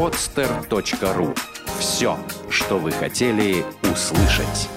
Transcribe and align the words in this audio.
podster.ru. 0.00 1.36
Все, 1.78 2.16
что 2.48 2.78
вы 2.78 2.90
хотели 2.90 3.66
услышать. 3.82 4.70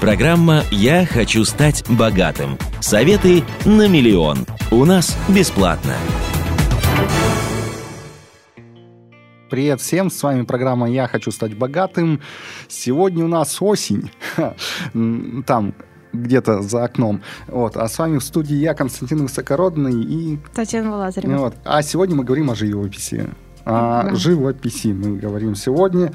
Программа 0.00 0.62
«Я 0.70 1.04
хочу 1.04 1.44
стать 1.44 1.84
богатым». 1.90 2.56
Советы 2.80 3.44
на 3.66 3.88
миллион. 3.88 4.46
У 4.70 4.86
нас 4.86 5.18
бесплатно. 5.28 5.96
Привет 9.50 9.82
всем, 9.82 10.10
с 10.10 10.22
вами 10.22 10.44
программа 10.44 10.88
«Я 10.88 11.06
хочу 11.06 11.30
стать 11.30 11.54
богатым». 11.54 12.22
Сегодня 12.68 13.26
у 13.26 13.28
нас 13.28 13.60
осень. 13.60 14.10
Там 15.46 15.74
где-то 16.12 16.62
за 16.62 16.84
окном. 16.84 17.22
Вот. 17.48 17.76
А 17.76 17.88
с 17.88 17.98
вами 17.98 18.18
в 18.18 18.24
студии 18.24 18.56
я, 18.56 18.74
Константин 18.74 19.22
Высокородный 19.22 20.02
и... 20.02 20.38
Татьяна 20.54 20.96
Лазарева. 20.96 21.36
Вот. 21.38 21.54
А 21.64 21.82
сегодня 21.82 22.16
мы 22.16 22.24
говорим 22.24 22.50
о 22.50 22.54
живописи. 22.54 23.28
О 23.64 24.02
да. 24.04 24.14
живописи 24.14 24.88
мы 24.88 25.18
говорим 25.18 25.54
сегодня. 25.54 26.12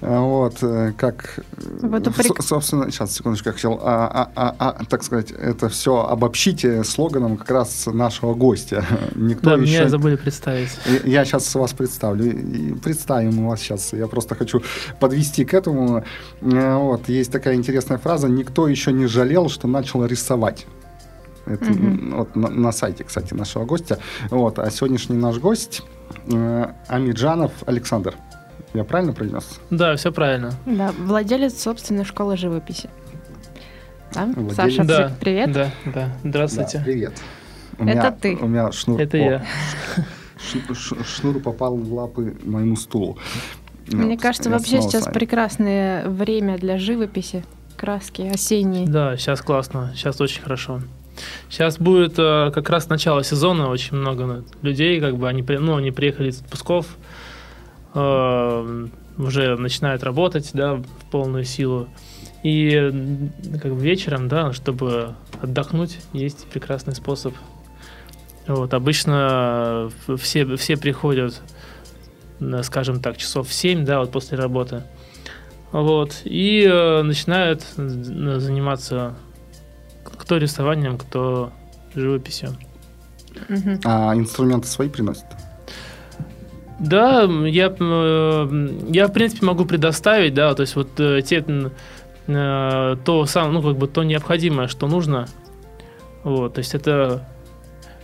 Вот, 0.00 0.62
э, 0.62 0.92
как, 0.96 1.40
вот 1.82 2.06
упрек... 2.06 2.42
собственно, 2.42 2.90
сейчас, 2.90 3.14
секундочку, 3.14 3.50
я 3.50 3.52
хотел, 3.52 3.78
а, 3.82 4.30
а, 4.34 4.54
а, 4.58 4.70
а, 4.70 4.84
так 4.86 5.02
сказать, 5.02 5.30
это 5.30 5.68
все 5.68 6.06
обобщите 6.06 6.84
слоганом 6.84 7.36
как 7.36 7.50
раз 7.50 7.86
нашего 7.86 8.32
гостя. 8.34 8.84
Никто 9.14 9.50
да, 9.50 9.62
еще... 9.62 9.80
меня 9.80 9.88
забыли 9.90 10.16
представить. 10.16 10.70
Я 11.04 11.26
сейчас 11.26 11.54
вас 11.54 11.74
представлю. 11.74 12.76
Представим 12.82 13.46
вас 13.46 13.60
сейчас. 13.60 13.92
Я 13.92 14.06
просто 14.06 14.34
хочу 14.34 14.62
подвести 15.00 15.44
к 15.44 15.52
этому. 15.52 16.02
Э, 16.40 16.76
вот, 16.76 17.08
есть 17.10 17.30
такая 17.30 17.54
интересная 17.54 17.98
фраза. 17.98 18.26
Никто 18.28 18.68
еще 18.68 18.92
не 18.92 19.06
жалел, 19.06 19.50
что 19.50 19.68
начал 19.68 20.06
рисовать. 20.06 20.66
Это 21.44 21.70
угу. 21.72 22.16
вот 22.16 22.36
на, 22.36 22.48
на 22.48 22.72
сайте, 22.72 23.04
кстати, 23.04 23.34
нашего 23.34 23.66
гостя. 23.66 23.98
Вот, 24.30 24.58
а 24.58 24.70
сегодняшний 24.70 25.16
наш 25.16 25.36
гость 25.38 25.82
э, 26.32 26.66
Амиджанов 26.88 27.52
Александр. 27.66 28.14
Я 28.74 28.84
правильно 28.84 29.12
произнес? 29.12 29.60
Да, 29.70 29.96
все 29.96 30.12
правильно. 30.12 30.52
Да, 30.64 30.92
владелец 30.98 31.60
собственной 31.60 32.04
школы 32.04 32.36
живописи. 32.36 32.88
Да? 34.14 34.26
Владелец... 34.26 34.56
Саша, 34.56 34.84
да, 34.84 35.12
привет. 35.20 35.52
Да, 35.52 35.70
да. 35.86 36.08
Здравствуйте. 36.22 36.78
Да, 36.78 36.84
привет. 36.84 37.12
У 37.78 37.84
Это 37.84 37.92
меня, 37.92 38.10
ты. 38.12 38.36
У 38.36 38.46
меня 38.46 38.72
шнур. 38.72 39.00
Это 39.00 39.16
О, 39.16 39.20
я. 39.20 39.44
Шнур 41.04 41.40
попал 41.40 41.76
в 41.76 41.92
лапы 41.92 42.36
моему 42.44 42.76
стулу. 42.76 43.18
Мне 43.88 44.14
ну, 44.14 44.18
кажется, 44.18 44.50
вообще 44.50 44.82
сейчас 44.82 45.04
прекрасное 45.04 46.08
время 46.08 46.58
для 46.58 46.78
живописи. 46.78 47.44
Краски 47.76 48.22
осенние. 48.22 48.86
Да, 48.86 49.16
сейчас 49.16 49.40
классно. 49.40 49.92
Сейчас 49.96 50.20
очень 50.20 50.42
хорошо. 50.42 50.80
Сейчас 51.48 51.78
будет 51.78 52.18
э, 52.18 52.50
как 52.54 52.68
раз 52.70 52.88
начало 52.88 53.24
сезона, 53.24 53.68
очень 53.68 53.96
много 53.96 54.44
людей, 54.62 55.00
как 55.00 55.16
бы 55.16 55.28
они, 55.28 55.42
ну, 55.42 55.76
они 55.76 55.90
приехали 55.90 56.30
из 56.30 56.40
отпусков, 56.40 56.86
Э, 57.94 58.86
уже 59.18 59.56
начинает 59.56 60.02
работать, 60.02 60.50
да, 60.54 60.74
в 60.74 61.10
полную 61.10 61.44
силу. 61.44 61.88
И 62.42 62.72
как 63.60 63.74
бы 63.74 63.80
вечером, 63.80 64.28
да, 64.28 64.52
чтобы 64.52 65.14
отдохнуть, 65.42 65.98
есть 66.12 66.46
прекрасный 66.46 66.94
способ. 66.94 67.34
Вот, 68.46 68.72
обычно 68.72 69.90
все, 70.16 70.56
все 70.56 70.76
приходят, 70.76 71.42
скажем 72.62 73.00
так, 73.00 73.18
часов 73.18 73.48
в 73.48 73.52
7, 73.52 73.84
да, 73.84 74.00
вот 74.00 74.10
после 74.10 74.38
работы. 74.38 74.84
Вот, 75.70 76.22
и 76.24 76.66
э, 76.68 77.02
начинают 77.02 77.62
заниматься 77.76 79.14
кто 80.04 80.38
рисованием, 80.38 80.98
кто 80.98 81.52
живописью. 81.94 82.56
А 83.84 84.14
инструменты 84.14 84.66
свои 84.66 84.88
приносят? 84.88 85.26
Да, 86.80 87.24
я, 87.24 87.74
э, 87.78 88.68
я 88.88 89.06
в 89.06 89.12
принципе 89.12 89.44
могу 89.44 89.66
предоставить, 89.66 90.32
да, 90.32 90.54
то 90.54 90.62
есть 90.62 90.76
вот 90.76 90.88
э, 90.98 91.20
те, 91.20 91.44
э, 92.26 92.96
то 93.04 93.26
сам, 93.26 93.52
ну 93.52 93.62
как 93.62 93.76
бы 93.76 93.86
то 93.86 94.02
необходимое, 94.02 94.66
что 94.66 94.88
нужно, 94.88 95.28
вот, 96.24 96.54
то 96.54 96.60
есть 96.60 96.74
это 96.74 97.28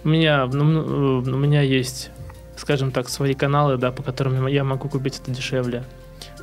у 0.04 0.08
меня, 0.08 0.46
ну, 0.46 1.22
у 1.24 1.36
меня 1.36 1.62
есть, 1.62 2.10
скажем 2.56 2.90
так, 2.90 3.08
свои 3.08 3.32
каналы, 3.32 3.78
да, 3.78 3.92
по 3.92 4.02
которым 4.02 4.46
я 4.46 4.62
могу 4.62 4.90
купить 4.90 5.20
это 5.22 5.30
дешевле. 5.30 5.82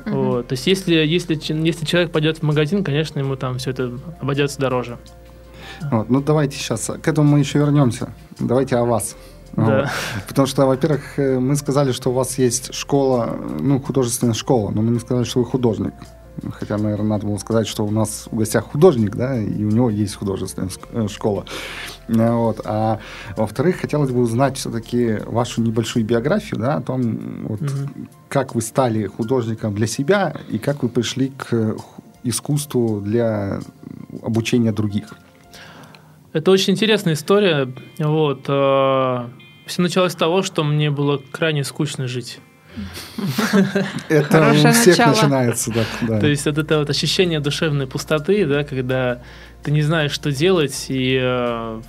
Uh-huh. 0.04 0.12
Вот. 0.12 0.48
То 0.48 0.52
есть 0.52 0.66
если, 0.66 0.96
если, 0.96 1.38
если 1.40 1.86
человек 1.86 2.10
пойдет 2.12 2.38
в 2.38 2.42
магазин, 2.42 2.84
конечно, 2.84 3.20
ему 3.20 3.36
там 3.36 3.58
все 3.58 3.70
это 3.70 3.92
обойдется 4.20 4.58
дороже. 4.58 4.98
Вот, 5.90 6.10
ну 6.10 6.20
давайте 6.20 6.58
сейчас, 6.58 6.90
к 7.00 7.08
этому 7.08 7.30
мы 7.30 7.38
еще 7.38 7.58
вернемся. 7.58 8.12
Давайте 8.38 8.76
о 8.76 8.84
вас. 8.84 9.16
Да. 9.56 9.90
Потому 10.28 10.46
что, 10.46 10.66
во-первых, 10.66 11.18
э, 11.18 11.38
мы 11.38 11.56
сказали, 11.56 11.92
что 11.92 12.10
у 12.10 12.12
вас 12.12 12.38
есть 12.38 12.74
школа, 12.74 13.36
ну, 13.60 13.80
художественная 13.80 14.34
школа, 14.34 14.70
но 14.70 14.82
мы 14.82 14.90
не 14.90 14.98
сказали, 14.98 15.24
что 15.24 15.40
вы 15.40 15.46
художник. 15.46 15.94
Хотя, 16.52 16.78
наверное, 16.78 17.10
надо 17.10 17.26
было 17.26 17.36
сказать, 17.36 17.68
что 17.68 17.84
у 17.84 17.90
нас 17.90 18.26
в 18.30 18.36
гостях 18.36 18.64
художник, 18.64 19.14
да, 19.14 19.38
и 19.38 19.64
у 19.64 19.70
него 19.70 19.88
есть 19.88 20.16
художественная 20.16 20.70
э, 20.92 21.08
школа. 21.08 21.44
Э, 22.08 22.32
вот. 22.32 22.60
А 22.64 22.98
во-вторых, 23.36 23.76
хотелось 23.76 24.10
бы 24.10 24.20
узнать 24.20 24.56
все-таки 24.56 25.18
вашу 25.26 25.62
небольшую 25.62 26.04
биографию, 26.04 26.58
да, 26.60 26.76
о 26.76 26.80
том, 26.80 27.46
вот, 27.48 27.62
угу. 27.62 28.08
как 28.28 28.54
вы 28.54 28.62
стали 28.62 29.06
художником 29.06 29.74
для 29.74 29.86
себя 29.86 30.34
и 30.48 30.58
как 30.58 30.82
вы 30.82 30.88
пришли 30.88 31.28
к 31.28 31.76
искусству 32.24 33.00
для 33.00 33.60
обучения 34.22 34.72
других. 34.72 35.14
Это 36.32 36.50
очень 36.50 36.72
интересная 36.72 37.14
история. 37.14 37.72
Вот. 38.00 38.48
Все 39.66 39.82
началось 39.82 40.12
с 40.12 40.16
того, 40.16 40.42
что 40.42 40.62
мне 40.64 40.90
было 40.90 41.20
крайне 41.30 41.64
скучно 41.64 42.06
жить. 42.06 42.40
Это 44.08 44.50
у 44.50 44.72
всех 44.72 44.98
начинается, 44.98 45.72
да. 46.02 46.20
То 46.20 46.26
есть 46.26 46.44
вот 46.44 46.58
это 46.58 46.80
вот 46.80 46.90
ощущение 46.90 47.40
душевной 47.40 47.86
пустоты, 47.86 48.46
да, 48.46 48.64
когда 48.64 49.22
ты 49.62 49.70
не 49.70 49.82
знаешь, 49.82 50.10
что 50.10 50.32
делать, 50.32 50.86
и 50.88 51.18
э, 51.20 51.80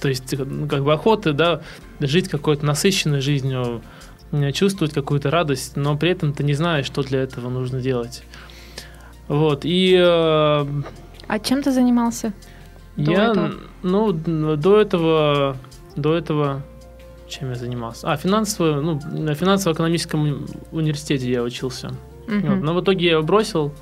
то 0.00 0.08
есть 0.08 0.34
ну, 0.38 0.66
как 0.66 0.84
бы 0.84 0.92
охота, 0.92 1.32
да, 1.32 1.60
жить 2.00 2.28
какой-то 2.28 2.64
насыщенной 2.64 3.20
жизнью, 3.20 3.82
чувствовать 4.54 4.94
какую-то 4.94 5.30
радость, 5.30 5.76
но 5.76 5.96
при 5.96 6.10
этом 6.10 6.32
ты 6.32 6.44
не 6.44 6.54
знаешь, 6.54 6.86
что 6.86 7.02
для 7.02 7.20
этого 7.20 7.48
нужно 7.50 7.80
делать. 7.80 8.22
Вот, 9.28 9.60
и... 9.64 9.94
Э, 9.98 10.66
а 11.28 11.38
чем 11.38 11.62
ты 11.62 11.72
занимался? 11.72 12.32
я, 12.96 13.52
ну, 13.82 14.12
до 14.12 14.80
этого, 14.80 15.56
до 15.96 16.14
этого 16.16 16.62
чем 17.28 17.50
я 17.50 17.56
занимался? 17.56 18.10
А, 18.10 18.16
финансово, 18.16 18.80
ну, 18.80 19.00
на 19.10 19.34
финансово-экономическом 19.34 20.46
университете 20.72 21.30
я 21.30 21.42
учился. 21.42 21.92
Угу. 22.28 22.46
Вот, 22.46 22.62
но 22.62 22.74
в 22.74 22.80
итоге 22.82 23.06
я 23.06 23.12
его 23.12 23.22
бросил. 23.22 23.72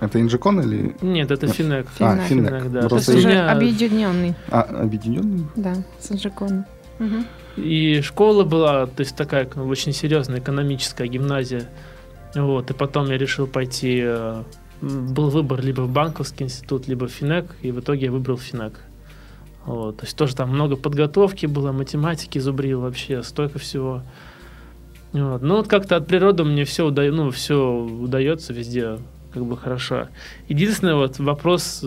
Это 0.00 0.20
Инжикон 0.20 0.60
или? 0.60 0.96
Нет, 1.00 1.30
это 1.30 1.46
Финек. 1.46 1.86
А, 2.00 2.16
Финек, 2.16 2.48
Финек 2.48 2.72
да. 2.72 2.88
Просто 2.88 3.16
уже 3.16 3.28
меня... 3.28 3.52
объединенный. 3.52 4.34
А, 4.50 4.62
объединенный? 4.62 5.46
Да, 5.54 5.74
с 6.00 6.10
Инжиконом. 6.10 6.64
Угу. 6.98 7.24
И 7.56 8.00
школа 8.02 8.44
была, 8.44 8.86
то 8.86 9.00
есть 9.00 9.14
такая 9.14 9.46
очень 9.46 9.92
серьезная 9.92 10.40
экономическая 10.40 11.06
гимназия. 11.06 11.68
Вот, 12.34 12.70
и 12.70 12.74
потом 12.74 13.08
я 13.10 13.18
решил 13.18 13.46
пойти, 13.46 14.00
э, 14.02 14.42
был 14.80 15.28
выбор 15.28 15.60
либо 15.60 15.82
в 15.82 15.90
банковский 15.90 16.44
институт, 16.44 16.88
либо 16.88 17.06
в 17.06 17.10
Финек, 17.10 17.46
и 17.60 17.70
в 17.70 17.80
итоге 17.80 18.06
я 18.06 18.12
выбрал 18.12 18.38
Финек. 18.38 18.80
Вот, 19.66 19.98
то 19.98 20.04
есть 20.04 20.16
тоже 20.16 20.34
там 20.34 20.50
много 20.50 20.76
подготовки 20.76 21.46
было, 21.46 21.72
математики 21.72 22.38
зубрил 22.38 22.80
вообще, 22.80 23.22
столько 23.22 23.58
всего. 23.58 24.02
Вот. 25.12 25.42
Ну 25.42 25.56
вот 25.56 25.68
как-то 25.68 25.96
от 25.96 26.06
природы 26.06 26.44
мне 26.44 26.64
все, 26.64 26.86
уда... 26.86 27.02
ну, 27.04 27.30
все 27.30 27.70
удается 27.70 28.52
везде 28.52 28.98
как 29.32 29.44
бы 29.44 29.56
хорошо. 29.56 30.08
Единственный 30.48 30.94
вот 30.94 31.18
вопрос, 31.18 31.84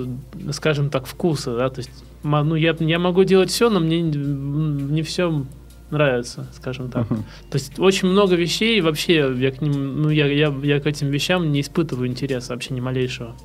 скажем 0.52 0.90
так, 0.90 1.06
вкуса, 1.06 1.56
да, 1.56 1.70
то 1.70 1.80
есть 1.80 1.92
ну, 2.24 2.56
я, 2.56 2.76
я 2.80 2.98
могу 2.98 3.24
делать 3.24 3.52
все, 3.52 3.70
но 3.70 3.80
мне 3.80 4.02
не 4.02 5.04
все 5.04 5.46
нравится, 5.92 6.48
скажем 6.56 6.90
так. 6.90 7.06
Uh-huh. 7.08 7.22
То 7.52 7.58
есть 7.58 7.80
очень 7.80 8.08
много 8.08 8.36
вещей, 8.36 8.82
вообще 8.82 9.32
я 9.38 9.52
к 9.52 9.62
ним, 9.62 10.02
ну, 10.02 10.10
я, 10.10 10.26
я, 10.26 10.54
я 10.64 10.80
к 10.80 10.88
этим 10.88 11.10
вещам 11.10 11.52
не 11.52 11.62
испытываю 11.62 12.08
интереса 12.08 12.54
вообще 12.54 12.74
ни 12.74 12.80
малейшего. 12.80 13.36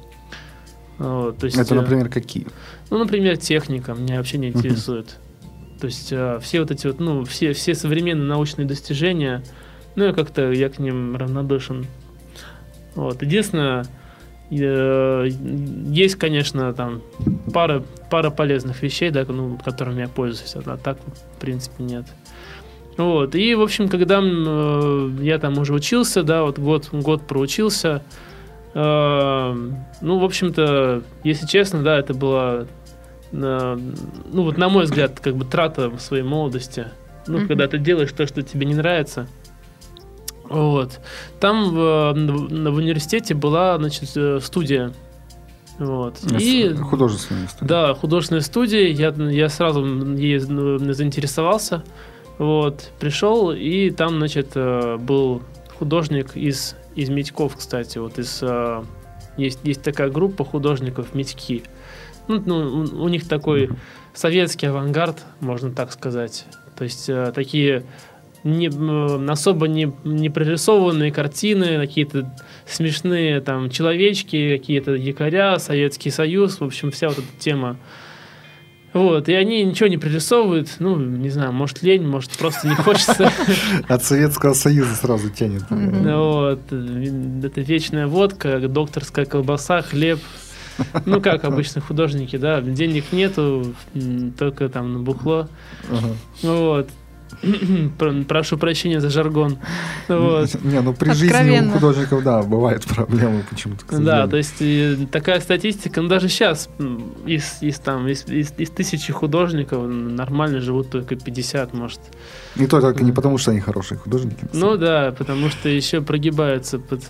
Вот, 1.00 1.38
то 1.38 1.46
есть, 1.46 1.56
Это, 1.56 1.74
э, 1.74 1.78
например, 1.78 2.10
какие? 2.10 2.46
Ну, 2.90 2.98
например, 2.98 3.38
техника 3.38 3.94
меня 3.94 4.18
вообще 4.18 4.36
не 4.36 4.48
интересует. 4.48 5.16
То 5.80 5.86
есть 5.86 6.12
э, 6.12 6.38
все 6.42 6.60
вот 6.60 6.70
эти 6.70 6.86
вот, 6.86 7.00
ну, 7.00 7.24
все, 7.24 7.54
все 7.54 7.74
современные 7.74 8.28
научные 8.28 8.66
достижения, 8.66 9.42
ну, 9.96 10.04
я 10.04 10.12
как-то, 10.12 10.52
я 10.52 10.68
к 10.68 10.78
ним 10.78 11.16
равнодушен. 11.16 11.86
Вот. 12.96 13.22
Единственное, 13.22 13.86
э, 14.50 15.28
есть, 15.88 16.16
конечно, 16.16 16.74
там 16.74 17.00
пара, 17.50 17.82
пара 18.10 18.28
полезных 18.28 18.82
вещей, 18.82 19.08
да, 19.08 19.24
ну, 19.26 19.58
которыми 19.64 20.02
я 20.02 20.08
пользуюсь, 20.08 20.54
а 20.54 20.76
так, 20.76 20.98
в 20.98 21.40
принципе, 21.40 21.82
нет. 21.82 22.04
Вот. 22.98 23.34
И, 23.34 23.54
в 23.54 23.62
общем, 23.62 23.88
когда 23.88 24.18
я 24.18 25.38
там 25.38 25.56
уже 25.56 25.72
учился, 25.72 26.22
да, 26.22 26.42
вот 26.42 26.58
год, 26.58 26.90
год 26.92 27.26
проучился, 27.26 28.02
ну, 28.72 30.18
в 30.18 30.24
общем-то, 30.24 31.02
если 31.24 31.46
честно, 31.46 31.82
да, 31.82 31.98
это 31.98 32.14
была 32.14 32.66
ну 33.32 34.42
вот 34.42 34.58
на 34.58 34.68
мой 34.68 34.84
взгляд, 34.84 35.20
как 35.20 35.36
бы 35.36 35.44
трата 35.44 35.92
своей 35.98 36.24
молодости. 36.24 36.86
Ну, 37.26 37.38
mm-hmm. 37.38 37.46
когда 37.46 37.68
ты 37.68 37.78
делаешь 37.78 38.10
то, 38.12 38.26
что 38.26 38.42
тебе 38.42 38.66
не 38.66 38.74
нравится. 38.74 39.28
Вот. 40.48 40.98
Там 41.38 41.70
в, 41.70 42.12
в 42.12 42.74
университете 42.74 43.34
была, 43.34 43.76
значит, 43.78 44.10
э, 44.16 44.40
студия. 44.42 44.92
Вот. 45.78 46.18
И, 46.38 46.74
художественная 46.74 47.46
студия. 47.46 47.68
Да, 47.68 47.94
художественная 47.94 48.42
студия. 48.42 48.88
Я, 48.88 49.10
я 49.10 49.48
сразу 49.48 49.84
ей 50.16 50.38
заинтересовался. 50.38 51.84
Вот. 52.38 52.90
Пришел, 52.98 53.52
и 53.52 53.90
там, 53.90 54.16
значит, 54.16 54.52
э, 54.54 54.96
был 54.96 55.42
художник 55.78 56.36
из, 56.36 56.74
из 56.94 57.08
Митьков, 57.08 57.56
кстати. 57.56 57.98
Вот 57.98 58.18
из, 58.18 58.40
э, 58.42 58.82
есть, 59.36 59.60
есть 59.64 59.82
такая 59.82 60.10
группа 60.10 60.44
художников 60.44 61.14
Митьки. 61.14 61.62
Ну, 62.28 62.42
ну, 62.44 63.02
у 63.02 63.08
них 63.08 63.26
такой 63.28 63.70
советский 64.14 64.66
авангард, 64.66 65.24
можно 65.40 65.70
так 65.72 65.92
сказать. 65.92 66.46
То 66.76 66.84
есть 66.84 67.10
такие 67.34 67.84
не, 68.44 68.68
особо 69.30 69.68
не, 69.68 69.92
не 70.04 70.30
прорисованные 70.30 71.12
картины, 71.12 71.76
какие-то 71.76 72.34
смешные 72.66 73.40
там 73.40 73.70
человечки, 73.70 74.56
какие-то 74.56 74.94
якоря, 74.94 75.58
Советский 75.58 76.10
Союз, 76.10 76.60
в 76.60 76.64
общем, 76.64 76.90
вся 76.90 77.08
вот 77.08 77.18
эта 77.18 77.26
тема. 77.38 77.76
Вот, 78.92 79.28
и 79.28 79.34
они 79.34 79.64
ничего 79.64 79.88
не 79.88 79.98
прорисовывают, 79.98 80.68
ну, 80.80 80.96
не 80.96 81.30
знаю, 81.30 81.52
может 81.52 81.82
лень, 81.82 82.06
может 82.06 82.32
просто 82.32 82.68
не 82.68 82.74
хочется. 82.74 83.30
От 83.88 84.02
Советского 84.02 84.54
Союза 84.54 84.96
сразу 84.96 85.30
тянет. 85.30 85.62
Вот, 85.70 86.60
это 86.72 87.60
вечная 87.60 88.08
водка, 88.08 88.58
докторская 88.58 89.26
колбаса, 89.26 89.82
хлеб, 89.82 90.18
ну, 91.06 91.20
как 91.20 91.44
обычно 91.44 91.80
художники, 91.80 92.36
да, 92.36 92.60
денег 92.60 93.12
нету, 93.12 93.74
только 94.38 94.68
там 94.68 94.92
на 94.92 94.98
бухло. 94.98 95.48
Вот. 96.42 96.88
Прошу 98.28 98.58
прощения 98.58 99.00
за 99.00 99.10
жаргон. 99.10 99.58
Вот. 100.08 100.62
Не, 100.62 100.80
ну 100.80 100.92
при 100.92 101.12
жизни 101.12 101.66
у 101.66 101.70
художников, 101.70 102.22
да, 102.22 102.42
бывают 102.42 102.84
проблемы 102.84 103.44
почему-то. 103.48 103.98
Да, 103.98 104.26
то 104.26 104.36
есть 104.36 104.62
такая 105.10 105.40
статистика, 105.40 106.00
ну 106.02 106.08
даже 106.08 106.28
сейчас 106.28 106.68
из, 107.26 107.58
из, 107.60 107.78
там, 107.78 108.08
из, 108.08 108.26
из, 108.26 108.52
из 108.56 108.70
тысячи 108.70 109.12
художников 109.12 109.86
нормально 109.86 110.60
живут 110.60 110.90
только 110.90 111.16
50, 111.16 111.74
может. 111.74 112.00
И 112.56 112.66
то 112.66 112.80
только 112.80 113.04
не 113.04 113.12
потому, 113.12 113.38
что 113.38 113.52
они 113.52 113.60
хорошие 113.60 113.98
художники. 113.98 114.46
Ну 114.52 114.76
да, 114.76 115.14
потому 115.16 115.48
что 115.50 115.68
еще 115.68 116.00
прогибаются 116.00 116.78
под, 116.78 117.02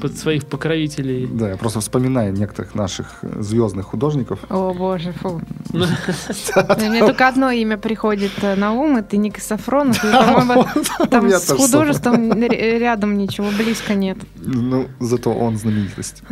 под 0.00 0.16
своих 0.16 0.46
покровителей. 0.46 1.26
Да, 1.26 1.50
я 1.50 1.56
просто 1.56 1.80
вспоминаю 1.80 2.32
некоторых 2.32 2.74
наших 2.74 3.20
звездных 3.22 3.86
художников. 3.86 4.40
О 4.48 4.72
боже, 4.72 5.12
фу. 5.12 5.40
Мне 5.72 7.00
только 7.00 7.28
одно 7.28 7.50
имя 7.50 7.76
приходит 7.76 8.32
э, 8.42 8.54
на 8.54 8.72
ум, 8.72 8.96
это 8.96 9.16
Ник 9.16 9.38
Сафронов. 9.68 10.88
Там 11.10 11.30
с 11.30 11.50
художеством 11.52 12.32
рядом 12.42 13.18
ничего 13.18 13.48
близко 13.50 13.94
нет. 13.94 14.18
Ну, 14.36 14.88
зато 15.00 15.32
он 15.32 15.56
знаменитость. 15.56 16.22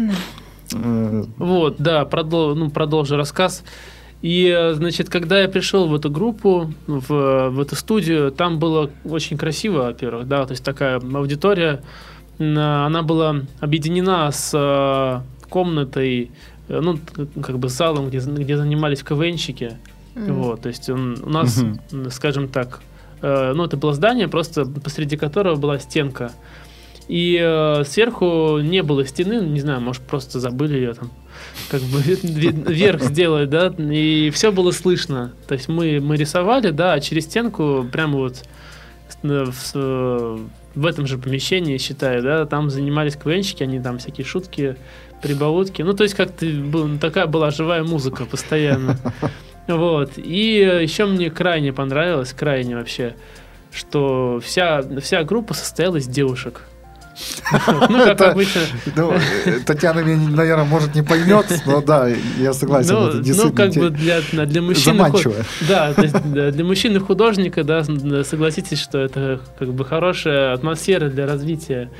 Э, 0.72 1.24
вот, 1.36 1.76
да, 1.78 2.08
ну, 2.22 2.70
продолжу 2.70 3.16
рассказ. 3.16 3.62
И, 4.22 4.72
значит, 4.74 5.08
когда 5.08 5.40
я 5.40 5.48
пришел 5.48 5.88
в 5.88 5.94
эту 5.94 6.10
группу, 6.10 6.72
в, 6.86 7.50
в 7.50 7.60
эту 7.60 7.76
студию, 7.76 8.32
там 8.32 8.58
было 8.58 8.90
очень 9.04 9.36
красиво, 9.36 9.82
во-первых, 9.82 10.26
да, 10.26 10.44
то 10.46 10.52
есть 10.52 10.64
такая 10.64 10.98
аудитория, 10.98 11.82
она 12.38 13.02
была 13.02 13.42
объединена 13.60 14.32
с 14.32 14.50
э, 14.54 15.48
комнатой, 15.48 16.30
э, 16.68 16.80
ну, 16.80 16.98
как 17.42 17.58
бы 17.58 17.68
залом, 17.68 18.08
где, 18.08 18.18
где 18.18 18.56
занимались 18.56 19.02
КВНщики. 19.02 19.76
Mm. 20.14 20.32
Вот, 20.32 20.62
то 20.62 20.68
есть 20.68 20.88
он, 20.90 21.18
у 21.22 21.30
нас, 21.30 21.62
mm-hmm. 21.62 22.10
скажем 22.10 22.48
так, 22.48 22.80
э, 23.22 23.52
ну, 23.54 23.64
это 23.64 23.76
было 23.76 23.92
здание, 23.92 24.28
просто 24.28 24.64
посреди 24.64 25.16
которого 25.16 25.56
была 25.56 25.78
стенка. 25.78 26.32
И 27.08 27.38
э, 27.40 27.84
сверху 27.84 28.58
не 28.58 28.82
было 28.82 29.06
стены, 29.06 29.44
не 29.46 29.60
знаю, 29.60 29.80
может, 29.80 30.02
просто 30.02 30.40
забыли 30.40 30.76
ее 30.76 30.94
там 30.94 31.10
как 31.70 31.80
бы 31.82 32.00
вверх 32.02 33.02
сделать, 33.02 33.48
да, 33.48 33.72
и 33.78 34.30
все 34.30 34.50
было 34.50 34.72
слышно. 34.72 35.32
То 35.46 35.54
есть 35.54 35.68
мы, 35.68 36.00
мы 36.00 36.16
рисовали, 36.16 36.70
да, 36.70 36.94
а 36.94 37.00
через 37.00 37.24
стенку 37.24 37.86
прямо 37.90 38.18
вот 38.18 38.42
в, 39.22 40.40
в 40.74 40.86
этом 40.86 41.06
же 41.06 41.18
помещении, 41.18 41.78
считаю, 41.78 42.22
да, 42.22 42.44
там 42.44 42.70
занимались 42.70 43.16
КВНщики, 43.16 43.62
они 43.62 43.80
там 43.80 43.98
всякие 43.98 44.24
шутки, 44.24 44.76
прибаутки. 45.22 45.82
Ну, 45.82 45.92
то 45.94 46.02
есть 46.02 46.14
как-то 46.14 46.46
такая 47.00 47.26
была 47.26 47.50
живая 47.50 47.82
музыка 47.82 48.24
постоянно. 48.26 48.98
Вот. 49.66 50.12
И 50.16 50.80
еще 50.82 51.06
мне 51.06 51.30
крайне 51.30 51.72
понравилось, 51.72 52.32
крайне 52.32 52.76
вообще, 52.76 53.16
что 53.72 54.40
вся, 54.42 54.82
вся 55.00 55.24
группа 55.24 55.54
состояла 55.54 55.96
из 55.96 56.06
девушек. 56.06 56.62
Ну, 57.88 58.04
как 58.04 58.20
обычно. 58.20 58.62
Ну, 58.94 59.14
Татьяна 59.64 60.00
меня, 60.00 60.16
наверное, 60.30 60.64
может 60.64 60.94
не 60.94 61.02
поймет, 61.02 61.46
но 61.66 61.80
да, 61.80 62.08
я 62.38 62.52
согласен. 62.52 62.94
Ну, 62.94 63.22
ну 63.22 63.52
как 63.52 63.72
бы 63.72 63.90
для, 63.90 64.20
для 64.20 64.62
мужчины... 64.62 65.10
Да, 65.68 65.92
для 66.50 66.64
мужчины 66.64 67.00
художника, 67.00 67.64
да, 67.64 67.84
согласитесь, 68.24 68.80
что 68.80 68.98
это 68.98 69.40
как 69.58 69.72
бы 69.72 69.84
хорошая 69.84 70.52
атмосфера 70.54 71.08
для 71.08 71.26
развития. 71.26 71.90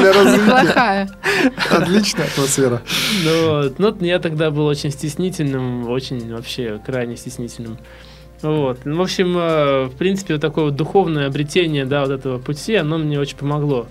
Для 0.00 0.12
развития. 0.12 1.08
Отличная 1.70 2.26
атмосфера. 2.26 2.82
Ну, 3.24 3.72
ну, 3.78 3.96
я 4.00 4.18
тогда 4.18 4.50
был 4.50 4.66
очень 4.66 4.90
стеснительным, 4.90 5.88
очень 5.88 6.32
вообще 6.32 6.80
крайне 6.84 7.16
стеснительным. 7.16 7.78
Вот. 8.42 8.80
Ну, 8.84 8.96
в 8.96 9.00
общем, 9.00 9.36
э, 9.36 9.84
в 9.86 9.96
принципе, 9.96 10.34
вот 10.34 10.42
такое 10.42 10.66
вот 10.66 10.76
духовное 10.76 11.26
обретение, 11.26 11.84
да, 11.84 12.02
вот 12.02 12.10
этого 12.10 12.38
пути, 12.38 12.74
оно 12.74 12.98
мне 12.98 13.18
очень 13.18 13.36
помогло. 13.36 13.86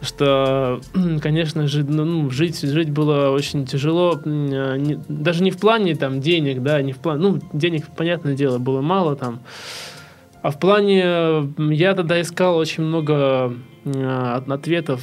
Что, 0.00 0.80
конечно, 1.22 1.66
жить, 1.66 1.88
ну, 1.88 2.04
ну, 2.04 2.30
жить, 2.30 2.60
жить 2.60 2.90
было 2.90 3.30
очень 3.30 3.66
тяжело, 3.66 4.20
э, 4.24 4.96
даже 5.08 5.42
не 5.42 5.50
в 5.50 5.58
плане 5.58 5.94
там 5.96 6.20
денег, 6.20 6.62
да, 6.62 6.80
не 6.82 6.92
в 6.92 6.98
плане, 6.98 7.20
ну, 7.20 7.40
денег, 7.52 7.84
понятное 7.96 8.34
дело, 8.34 8.58
было 8.58 8.80
мало 8.80 9.16
там, 9.16 9.40
а 10.42 10.50
в 10.50 10.58
плане, 10.58 11.52
я 11.58 11.94
тогда 11.94 12.20
искал 12.20 12.56
очень 12.58 12.84
много 12.84 13.54
э, 13.84 14.40
ответов 14.46 15.02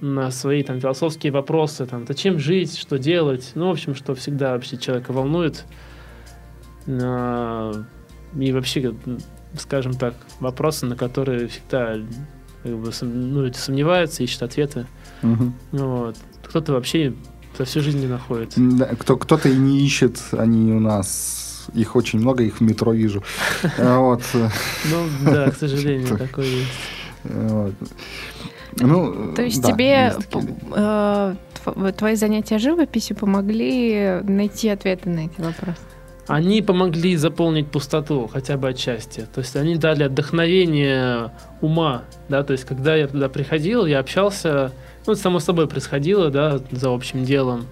на 0.00 0.30
свои 0.30 0.62
там 0.62 0.80
философские 0.80 1.32
вопросы, 1.32 1.86
там, 1.86 2.06
зачем 2.06 2.38
жить, 2.38 2.76
что 2.78 2.98
делать, 2.98 3.52
ну, 3.54 3.68
в 3.68 3.70
общем, 3.70 3.94
что 3.94 4.14
всегда 4.14 4.52
вообще 4.52 4.76
человека 4.76 5.12
волнует 5.12 5.64
и 8.38 8.52
вообще, 8.52 8.94
скажем 9.58 9.94
так, 9.94 10.14
вопросы, 10.40 10.86
на 10.86 10.96
которые 10.96 11.48
всегда 11.48 11.96
как 12.62 12.76
бы, 12.76 12.92
ну, 13.02 13.42
люди 13.42 13.56
сомневаются, 13.56 14.22
ищут 14.22 14.42
ответы. 14.42 14.86
Угу. 15.22 15.52
Вот. 15.72 16.16
Кто-то 16.44 16.72
вообще 16.72 17.14
за 17.56 17.64
всю 17.64 17.80
жизнь 17.80 18.00
не 18.00 18.06
находит. 18.06 18.52
Да, 18.56 18.86
кто, 18.86 19.16
кто-то 19.16 19.48
и 19.48 19.56
не 19.56 19.84
ищет, 19.84 20.20
они 20.32 20.72
у 20.72 20.80
нас 20.80 21.68
их 21.74 21.96
очень 21.96 22.20
много, 22.20 22.42
их 22.44 22.58
в 22.58 22.60
метро 22.60 22.92
вижу. 22.92 23.22
Вот. 23.78 24.22
Ну 24.32 25.06
да, 25.24 25.50
к 25.50 25.56
сожалению, 25.56 26.16
такое 26.18 26.46
есть. 26.46 26.72
Ну, 28.78 29.32
То 29.34 29.42
есть 29.42 29.64
тебе 29.64 30.14
э, 30.74 31.34
твои 31.96 32.14
занятия 32.14 32.58
живописью 32.58 33.16
помогли 33.16 34.20
найти 34.22 34.68
ответы 34.68 35.08
на 35.08 35.20
эти 35.20 35.40
вопросы? 35.40 35.80
Они 36.26 36.60
помогли 36.62 37.16
заполнить 37.16 37.68
пустоту 37.68 38.28
хотя 38.32 38.56
бы 38.56 38.68
отчасти. 38.68 39.26
То 39.32 39.40
есть 39.40 39.54
они 39.56 39.76
дали 39.76 40.02
отдохновение 40.04 41.30
ума, 41.60 42.02
да, 42.28 42.42
то 42.42 42.52
есть 42.52 42.64
когда 42.64 42.96
я 42.96 43.06
туда 43.06 43.28
приходил, 43.28 43.86
я 43.86 44.00
общался, 44.00 44.72
ну, 45.06 45.12
это 45.12 45.22
само 45.22 45.38
собой 45.38 45.68
происходило, 45.68 46.30
да, 46.30 46.60
за 46.70 46.92
общим 46.92 47.24
делом. 47.24 47.66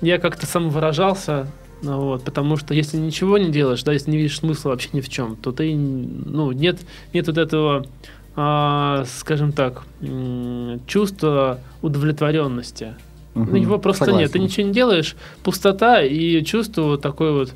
Я 0.00 0.18
как-то 0.18 0.46
самовыражался, 0.46 1.46
ну, 1.82 2.00
вот, 2.00 2.24
потому 2.24 2.56
что 2.56 2.74
если 2.74 2.96
ничего 2.96 3.38
не 3.38 3.50
делаешь, 3.50 3.82
да, 3.82 3.92
если 3.92 4.10
не 4.10 4.16
видишь 4.16 4.38
смысла 4.38 4.70
вообще 4.70 4.88
ни 4.92 5.00
в 5.00 5.08
чем, 5.08 5.36
то 5.36 5.52
ты, 5.52 5.74
ну, 5.74 6.52
нет, 6.52 6.80
нет 7.12 7.26
вот 7.26 7.38
этого, 7.38 7.86
а, 8.34 9.04
скажем 9.06 9.52
так, 9.52 9.82
чувства 10.86 11.60
удовлетворенности. 11.82 12.94
Угу, 13.34 13.56
Его 13.56 13.78
просто 13.78 14.04
согласен. 14.04 14.24
нет. 14.24 14.32
Ты 14.32 14.38
ничего 14.38 14.66
не 14.66 14.72
делаешь, 14.72 15.16
пустота 15.42 16.02
и 16.02 16.42
чувство 16.44 16.82
вот 16.82 17.02
такой 17.02 17.32
вот 17.32 17.52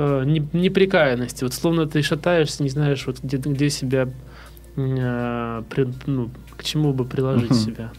э, 0.00 0.24
неприкаянности. 0.24 1.44
Вот 1.44 1.54
словно 1.54 1.86
ты 1.86 2.02
шатаешься, 2.02 2.62
не 2.62 2.70
знаешь, 2.70 3.06
вот 3.06 3.20
где, 3.22 3.36
где 3.36 3.70
себя, 3.70 4.08
э, 4.76 5.62
при, 5.68 5.88
ну, 6.06 6.30
к 6.56 6.64
чему 6.64 6.92
бы 6.92 7.04
приложить 7.04 7.50
uh-huh. 7.50 7.64
себя. 7.64 7.92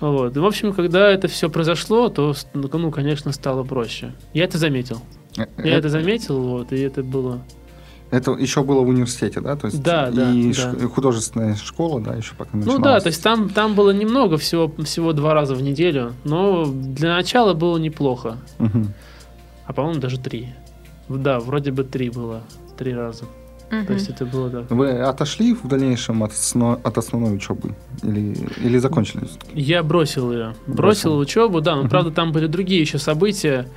Вот. 0.00 0.36
И, 0.36 0.40
в 0.40 0.44
общем, 0.44 0.72
когда 0.72 1.10
это 1.10 1.28
все 1.28 1.48
произошло, 1.48 2.08
то, 2.08 2.34
ну, 2.54 2.90
конечно, 2.90 3.32
стало 3.32 3.62
проще. 3.64 4.12
Я 4.34 4.44
это 4.44 4.58
заметил. 4.58 5.00
Я 5.36 5.44
это, 5.56 5.68
это 5.68 5.88
заметил, 5.88 6.40
вот, 6.40 6.72
и 6.72 6.80
это 6.80 7.02
было... 7.02 7.42
Это 8.10 8.32
еще 8.32 8.62
было 8.62 8.82
в 8.82 8.88
университете, 8.88 9.40
да? 9.40 9.56
То 9.56 9.66
есть 9.66 9.82
да, 9.82 10.10
да. 10.10 10.30
И 10.30 10.52
да. 10.52 10.86
художественная 10.86 11.56
школа, 11.56 12.00
да, 12.00 12.14
еще 12.14 12.34
пока 12.36 12.56
начиналась. 12.56 12.78
Ну 12.78 12.84
да, 12.84 13.00
то 13.00 13.08
есть 13.08 13.22
там, 13.22 13.48
там 13.48 13.74
было 13.74 13.90
немного, 13.90 14.38
всего, 14.38 14.72
всего 14.84 15.12
два 15.12 15.34
раза 15.34 15.54
в 15.54 15.62
неделю, 15.62 16.12
но 16.24 16.66
для 16.66 17.14
начала 17.14 17.52
было 17.52 17.78
неплохо. 17.78 18.36
Угу. 18.60 18.86
а 19.66 19.72
по-моему 19.72 20.00
даже 20.00 20.20
три. 20.20 20.54
Да, 21.08 21.40
вроде 21.40 21.70
бы 21.70 21.84
три 21.84 22.10
было, 22.10 22.42
три 22.76 22.94
раза. 22.94 23.24
Угу. 23.70 23.86
То 23.86 23.92
есть 23.94 24.08
это 24.08 24.24
было, 24.24 24.48
да. 24.48 24.64
Вы 24.70 24.90
отошли 25.00 25.54
в 25.54 25.66
дальнейшем 25.66 26.22
от, 26.22 26.32
основной, 26.32 26.78
от 26.82 26.98
основной 26.98 27.34
учебы? 27.34 27.74
Или, 28.02 28.36
или 28.62 28.78
закончили? 28.78 29.26
Я 29.54 29.82
бросил 29.82 30.32
ее. 30.32 30.54
Бросил, 30.66 30.74
бросил 30.74 31.18
учебу, 31.18 31.60
да, 31.60 31.74
но 31.74 31.82
угу. 31.82 31.88
правда 31.88 32.10
там 32.10 32.32
были 32.32 32.46
другие 32.46 32.80
еще 32.80 32.98
события, 32.98 33.68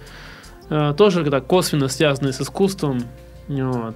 э, 0.70 0.94
тоже 0.96 1.24
когда 1.24 1.42
косвенно 1.42 1.88
связанные 1.88 2.34
с 2.34 2.42
искусством. 2.42 3.04
Вот, 3.48 3.96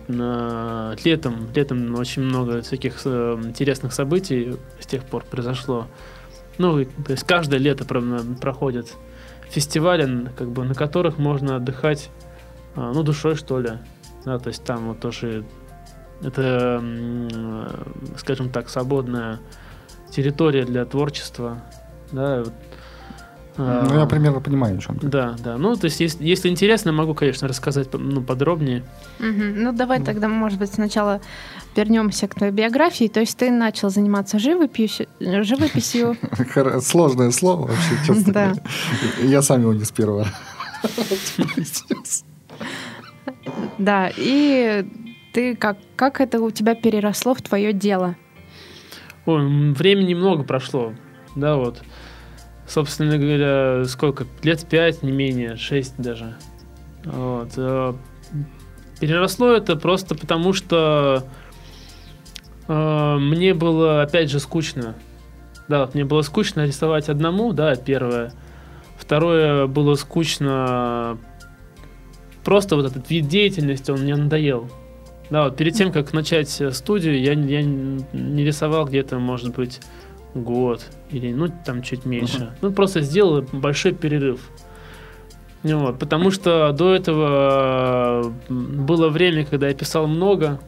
летом, 1.06 1.48
летом 1.54 1.94
очень 1.94 2.24
много 2.24 2.64
всяких 2.64 3.02
э, 3.06 3.40
интересных 3.44 3.94
событий 3.94 4.56
с 4.80 4.88
тех 4.88 5.04
пор 5.04 5.24
произошло. 5.30 5.86
Ну, 6.58 6.84
то 6.84 7.12
есть 7.12 7.24
каждое 7.24 7.60
лето 7.60 7.86
проходят 7.86 8.88
фестивали, 9.54 10.30
как 10.36 10.50
бы, 10.50 10.64
на 10.64 10.74
которых 10.74 11.18
можно 11.18 11.58
отдыхать, 11.58 12.10
ну, 12.76 13.04
душой, 13.04 13.36
что 13.36 13.60
ли. 13.60 13.72
Да, 14.26 14.40
то 14.40 14.48
есть 14.50 14.64
там 14.64 14.88
вот 14.88 15.00
тоже 15.00 15.46
это, 16.22 16.84
скажем 18.18 18.50
так, 18.50 18.70
свободная 18.70 19.40
территория 20.10 20.66
для 20.66 20.86
творчества. 20.86 21.62
Да, 22.12 22.44
ну, 23.56 24.00
я 24.00 24.06
примерно 24.08 24.40
понимаю, 24.40 24.78
о 24.78 24.82
чем 24.82 24.98
ты. 24.98 25.08
Да, 25.08 25.36
да. 25.44 25.58
Ну, 25.58 25.76
то 25.76 25.86
есть, 25.86 26.00
если, 26.00 26.26
если 26.26 26.50
интересно, 26.50 26.92
могу, 26.92 27.14
конечно, 27.14 27.48
рассказать 27.48 27.88
ну, 27.94 28.24
подробнее. 28.24 28.84
Угу. 29.20 29.44
Ну, 29.56 29.72
давай 29.74 30.00
да. 30.00 30.06
тогда, 30.06 30.28
может 30.28 30.58
быть, 30.58 30.74
сначала 30.74 31.22
вернемся 31.76 32.28
к 32.28 32.36
твоей 32.36 32.52
биографии. 32.52 33.08
То 33.08 33.20
есть 33.20 33.38
ты 33.38 33.52
начал 33.52 33.90
заниматься 33.90 34.40
живописью. 34.40 35.08
живописью. 35.20 36.18
Сложное 36.82 37.32
слово 37.32 37.68
вообще, 37.68 37.96
честно 38.08 38.34
да. 38.34 38.54
Я 39.22 39.42
сам 39.44 39.62
его 39.62 39.74
не 39.74 39.84
с 39.84 39.92
первого 39.92 40.28
Да, 43.78 44.12
и 44.16 44.86
ты 45.34 45.56
как, 45.56 45.78
как 45.96 46.22
это 46.22 46.40
у 46.40 46.52
тебя 46.52 46.76
переросло 46.76 47.34
в 47.34 47.42
твое 47.42 47.74
дело? 47.74 48.16
Ой, 49.26 49.74
времени 49.74 50.14
много 50.14 50.44
прошло, 50.44 50.94
да, 51.36 51.56
вот. 51.56 51.82
Собственно 52.68 53.18
говоря, 53.18 53.86
сколько? 53.86 54.26
Лет 54.42 54.66
пять, 54.70 55.04
не 55.04 55.12
менее, 55.12 55.58
шесть 55.58 55.96
даже. 55.98 56.36
Вот. 57.04 57.50
Э, 57.58 57.94
переросло 59.00 59.52
это 59.52 59.76
просто 59.76 60.16
потому, 60.16 60.54
что 60.54 61.24
э, 62.68 63.18
мне 63.20 63.54
было, 63.54 64.02
опять 64.02 64.30
же, 64.30 64.40
скучно. 64.40 64.96
Да, 65.68 65.90
мне 65.94 66.06
было 66.06 66.22
скучно 66.22 66.66
рисовать 66.66 67.10
одному, 67.10 67.54
да, 67.54 67.76
первое. 67.76 68.34
Второе, 68.98 69.68
было 69.68 69.96
скучно 69.96 71.18
просто 72.44 72.76
вот 72.76 72.86
этот 72.86 73.10
вид 73.10 73.28
деятельности, 73.28 73.92
он 73.92 74.02
мне 74.02 74.16
надоел. 74.16 74.70
Да, 75.30 75.46
вот 75.46 75.58
перед 75.58 75.74
тем, 75.74 75.92
как 75.92 76.14
начать 76.14 76.62
э, 76.62 76.72
студию, 76.72 77.20
я, 77.20 77.34
я 77.34 77.64
не 77.64 78.44
рисовал 78.44 78.86
где-то, 78.86 79.20
может 79.20 79.56
быть, 79.56 79.80
год 80.36 80.86
или, 81.12 81.32
ну, 81.34 81.48
там 81.66 81.82
чуть 81.82 82.06
меньше. 82.06 82.38
Uh-huh. 82.38 82.52
Ну, 82.62 82.72
просто 82.72 83.02
сделал 83.02 83.42
большой 83.52 83.94
перерыв. 83.94 84.42
Вот, 85.64 85.98
потому 85.98 86.30
что 86.30 86.74
до 86.74 86.94
этого 86.94 88.34
э, 88.50 88.54
было 88.54 89.10
время, 89.10 89.46
когда 89.46 89.70
я 89.70 89.74
писал 89.74 90.08
много, 90.08 90.60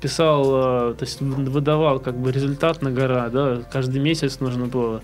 писал, 0.00 0.92
э, 0.92 0.94
то 0.94 1.04
есть 1.04 1.20
выдавал 1.20 1.98
как 1.98 2.16
бы 2.16 2.30
результат 2.30 2.80
на 2.80 2.92
гора, 2.92 3.28
да, 3.30 3.62
каждый 3.72 4.00
месяц 4.00 4.38
нужно 4.38 4.66
было 4.66 5.02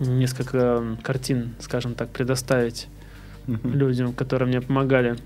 несколько 0.00 0.82
картин, 1.02 1.54
скажем 1.60 1.94
так, 1.94 2.10
предоставить 2.10 2.88
uh-huh. 3.46 3.70
людям, 3.70 4.12
которые 4.12 4.48
мне 4.48 4.60
помогали. 4.60 5.16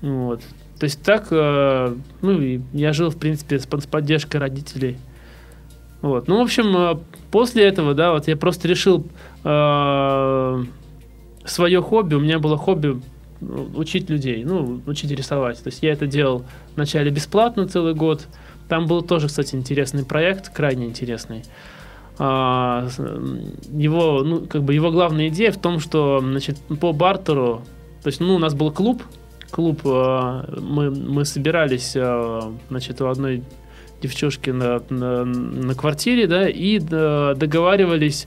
Вот. 0.00 0.40
То 0.78 0.84
есть 0.84 1.02
так, 1.02 1.28
э, 1.30 1.94
ну, 2.22 2.62
я 2.72 2.92
жил, 2.92 3.10
в 3.10 3.16
принципе, 3.16 3.58
с, 3.58 3.66
поддержкой 3.66 4.36
родителей. 4.36 4.96
Вот. 6.02 6.28
Ну, 6.28 6.38
в 6.38 6.42
общем, 6.42 6.76
э, 6.76 6.98
после 7.30 7.64
этого, 7.64 7.94
да, 7.94 8.12
вот 8.12 8.28
я 8.28 8.36
просто 8.36 8.68
решил 8.68 9.06
э, 9.44 10.64
свое 11.44 11.82
хобби, 11.82 12.14
у 12.14 12.20
меня 12.20 12.38
было 12.38 12.56
хобби 12.56 13.00
учить 13.40 14.10
людей, 14.10 14.44
ну, 14.44 14.80
учить 14.86 15.10
рисовать. 15.10 15.62
То 15.62 15.68
есть 15.68 15.82
я 15.82 15.92
это 15.92 16.06
делал 16.06 16.44
вначале 16.76 17.10
бесплатно 17.10 17.66
целый 17.66 17.94
год. 17.94 18.26
Там 18.68 18.86
был 18.86 19.02
тоже, 19.02 19.28
кстати, 19.28 19.54
интересный 19.54 20.04
проект, 20.04 20.50
крайне 20.50 20.86
интересный. 20.86 21.42
А, 22.18 22.88
его, 23.70 24.22
ну, 24.24 24.46
как 24.46 24.62
бы 24.62 24.74
его 24.74 24.90
главная 24.90 25.28
идея 25.28 25.52
в 25.52 25.58
том, 25.58 25.78
что, 25.78 26.20
значит, 26.20 26.58
по 26.80 26.92
бартеру, 26.92 27.62
то 28.02 28.08
есть, 28.08 28.20
ну, 28.20 28.34
у 28.34 28.38
нас 28.38 28.54
был 28.54 28.72
клуб, 28.72 29.02
клуб, 29.50 29.80
э, 29.84 30.60
мы, 30.60 30.90
мы 30.90 31.24
собирались, 31.24 31.92
э, 31.94 32.40
значит, 32.68 33.00
у 33.00 33.06
одной 33.06 33.42
девчушки 34.02 34.50
на, 34.50 34.80
на, 34.90 35.24
на 35.24 35.74
квартире, 35.74 36.26
да, 36.26 36.48
и 36.48 36.78
э, 36.78 37.34
договаривались, 37.36 38.26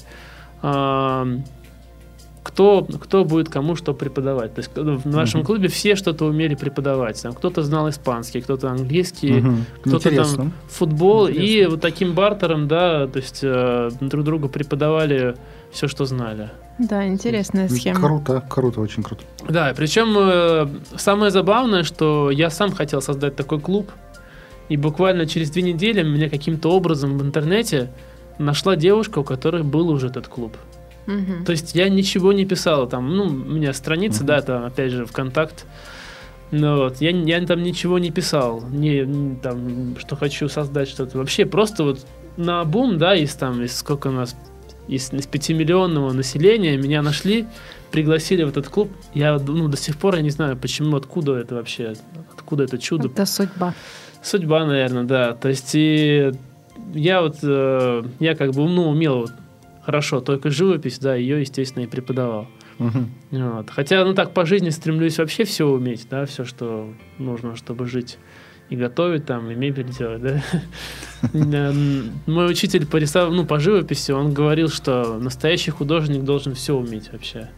кто, 2.44 2.88
кто 3.00 3.25
будет 3.25 3.50
кому 3.50 3.75
что 3.75 3.94
преподавать. 3.94 4.54
То 4.54 4.60
есть 4.60 4.72
в 4.75 5.08
нашем 5.08 5.42
uh-huh. 5.42 5.46
клубе 5.46 5.68
все 5.70 5.96
что-то 5.96 6.25
умели 6.25 6.54
преподавать. 6.54 7.20
Там 7.22 7.34
кто-то 7.34 7.63
знал 7.63 7.90
испанский, 7.90 8.42
кто-то 8.42 8.70
английский, 8.70 9.40
uh-huh. 9.40 9.58
кто-то 9.82 10.10
Интересно. 10.10 10.38
там 10.38 10.54
футбол. 10.68 11.30
Интересно. 11.30 11.48
И 11.48 11.66
вот 11.66 11.82
таким 11.82 12.13
бартером, 12.13 12.68
да, 12.68 13.08
то 13.08 13.18
есть 13.18 13.42
друг 13.42 14.24
другу 14.24 14.50
преподавали 14.50 15.36
все, 15.72 15.88
что 15.88 16.06
знали. 16.06 16.50
Да, 16.80 17.08
интересная 17.08 17.70
схема. 17.70 18.00
Круто, 18.00 18.44
круто, 18.48 18.82
очень 18.82 19.04
круто. 19.04 19.24
Да, 19.48 19.74
причем 19.75 20.16
э, 20.18 20.68
самое 20.98 21.32
забавное, 21.32 21.84
что 21.84 22.32
я 22.32 22.50
сам 22.50 22.72
хотел 22.72 23.01
создать 23.01 23.36
такой 23.36 23.60
клуб, 23.60 23.92
и 24.70 24.78
буквально 24.78 25.25
через 25.25 25.51
две 25.51 25.62
недели 25.63 26.01
меня 26.01 26.30
каким-то 26.30 26.70
образом 26.70 27.18
в 27.18 27.22
интернете 27.22 27.92
нашла 28.38 28.75
девушка, 28.75 29.20
у 29.20 29.24
которой 29.24 29.63
был 29.63 29.90
уже 29.90 30.08
этот 30.08 30.28
клуб. 30.28 30.56
Угу. 31.08 31.46
То 31.46 31.51
есть 31.51 31.75
я 31.75 31.90
ничего 31.90 32.32
не 32.32 32.46
писал 32.46 32.88
там, 32.88 33.16
ну, 33.16 33.25
у 33.25 33.30
меня 33.30 33.74
страница, 33.74 34.20
угу. 34.20 34.28
да, 34.28 34.42
там, 34.42 34.66
опять 34.66 34.92
же, 34.92 35.06
ВКонтакт. 35.06 35.66
Ну, 36.51 36.78
вот, 36.78 37.00
я, 37.00 37.12
я 37.12 37.46
там 37.46 37.63
ничего 37.63 37.98
не 37.98 38.12
писал, 38.12 38.62
не, 38.70 39.06
не 39.06 39.36
там, 39.36 39.96
что 39.98 40.16
хочу 40.16 40.50
создать 40.50 40.90
что-то. 40.90 41.18
Вообще 41.18 41.46
просто 41.46 41.84
вот 41.84 42.06
на 42.38 42.63
бум, 42.66 42.98
да, 42.98 43.16
из 43.16 43.34
там, 43.36 43.62
из 43.63 43.78
сколько 43.78 44.08
у 44.08 44.12
нас 44.12 44.36
из, 44.88 45.13
из 45.13 45.27
5-миллионного 45.27 46.11
населения 46.11 46.77
меня 46.77 47.01
нашли, 47.01 47.45
пригласили 47.91 48.43
в 48.43 48.50
этот 48.50 48.67
клуб. 48.67 48.91
Я 49.13 49.38
ну, 49.38 49.67
до 49.67 49.77
сих 49.77 49.97
пор 49.97 50.15
я 50.15 50.21
не 50.21 50.29
знаю, 50.29 50.57
почему, 50.57 50.95
откуда 50.97 51.35
это 51.35 51.55
вообще, 51.55 51.93
откуда 52.33 52.63
это 52.63 52.77
чудо. 52.77 53.07
Это 53.07 53.25
судьба. 53.25 53.73
Судьба, 54.23 54.65
наверное, 54.65 55.03
да. 55.03 55.33
То 55.33 55.50
есть 55.50 55.71
и 55.73 56.31
я 56.93 57.21
вот, 57.21 57.38
э, 57.43 58.03
я 58.19 58.35
как 58.35 58.51
бы, 58.51 58.67
ну, 58.67 58.89
умел 58.89 59.21
вот, 59.21 59.31
хорошо 59.83 60.21
только 60.21 60.50
живопись, 60.50 61.00
да, 61.00 61.15
ее, 61.15 61.41
естественно, 61.41 61.83
и 61.83 61.88
преподавал. 61.88 62.47
Угу. 62.79 63.05
Вот. 63.31 63.69
Хотя, 63.69 64.03
ну 64.03 64.13
так, 64.13 64.33
по 64.33 64.45
жизни 64.45 64.69
стремлюсь 64.69 65.17
вообще 65.19 65.43
все 65.43 65.67
уметь, 65.67 66.07
да, 66.09 66.25
все, 66.25 66.45
что 66.45 66.93
нужно, 67.19 67.55
чтобы 67.55 67.85
жить 67.88 68.17
и 68.72 68.75
готовить 68.78 69.25
там, 69.25 69.51
и 69.51 69.56
мебель 69.56 69.90
делать, 69.90 70.22
да. 70.22 70.42
Мой 72.25 72.50
учитель 72.50 72.88
по 72.88 72.96
рисов... 72.96 73.30
ну, 73.34 73.46
по 73.46 73.60
живописи, 73.60 74.13
он 74.13 74.34
говорил, 74.34 74.70
что 74.70 75.18
настоящий 75.20 75.72
художник 75.72 76.24
должен 76.24 76.56
все 76.56 76.74
уметь 76.74 77.12
вообще. 77.12 77.50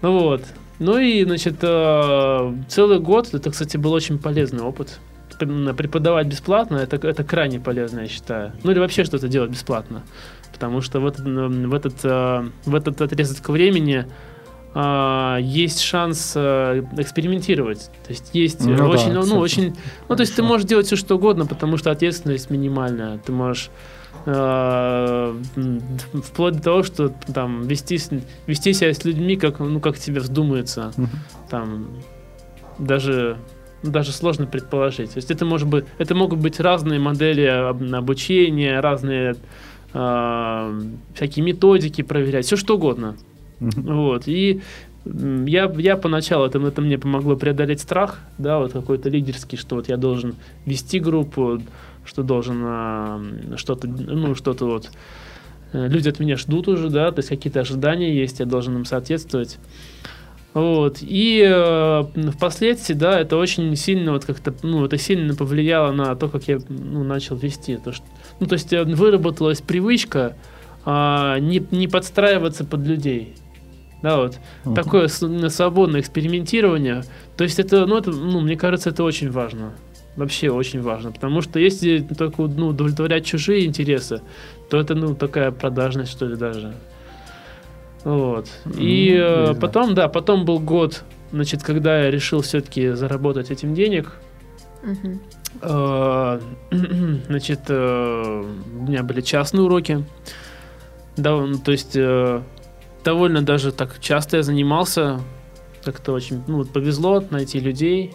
Ну 0.00 0.18
вот. 0.18 0.42
Ну 0.78 0.98
и, 0.98 1.22
значит, 1.24 1.56
э, 1.60 2.54
целый 2.66 2.98
год, 2.98 3.34
это, 3.34 3.50
кстати, 3.50 3.76
был 3.76 3.92
очень 3.92 4.18
полезный 4.18 4.62
опыт. 4.62 5.00
Преподавать 5.38 6.28
бесплатно, 6.28 6.76
это, 6.76 6.96
это 7.06 7.22
крайне 7.22 7.60
полезно, 7.60 8.00
я 8.00 8.08
считаю. 8.08 8.52
Ну 8.62 8.70
или 8.70 8.78
вообще 8.78 9.04
что-то 9.04 9.28
делать 9.28 9.50
бесплатно. 9.50 10.02
Потому 10.50 10.80
что 10.80 11.00
в 11.00 11.06
этот, 11.06 11.26
в 11.26 11.74
этот, 11.74 11.96
э, 12.04 12.48
в 12.64 12.74
этот 12.74 13.02
отрезок 13.02 13.50
времени 13.50 14.06
а, 14.76 15.38
есть 15.40 15.80
шанс 15.80 16.32
э, 16.34 16.82
экспериментировать. 16.98 17.90
То 18.04 18.10
есть 18.10 18.30
есть 18.32 18.66
ну, 18.66 18.88
очень, 18.88 19.14
да, 19.14 19.22
ну, 19.24 19.38
очень, 19.38 19.76
ну, 20.08 20.16
то 20.16 20.22
есть 20.22 20.34
ты 20.34 20.42
можешь 20.42 20.66
делать 20.66 20.86
все 20.86 20.96
что 20.96 21.14
угодно, 21.14 21.46
потому 21.46 21.76
что 21.76 21.92
ответственность 21.92 22.50
минимальная. 22.50 23.18
Ты 23.18 23.30
можешь 23.30 23.70
э, 24.26 25.34
вплоть 26.24 26.56
до 26.56 26.62
того, 26.62 26.82
что 26.82 27.14
там 27.32 27.62
вести, 27.68 28.00
вести 28.48 28.72
себя 28.72 28.92
с 28.92 29.04
людьми, 29.04 29.36
как, 29.36 29.60
ну, 29.60 29.78
как 29.78 29.96
тебе 29.96 30.18
вздумается. 30.18 30.92
Угу. 30.96 31.08
Там 31.50 31.88
даже 32.78 33.38
даже 33.84 34.10
сложно 34.10 34.46
предположить. 34.46 35.12
То 35.12 35.18
есть 35.18 35.30
это 35.30 35.44
может 35.44 35.68
быть, 35.68 35.84
это 35.98 36.14
могут 36.14 36.40
быть 36.40 36.58
разные 36.58 36.98
модели 36.98 37.44
обучения, 37.94 38.80
разные 38.80 39.36
э, 39.92 40.80
всякие 41.14 41.44
методики 41.44 42.02
проверять, 42.02 42.46
все 42.46 42.56
что 42.56 42.74
угодно. 42.74 43.14
Вот. 43.60 44.26
И 44.26 44.60
я, 45.04 45.70
я 45.76 45.96
поначалу, 45.96 46.46
это, 46.46 46.58
это 46.58 46.80
мне 46.80 46.98
помогло 46.98 47.36
преодолеть 47.36 47.80
страх, 47.80 48.20
да, 48.38 48.58
вот 48.58 48.72
какой-то 48.72 49.10
лидерский, 49.10 49.58
что 49.58 49.76
вот 49.76 49.88
я 49.88 49.96
должен 49.96 50.34
вести 50.64 50.98
группу, 50.98 51.60
что 52.04 52.22
должен 52.22 52.62
а, 52.64 53.22
что-то, 53.56 53.86
ну, 53.86 54.34
что-то 54.34 54.66
вот 54.66 54.90
э, 55.72 55.88
люди 55.88 56.08
от 56.08 56.20
меня 56.20 56.36
ждут 56.36 56.68
уже, 56.68 56.88
да, 56.88 57.10
то 57.12 57.18
есть 57.18 57.28
какие-то 57.28 57.60
ожидания 57.60 58.14
есть, 58.14 58.40
я 58.40 58.46
должен 58.46 58.76
им 58.76 58.84
соответствовать. 58.86 59.58
Вот. 60.54 60.98
И 61.00 61.44
э, 61.44 62.04
впоследствии, 62.30 62.94
да, 62.94 63.18
это 63.18 63.36
очень 63.36 63.74
сильно 63.74 64.12
вот 64.12 64.24
как-то, 64.24 64.54
ну, 64.62 64.84
это 64.84 64.96
сильно 64.96 65.34
повлияло 65.34 65.90
на 65.92 66.14
то, 66.14 66.28
как 66.28 66.44
я 66.44 66.60
ну, 66.68 67.02
начал 67.02 67.36
вести. 67.36 67.76
То, 67.76 67.92
что, 67.92 68.04
ну, 68.38 68.46
то 68.46 68.52
есть 68.54 68.72
э, 68.72 68.84
выработалась 68.84 69.60
привычка 69.60 70.36
э, 70.86 71.38
не, 71.40 71.60
не 71.72 71.88
подстраиваться 71.88 72.64
под 72.64 72.86
людей. 72.86 73.34
Да, 74.04 74.18
вот. 74.18 74.38
Uh-huh. 74.66 74.74
Такое 74.74 75.08
свободное 75.08 76.02
экспериментирование. 76.02 77.04
То 77.38 77.44
есть 77.44 77.58
это, 77.58 77.86
ну, 77.86 77.96
это, 77.96 78.10
ну, 78.10 78.40
мне 78.40 78.54
кажется, 78.54 78.90
это 78.90 79.02
очень 79.02 79.30
важно. 79.30 79.72
Вообще 80.16 80.50
очень 80.50 80.82
важно. 80.82 81.10
Потому 81.10 81.40
что 81.40 81.58
если 81.58 82.00
только 82.00 82.42
ну, 82.42 82.66
удовлетворять 82.66 83.24
чужие 83.24 83.64
интересы, 83.64 84.20
то 84.68 84.78
это, 84.78 84.94
ну, 84.94 85.14
такая 85.14 85.52
продажность, 85.52 86.12
что 86.12 86.26
ли, 86.26 86.36
даже. 86.36 86.74
Вот. 88.04 88.46
И 88.76 89.14
mm, 89.14 89.58
потом, 89.58 89.94
да, 89.94 90.08
потом 90.08 90.44
был 90.44 90.58
год, 90.58 91.02
значит, 91.32 91.62
когда 91.62 92.02
я 92.02 92.10
решил 92.10 92.42
все-таки 92.42 92.90
заработать 92.90 93.50
этим 93.50 93.72
денег. 93.72 94.12
Mm-hmm. 94.82 95.18
Значит, 97.28 97.60
э, 97.68 98.44
у 98.80 98.82
меня 98.82 99.02
были 99.02 99.22
частные 99.22 99.62
уроки. 99.62 100.04
Да, 101.16 101.30
ну, 101.38 101.56
то 101.58 101.72
есть 101.72 101.96
довольно 103.04 103.42
даже 103.42 103.70
так 103.70 104.00
часто 104.00 104.38
я 104.38 104.42
занимался. 104.42 105.20
Как-то 105.84 106.12
очень, 106.12 106.42
ну, 106.46 106.58
вот 106.58 106.70
повезло 106.70 107.22
найти 107.30 107.60
людей. 107.60 108.12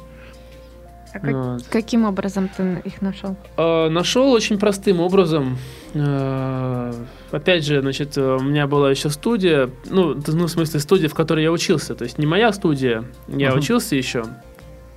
А 1.14 1.20
как, 1.20 1.34
вот. 1.34 1.64
каким 1.70 2.06
образом 2.06 2.50
ты 2.56 2.82
их 2.84 3.02
нашел? 3.02 3.36
Э, 3.58 3.90
нашел 3.90 4.32
очень 4.32 4.60
простым 4.60 5.00
образом. 5.00 5.58
Э, 5.94 6.94
опять 7.32 7.66
же, 7.66 7.82
значит, 7.82 8.18
у 8.18 8.40
меня 8.40 8.68
была 8.68 8.92
еще 8.92 9.10
студия, 9.10 9.70
ну, 9.90 10.16
ну, 10.16 10.46
в 10.46 10.50
смысле, 10.50 10.80
студия, 10.80 11.10
в 11.10 11.16
которой 11.16 11.44
я 11.44 11.52
учился. 11.52 11.96
То 11.96 12.04
есть 12.04 12.18
не 12.18 12.26
моя 12.26 12.52
студия, 12.54 13.06
я 13.28 13.50
uh-huh. 13.50 13.58
учился 13.58 13.96
еще. 13.96 14.26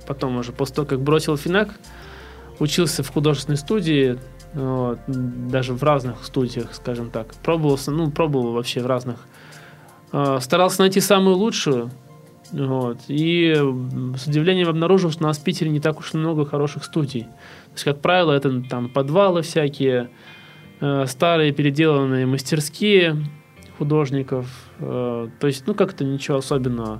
Потом 0.05 0.37
уже, 0.37 0.51
после 0.51 0.75
того, 0.75 0.87
как 0.87 1.01
бросил 1.01 1.37
Финак, 1.37 1.69
учился 2.59 3.01
в 3.03 3.09
художественной 3.09 3.57
студии, 3.57 4.19
вот, 4.53 4.99
даже 5.07 5.73
в 5.73 5.81
разных 5.81 6.23
студиях, 6.23 6.73
скажем 6.73 7.09
так. 7.09 7.33
Пробовался, 7.35 7.91
ну, 7.91 8.11
пробовал 8.11 8.53
вообще 8.53 8.81
в 8.81 8.87
разных. 8.87 9.17
Э, 10.13 10.37
старался 10.39 10.81
найти 10.81 10.99
самую 10.99 11.37
лучшую, 11.37 11.89
вот. 12.51 12.99
И 13.07 13.51
с 14.15 14.27
удивлением 14.27 14.69
обнаружил, 14.69 15.09
что 15.09 15.23
у 15.23 15.27
нас 15.27 15.39
в 15.39 15.43
Питере 15.43 15.71
не 15.71 15.79
так 15.79 15.99
уж 15.99 16.13
много 16.13 16.45
хороших 16.45 16.83
студий. 16.83 17.23
То 17.23 17.73
есть, 17.73 17.83
как 17.83 17.99
правило, 17.99 18.31
это 18.31 18.61
там 18.61 18.89
подвалы 18.89 19.41
всякие, 19.41 20.11
э, 20.79 21.05
старые 21.07 21.51
переделанные 21.51 22.27
мастерские 22.27 23.17
художников. 23.79 24.47
Э, 24.77 25.29
то 25.39 25.47
есть, 25.47 25.65
ну, 25.65 25.73
как-то 25.73 26.05
ничего 26.05 26.37
особенного. 26.37 26.97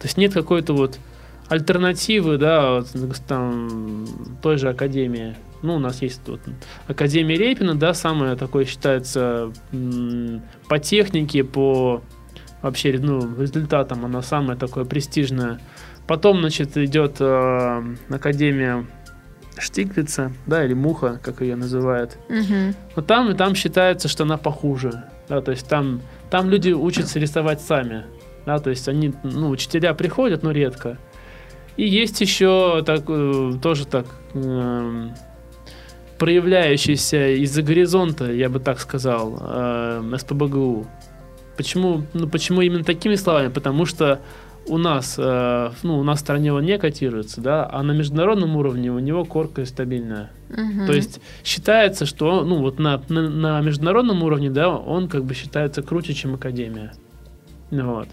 То 0.00 0.06
есть 0.06 0.16
нет 0.16 0.34
какой-то 0.34 0.72
вот 0.72 0.98
альтернативы, 1.48 2.38
да, 2.38 2.80
вот, 2.80 3.22
там, 3.28 4.04
той 4.42 4.58
же 4.58 4.68
академии. 4.68 5.36
Ну, 5.62 5.76
у 5.76 5.78
нас 5.78 6.02
есть 6.02 6.20
вот 6.26 6.40
Академия 6.86 7.36
Репина, 7.36 7.74
да, 7.74 7.94
самая 7.94 8.36
такое 8.36 8.64
считается 8.64 9.52
по 10.68 10.78
технике, 10.78 11.42
по 11.42 12.02
вообще 12.62 12.98
ну, 12.98 13.40
результатом, 13.40 14.04
она 14.04 14.22
самая 14.22 14.56
такое 14.56 14.84
престижная. 14.84 15.60
Потом, 16.06 16.40
значит, 16.40 16.76
идет 16.76 17.16
э, 17.20 17.82
Академия 18.08 18.86
Штиглица, 19.58 20.32
да, 20.46 20.64
или 20.64 20.74
Муха, 20.74 21.20
как 21.22 21.40
ее 21.40 21.56
называют. 21.56 22.16
Угу. 22.28 22.74
Но 22.96 23.02
там 23.02 23.30
и 23.30 23.34
там 23.34 23.54
считается, 23.54 24.08
что 24.08 24.24
она 24.24 24.36
похуже. 24.36 25.04
Да, 25.28 25.40
то 25.40 25.50
есть 25.50 25.68
там, 25.68 26.00
там 26.30 26.48
люди 26.48 26.70
учатся 26.70 27.18
рисовать 27.18 27.60
сами. 27.60 28.04
Да, 28.46 28.58
то 28.58 28.70
есть 28.70 28.88
они, 28.88 29.12
ну, 29.22 29.50
учителя 29.50 29.92
приходят, 29.94 30.42
но 30.42 30.52
редко. 30.52 30.96
И 31.76 31.86
есть 31.86 32.20
еще 32.20 32.82
так, 32.84 33.02
э, 33.08 33.52
тоже 33.62 33.86
так 33.86 34.06
э, 34.34 35.08
проявляющийся 36.18 37.28
из-за 37.42 37.62
горизонта, 37.62 38.32
я 38.32 38.48
бы 38.48 38.58
так 38.58 38.80
сказал, 38.80 39.38
э, 39.40 40.16
СПБГУ. 40.18 40.86
Почему, 41.58 42.04
ну, 42.14 42.28
почему 42.28 42.62
именно 42.62 42.84
такими 42.84 43.16
словами? 43.16 43.48
Потому 43.48 43.84
что 43.84 44.20
у 44.68 44.78
нас, 44.78 45.16
э, 45.18 45.70
ну, 45.82 45.98
у 45.98 46.04
нас 46.04 46.18
в 46.18 46.20
стране 46.20 46.52
он 46.52 46.64
не 46.64 46.78
котируется, 46.78 47.40
да, 47.40 47.68
а 47.70 47.82
на 47.82 47.90
международном 47.90 48.56
уровне 48.56 48.92
у 48.92 49.00
него 49.00 49.24
корка 49.24 49.66
стабильная. 49.66 50.30
Угу. 50.50 50.86
То 50.86 50.92
есть 50.92 51.20
считается, 51.42 52.06
что, 52.06 52.44
ну, 52.44 52.58
вот 52.58 52.78
на, 52.78 53.02
на, 53.08 53.28
на 53.28 53.60
международном 53.60 54.22
уровне, 54.22 54.50
да, 54.50 54.68
он 54.68 55.08
как 55.08 55.24
бы 55.24 55.34
считается 55.34 55.82
круче, 55.82 56.14
чем 56.14 56.34
академия. 56.34 56.92
Вот. 57.72 58.08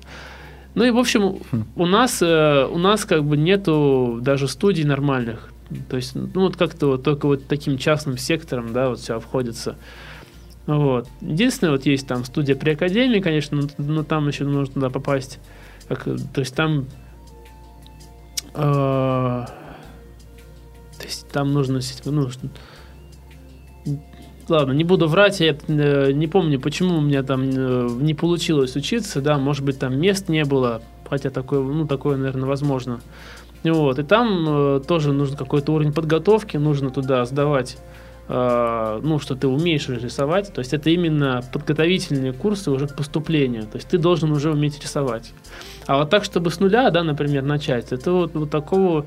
Ну 0.73 0.83
и, 0.83 0.89
в 0.89 0.97
общем, 0.97 1.37
хм. 1.51 1.65
у 1.75 1.85
нас, 1.85 2.23
э, 2.23 2.65
у 2.65 2.79
нас 2.79 3.05
как 3.05 3.23
бы 3.25 3.37
нету 3.37 4.19
даже 4.21 4.47
студий 4.47 4.85
нормальных. 4.85 5.49
То 5.87 5.97
есть, 5.97 6.15
ну, 6.15 6.41
вот 6.41 6.57
как-то 6.57 6.87
вот 6.87 7.03
только 7.03 7.27
вот 7.27 7.45
таким 7.47 7.77
частным 7.77 8.17
сектором, 8.17 8.73
да, 8.73 8.89
вот 8.89 8.99
все 8.99 9.15
обходится. 9.15 9.75
Вот. 10.67 11.07
Единственное, 11.21 11.71
вот 11.71 11.85
есть 11.85 12.07
там 12.07 12.23
студия 12.25 12.55
при 12.55 12.71
академии, 12.71 13.19
конечно, 13.19 13.57
но, 13.57 13.67
но 13.77 14.03
там 14.03 14.27
еще 14.27 14.45
нужно 14.45 14.73
туда 14.73 14.89
попасть. 14.89 15.39
Как, 15.87 16.03
то 16.03 16.39
есть 16.39 16.55
там... 16.55 16.85
Э, 18.55 19.45
то 19.45 21.03
есть 21.03 21.27
там 21.29 21.53
нужно... 21.53 21.81
Ну, 22.05 22.29
ладно, 24.49 24.71
не 24.71 24.83
буду 24.83 25.07
врать, 25.07 25.39
я 25.39 25.55
э, 25.67 26.11
не 26.11 26.27
помню, 26.27 26.59
почему 26.59 26.97
у 26.97 27.01
меня 27.01 27.23
там 27.23 27.43
э, 27.43 27.87
не 27.99 28.13
получилось 28.13 28.75
учиться, 28.75 29.21
да, 29.21 29.37
может 29.37 29.63
быть, 29.63 29.79
там 29.79 29.99
мест 29.99 30.29
не 30.29 30.45
было, 30.45 30.81
хотя 31.09 31.29
такое, 31.29 31.61
ну, 31.61 31.85
такое, 31.87 32.17
наверное, 32.17 32.47
возможно. 32.47 33.01
Вот, 33.63 33.99
и 33.99 34.03
там 34.03 34.45
э, 34.47 34.81
тоже 34.87 35.13
нужен 35.13 35.35
какой-то 35.35 35.73
уровень 35.73 35.93
подготовки, 35.93 36.57
нужно 36.57 36.89
туда 36.89 37.25
сдавать 37.25 37.77
ну, 38.27 39.19
что 39.19 39.35
ты 39.35 39.47
умеешь 39.47 39.87
рисовать, 39.87 40.51
то 40.51 40.59
есть 40.59 40.73
это 40.73 40.89
именно 40.89 41.43
подготовительные 41.53 42.33
курсы 42.33 42.71
уже 42.71 42.87
к 42.87 42.95
поступлению, 42.95 43.63
то 43.63 43.75
есть 43.75 43.87
ты 43.87 43.99
должен 43.99 44.31
уже 44.31 44.51
уметь 44.51 44.81
рисовать. 44.81 45.31
А 45.85 45.99
вот 45.99 46.09
так, 46.09 46.23
чтобы 46.23 46.49
с 46.49 46.59
нуля, 46.59 46.89
да, 46.89 47.03
например, 47.03 47.43
начать, 47.43 47.91
это 47.91 48.11
вот, 48.11 48.33
вот 48.33 48.49
такого 48.49 49.05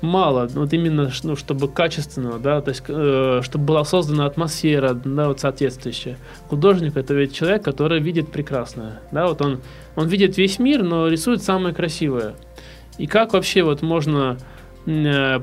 мало, 0.00 0.46
вот 0.46 0.72
именно, 0.72 1.10
ну, 1.24 1.34
чтобы 1.34 1.68
качественного, 1.68 2.38
да, 2.38 2.60
то 2.60 2.68
есть, 2.68 2.82
э, 2.86 3.40
чтобы 3.42 3.64
была 3.64 3.84
создана 3.84 4.26
атмосфера, 4.26 4.94
да, 4.94 5.28
вот 5.28 5.40
соответствующая. 5.40 6.16
Художник 6.48 6.96
это 6.96 7.14
ведь 7.14 7.34
человек, 7.34 7.64
который 7.64 8.00
видит 8.00 8.30
прекрасное, 8.30 9.00
да, 9.10 9.26
вот 9.26 9.40
он, 9.42 9.60
он 9.96 10.06
видит 10.06 10.36
весь 10.36 10.58
мир, 10.58 10.82
но 10.82 11.08
рисует 11.08 11.42
самое 11.42 11.74
красивое. 11.74 12.34
И 12.98 13.06
как 13.06 13.32
вообще 13.32 13.62
вот 13.64 13.82
можно 13.82 14.38
э, 14.86 15.40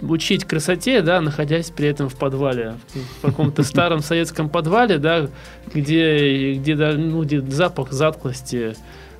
учить 0.00 0.44
красоте, 0.44 1.02
да, 1.02 1.20
находясь 1.20 1.70
при 1.70 1.88
этом 1.88 2.08
в 2.08 2.16
подвале, 2.16 2.74
в 3.18 3.26
каком-то 3.26 3.62
старом 3.62 4.00
советском 4.00 4.48
подвале, 4.48 4.98
да, 4.98 5.28
где, 5.72 6.54
где, 6.54 6.74
ну, 6.74 7.22
где 7.24 7.40
запах 7.40 7.92
затклости. 7.92 8.74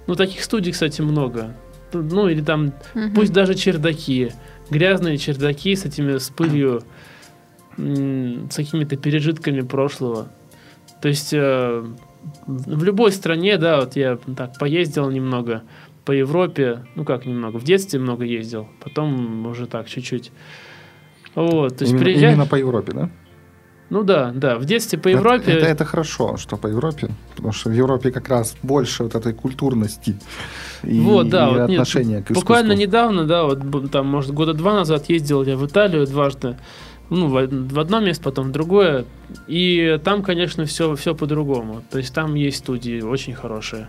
Ну, 0.07 0.15
таких 0.15 0.43
студий, 0.43 0.73
кстати, 0.73 1.01
много. 1.03 1.55
Ну, 1.93 2.29
или 2.29 2.43
там, 2.43 2.73
угу. 2.95 3.15
пусть 3.15 3.33
даже 3.33 3.55
чердаки, 3.55 4.31
грязные 4.71 5.19
чердаки 5.19 5.75
с 5.75 5.85
этими, 5.85 6.19
с 6.19 6.29
пылью, 6.29 6.83
с 7.77 8.55
какими-то 8.55 8.97
пережитками 8.97 9.61
прошлого. 9.61 10.29
То 11.01 11.09
есть 11.09 11.33
э, 11.33 11.85
в 12.47 12.83
любой 12.83 13.13
стране, 13.13 13.57
да, 13.57 13.81
вот 13.81 13.97
я 13.97 14.19
так 14.37 14.59
поездил 14.59 15.11
немного 15.11 15.63
по 16.05 16.13
Европе, 16.13 16.85
ну 16.95 17.05
как 17.05 17.27
немного, 17.27 17.59
в 17.59 17.65
детстве 17.65 18.01
много 18.01 18.25
ездил, 18.25 18.69
потом 18.83 19.47
уже 19.47 19.67
так 19.67 19.89
чуть-чуть. 19.89 20.33
Вот, 21.35 21.77
то 21.77 21.83
есть 21.83 21.93
именно, 21.93 22.05
приезжаешь... 22.05 22.33
именно 22.33 22.47
по 22.47 22.57
Европе, 22.57 22.93
да? 22.93 23.11
Ну 23.91 24.03
да, 24.03 24.33
да, 24.35 24.59
в 24.59 24.67
детстве 24.67 24.99
по 24.99 25.09
Европе... 25.09 25.53
Это, 25.53 25.61
это, 25.61 25.67
это 25.67 25.85
хорошо, 25.87 26.37
что 26.37 26.57
по 26.57 26.67
Европе, 26.67 27.09
потому 27.31 27.53
что 27.53 27.71
в 27.71 27.73
Европе 27.73 28.11
как 28.11 28.29
раз 28.29 28.55
больше 28.63 29.05
вот 29.05 29.15
этой 29.15 29.33
культурности 29.33 30.17
и, 30.83 31.01
вот, 31.01 31.31
да, 31.31 31.49
и 31.49 31.53
вот 31.53 31.61
отношения 31.71 32.17
нет, 32.17 32.27
к 32.27 32.31
искусству. 32.31 32.41
Буквально 32.41 32.73
недавно, 32.73 33.25
да, 33.25 33.45
вот 33.45 33.91
там, 33.91 34.07
может, 34.07 34.33
года 34.33 34.53
два 34.53 34.75
назад 34.75 35.09
ездил 35.09 35.43
я 35.45 35.57
в 35.57 35.67
Италию 35.67 36.07
дважды, 36.07 36.57
ну, 37.09 37.29
в, 37.29 37.47
в 37.47 37.81
одно 37.81 38.01
место, 38.01 38.25
потом 38.25 38.49
в 38.49 38.53
другое, 38.53 39.07
и 39.47 39.99
там, 40.05 40.23
конечно, 40.23 40.67
все, 40.67 40.95
все 40.95 41.15
по-другому. 41.15 41.83
То 41.91 41.97
есть 41.97 42.13
там 42.13 42.35
есть 42.35 42.59
студии 42.59 43.01
очень 43.01 43.33
хорошие. 43.33 43.89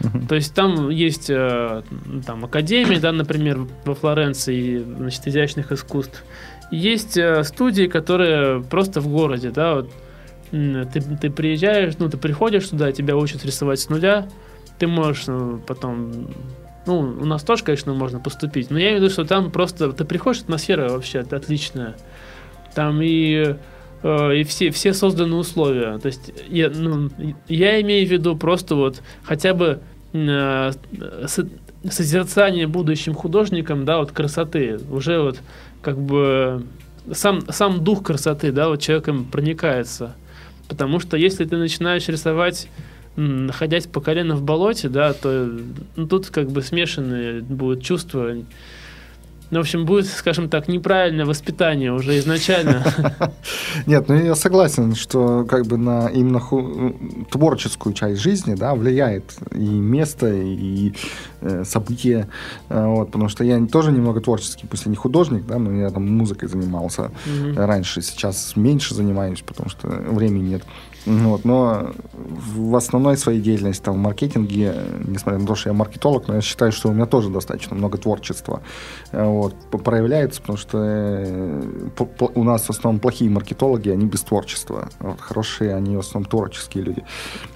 Uh-huh. 0.00 0.26
То 0.26 0.34
есть 0.34 0.54
там 0.54 0.88
есть 0.88 1.28
э, 1.28 1.82
там 2.26 2.44
академии, 2.44 2.96
да, 2.96 3.12
например, 3.12 3.66
во 3.84 3.94
Флоренции, 3.94 4.82
значит, 4.82 5.26
изящных 5.26 5.70
искусств. 5.70 6.24
Есть 6.70 7.16
э, 7.16 7.44
студии, 7.44 7.86
которые 7.86 8.62
просто 8.62 9.00
в 9.00 9.08
городе, 9.08 9.50
да, 9.50 9.74
вот 9.76 9.90
ты, 10.50 11.00
ты 11.00 11.30
приезжаешь, 11.30 11.94
ну, 11.98 12.08
ты 12.08 12.16
приходишь 12.16 12.68
туда, 12.68 12.92
тебя 12.92 13.16
учат 13.16 13.44
рисовать 13.44 13.80
с 13.80 13.88
нуля, 13.88 14.28
ты 14.78 14.86
можешь 14.86 15.26
ну, 15.26 15.58
потом, 15.58 16.28
ну, 16.86 16.98
у 16.98 17.24
нас 17.24 17.42
тоже, 17.42 17.64
конечно, 17.64 17.92
можно 17.92 18.20
поступить, 18.20 18.70
но 18.70 18.78
я 18.78 18.90
имею 18.90 19.00
в 19.00 19.02
виду, 19.02 19.12
что 19.12 19.24
там 19.24 19.50
просто, 19.50 19.92
ты 19.92 20.04
приходишь, 20.04 20.42
атмосфера 20.42 20.90
вообще 20.90 21.20
отличная, 21.20 21.96
там 22.74 23.00
и 23.02 23.56
э, 24.02 24.36
и 24.36 24.44
все, 24.44 24.70
все 24.70 24.92
созданы 24.92 25.36
условия. 25.36 25.98
То 25.98 26.06
есть 26.06 26.32
я, 26.48 26.70
ну, 26.70 27.10
я 27.48 27.80
имею 27.80 28.06
в 28.06 28.10
виду 28.10 28.36
просто 28.36 28.74
вот 28.74 29.02
хотя 29.24 29.54
бы 29.54 29.80
э, 30.12 30.72
созерцание 31.90 32.66
будущим 32.66 33.14
художником, 33.14 33.84
да, 33.84 33.98
вот 33.98 34.12
красоты, 34.12 34.78
уже 34.90 35.20
вот 35.20 35.40
как 35.82 35.98
бы 35.98 36.64
сам, 37.12 37.42
сам 37.50 37.84
дух 37.84 38.02
красоты, 38.02 38.52
да, 38.52 38.68
вот 38.68 38.80
человеком 38.80 39.24
проникается. 39.24 40.14
Потому 40.68 40.98
что 40.98 41.16
если 41.16 41.44
ты 41.44 41.56
начинаешь 41.56 42.08
рисовать 42.08 42.68
находясь 43.16 43.86
по 43.86 44.00
колено 44.00 44.34
в 44.34 44.42
болоте, 44.42 44.88
да, 44.88 45.12
то 45.12 45.50
ну, 45.96 46.06
тут 46.08 46.28
как 46.28 46.50
бы 46.50 46.62
смешанные 46.62 47.42
будут 47.42 47.82
чувства. 47.82 48.34
Ну, 49.50 49.58
в 49.58 49.60
общем, 49.60 49.84
будет, 49.84 50.06
скажем 50.06 50.48
так, 50.48 50.68
неправильное 50.68 51.26
воспитание 51.26 51.92
уже 51.92 52.18
изначально. 52.18 52.84
Нет, 53.86 54.08
ну 54.08 54.14
я 54.14 54.34
согласен, 54.34 54.94
что 54.94 55.44
как 55.44 55.66
бы 55.66 55.76
на 55.76 56.08
именно 56.08 56.40
творческую 57.30 57.94
часть 57.94 58.20
жизни, 58.20 58.54
да, 58.54 58.74
влияет 58.74 59.34
и 59.52 59.58
место, 59.58 60.32
и 60.32 60.92
э, 61.40 61.64
события, 61.64 62.28
э, 62.68 62.86
вот, 62.86 63.06
потому 63.06 63.28
что 63.28 63.44
я 63.44 63.64
тоже 63.66 63.92
немного 63.92 64.20
творческий, 64.20 64.66
пусть 64.66 64.86
я 64.86 64.90
не 64.90 64.96
художник, 64.96 65.46
да, 65.46 65.58
но 65.58 65.72
я 65.72 65.90
там 65.90 66.10
музыкой 66.10 66.48
занимался 66.48 67.10
раньше, 67.56 68.02
сейчас 68.02 68.54
меньше 68.56 68.94
занимаюсь, 68.94 69.42
потому 69.42 69.68
что 69.68 69.88
времени 69.88 70.50
нет. 70.50 70.64
Вот, 71.06 71.44
но 71.44 71.92
в 72.16 72.74
основной 72.76 73.16
своей 73.16 73.40
деятельности, 73.40 73.82
там, 73.82 73.96
в 73.96 73.98
маркетинге, 73.98 74.74
несмотря 75.06 75.38
на 75.38 75.46
то, 75.46 75.54
что 75.54 75.68
я 75.68 75.74
маркетолог, 75.74 76.28
но 76.28 76.36
я 76.36 76.40
считаю, 76.40 76.72
что 76.72 76.88
у 76.88 76.92
меня 76.92 77.06
тоже 77.06 77.28
достаточно 77.28 77.76
много 77.76 77.98
творчества 77.98 78.62
вот, 79.12 79.54
проявляется, 79.84 80.40
потому 80.40 80.58
что 80.58 80.78
э, 80.82 81.62
у 82.34 82.44
нас 82.44 82.64
в 82.64 82.70
основном 82.70 83.00
плохие 83.00 83.30
маркетологи, 83.30 83.90
они 83.90 84.06
без 84.06 84.22
творчества. 84.22 84.88
Вот, 84.98 85.20
хорошие, 85.20 85.74
они 85.74 85.96
в 85.96 86.00
основном 86.00 86.28
творческие 86.28 86.84
люди. 86.84 87.04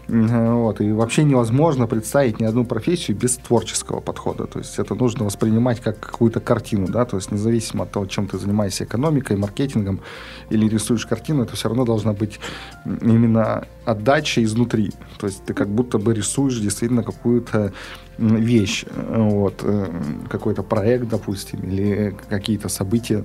Вот, 0.09 0.81
и 0.81 0.91
вообще 0.93 1.25
невозможно 1.25 1.87
представить 1.87 2.41
ни 2.41 2.45
одну 2.45 2.65
профессию 2.65 3.17
без 3.17 3.37
творческого 3.37 4.01
подхода. 4.01 4.47
То 4.47 4.59
есть 4.59 4.79
это 4.79 4.95
нужно 4.95 5.25
воспринимать 5.25 5.81
как 5.81 6.01
какую-то 6.01 6.41
картину, 6.41 6.87
да, 6.89 7.05
то 7.05 7.17
есть 7.17 7.31
независимо 7.31 7.85
от 7.85 7.93
того, 7.93 8.07
чем 8.07 8.27
ты 8.27 8.39
занимаешься, 8.39 8.85
экономикой, 8.85 9.37
маркетингом 9.37 10.01
или 10.49 10.67
рисуешь 10.67 11.07
картину, 11.07 11.43
это 11.43 11.57
все 11.57 11.69
равно 11.69 11.85
должна 11.85 12.13
быть 12.13 12.41
именно 12.87 13.38
отдача 13.85 14.43
изнутри. 14.43 14.93
То 15.19 15.27
есть 15.27 15.45
ты 15.45 15.55
как 15.55 15.69
будто 15.69 15.99
бы 15.99 16.15
рисуешь 16.15 16.59
действительно 16.61 17.03
какую-то 17.03 17.73
вещь, 18.19 18.85
вот, 19.09 19.61
э, 19.63 19.87
какой-то 20.29 20.63
проект, 20.63 21.09
допустим, 21.09 21.61
или 21.61 22.17
какие-то 22.29 22.69
события. 22.69 23.25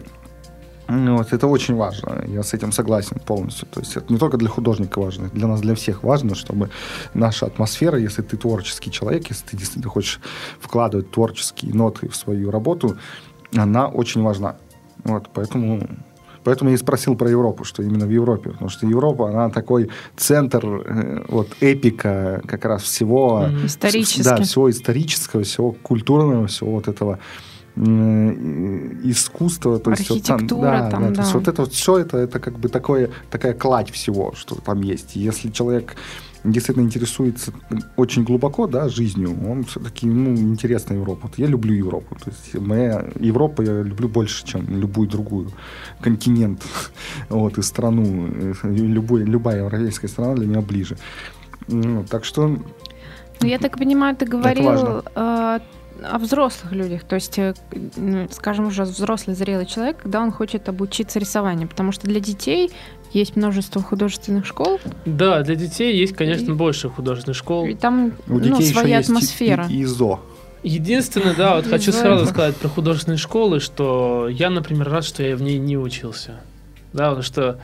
Вот, 0.88 1.32
это 1.32 1.48
очень 1.48 1.76
важно, 1.76 2.24
я 2.28 2.44
с 2.44 2.54
этим 2.54 2.72
согласен 2.72 3.18
полностью. 3.26 3.68
То 3.72 3.80
есть 3.80 3.98
это 3.98 4.12
не 4.12 4.20
только 4.20 4.38
для 4.38 4.50
художника 4.50 5.00
важно, 5.00 5.30
для 5.30 5.48
нас, 5.48 5.62
для 5.62 5.76
всех 5.76 6.04
важно, 6.04 6.36
чтобы 6.36 6.70
наша 7.14 7.46
атмосфера, 7.46 7.98
если 7.98 8.22
ты 8.22 8.38
творческий 8.38 8.92
человек, 8.92 9.30
если 9.30 9.46
ты 9.46 9.58
действительно 9.58 9.90
хочешь 9.90 10.20
вкладывать 10.60 11.10
творческие 11.10 11.74
ноты 11.74 12.10
в 12.10 12.16
свою 12.16 12.52
работу, 12.52 12.98
она 13.56 13.88
очень 13.88 14.22
важна. 14.22 14.58
Вот, 15.04 15.30
поэтому 15.34 15.88
Поэтому 16.44 16.70
я 16.70 16.76
и 16.76 16.78
спросил 16.78 17.16
про 17.16 17.30
Европу, 17.30 17.64
что 17.64 17.84
именно 17.84 18.06
в 18.06 18.10
Европе. 18.10 18.52
Потому 18.52 18.70
что 18.70 18.88
Европа, 18.88 19.30
она 19.30 19.50
такой 19.50 19.90
центр 20.16 20.66
э, 20.66 21.26
вот 21.28 21.50
эпика 21.62 22.42
как 22.46 22.66
раз 22.66 22.84
всего... 22.84 23.48
Исторически. 23.66 24.24
Да, 24.24 24.42
всего 24.42 24.70
исторического, 24.70 25.44
всего 25.44 25.72
культурного, 25.72 26.48
всего 26.48 26.72
вот 26.72 26.88
этого 26.88 27.20
искусство, 27.76 29.80
то 29.80 29.92
есть 29.92 30.08
вот 30.08 30.24
там, 30.24 30.46
да, 30.46 30.92
там, 30.92 31.04
да, 31.04 31.10
да. 31.10 31.16
То 31.16 31.22
есть 31.22 31.34
вот 31.34 31.48
это 31.48 31.64
вот 31.64 31.74
все 31.74 31.98
это 31.98 32.20
это 32.20 32.40
как 32.40 32.60
бы 32.60 32.70
такое 32.70 33.10
такая 33.32 33.56
кладь 33.56 33.90
всего, 33.90 34.32
что 34.36 34.62
там 34.62 34.82
есть. 34.82 35.16
Если 35.16 35.50
человек 35.50 35.96
действительно 36.44 36.84
интересуется 36.84 37.54
очень 37.96 38.24
глубоко, 38.24 38.68
да, 38.68 38.90
жизнью, 38.90 39.36
он 39.50 39.64
все-таки 39.64 40.08
ему 40.08 40.36
интересна 40.36 40.94
Европа. 40.94 41.28
Вот 41.28 41.38
я 41.38 41.48
люблю 41.48 41.74
Европу, 41.74 42.16
то 42.16 42.30
есть 42.30 42.54
моя 42.56 43.06
Европа 43.20 43.62
я 43.62 43.82
люблю 43.82 44.10
больше, 44.10 44.46
чем 44.46 44.66
любую 44.70 45.10
другую 45.10 45.52
континент, 46.02 46.62
вот 47.30 47.58
и 47.58 47.62
страну, 47.62 48.30
любой 48.64 49.24
любая 49.24 49.58
европейская 49.58 50.08
страна 50.08 50.36
для 50.36 50.48
меня 50.48 50.62
ближе. 50.62 50.98
Ну, 51.68 52.04
так 52.04 52.26
что. 52.26 52.48
Ну 52.48 53.48
я 53.48 53.58
так 53.58 53.78
понимаю, 53.78 54.16
ты 54.16 54.26
говорил 54.26 55.04
о 56.02 56.18
взрослых 56.18 56.74
людях, 56.74 57.04
то 57.04 57.16
есть, 57.16 57.38
э, 57.38 57.54
скажем, 58.32 58.68
уже 58.68 58.84
взрослый, 58.84 59.36
зрелый 59.36 59.66
человек, 59.66 59.98
когда 59.98 60.22
он 60.22 60.32
хочет 60.32 60.68
обучиться 60.68 61.20
рисованию, 61.20 61.68
потому 61.68 61.92
что 61.92 62.08
для 62.08 62.20
детей 62.20 62.72
есть 63.14 63.36
множество 63.36 63.82
художественных 63.82 64.46
школ. 64.46 64.80
Да, 65.06 65.42
для 65.44 65.56
детей 65.56 65.96
есть, 65.96 66.16
конечно, 66.16 66.52
и, 66.52 66.56
больше 66.56 66.90
художественных 66.90 67.38
школ. 67.38 67.66
И 67.66 67.76
там 67.76 68.14
У 68.28 68.40
ну, 68.40 68.60
своя 68.62 69.00
атмосфера. 69.00 69.68
И, 69.70 69.76
и 69.76 69.84
ИЗО. 69.84 70.20
Единственное, 70.64 71.36
да, 71.36 71.56
вот 71.56 71.68
хочу 71.68 71.92
сразу 71.92 72.26
сказать 72.26 72.56
про 72.56 72.70
художественные 72.70 73.18
школы, 73.18 73.60
что 73.60 74.28
я, 74.30 74.50
например, 74.50 74.90
рад, 74.90 75.04
что 75.04 75.22
я 75.22 75.36
в 75.36 75.42
ней 75.42 75.58
не 75.60 75.78
учился. 75.78 76.40
Да, 76.94 77.10
потому 77.10 77.24
что 77.24 77.60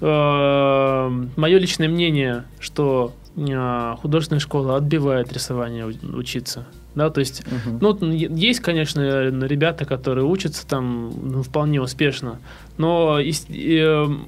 мое 0.00 1.58
личное 1.58 1.88
мнение, 1.88 2.44
что 2.60 3.14
э, 3.36 3.94
художественная 4.00 4.40
школа 4.40 4.76
отбивает 4.76 5.32
рисование 5.32 5.86
учиться 5.86 6.66
да, 6.96 7.10
то 7.10 7.20
есть, 7.20 7.42
угу. 7.46 7.78
ну, 8.00 8.10
есть, 8.10 8.60
конечно, 8.60 9.28
ребята, 9.28 9.84
которые 9.84 10.24
учатся 10.24 10.66
там 10.66 11.12
ну, 11.22 11.42
вполне 11.42 11.80
успешно, 11.80 12.40
но, 12.78 13.20
и, 13.20 13.32
и, 13.48 13.82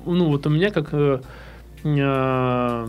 ну, 0.05 0.27
вот 0.27 0.47
у 0.47 0.51
меня 0.51 0.71
как, 0.71 0.91
э, 0.93 1.21
э, 1.83 2.87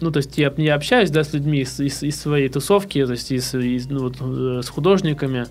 ну, 0.00 0.10
то 0.10 0.16
есть, 0.16 0.36
я, 0.38 0.52
я 0.56 0.74
общаюсь, 0.74 1.10
да, 1.10 1.22
с 1.22 1.32
людьми 1.32 1.60
из, 1.60 1.78
из, 1.78 2.02
из 2.02 2.20
своей 2.20 2.48
тусовки, 2.48 3.06
то 3.06 3.12
есть, 3.12 3.30
из, 3.30 3.54
из, 3.54 3.88
ну, 3.88 4.00
вот, 4.00 4.16
э, 4.20 4.60
с 4.64 4.68
художниками, 4.68 5.46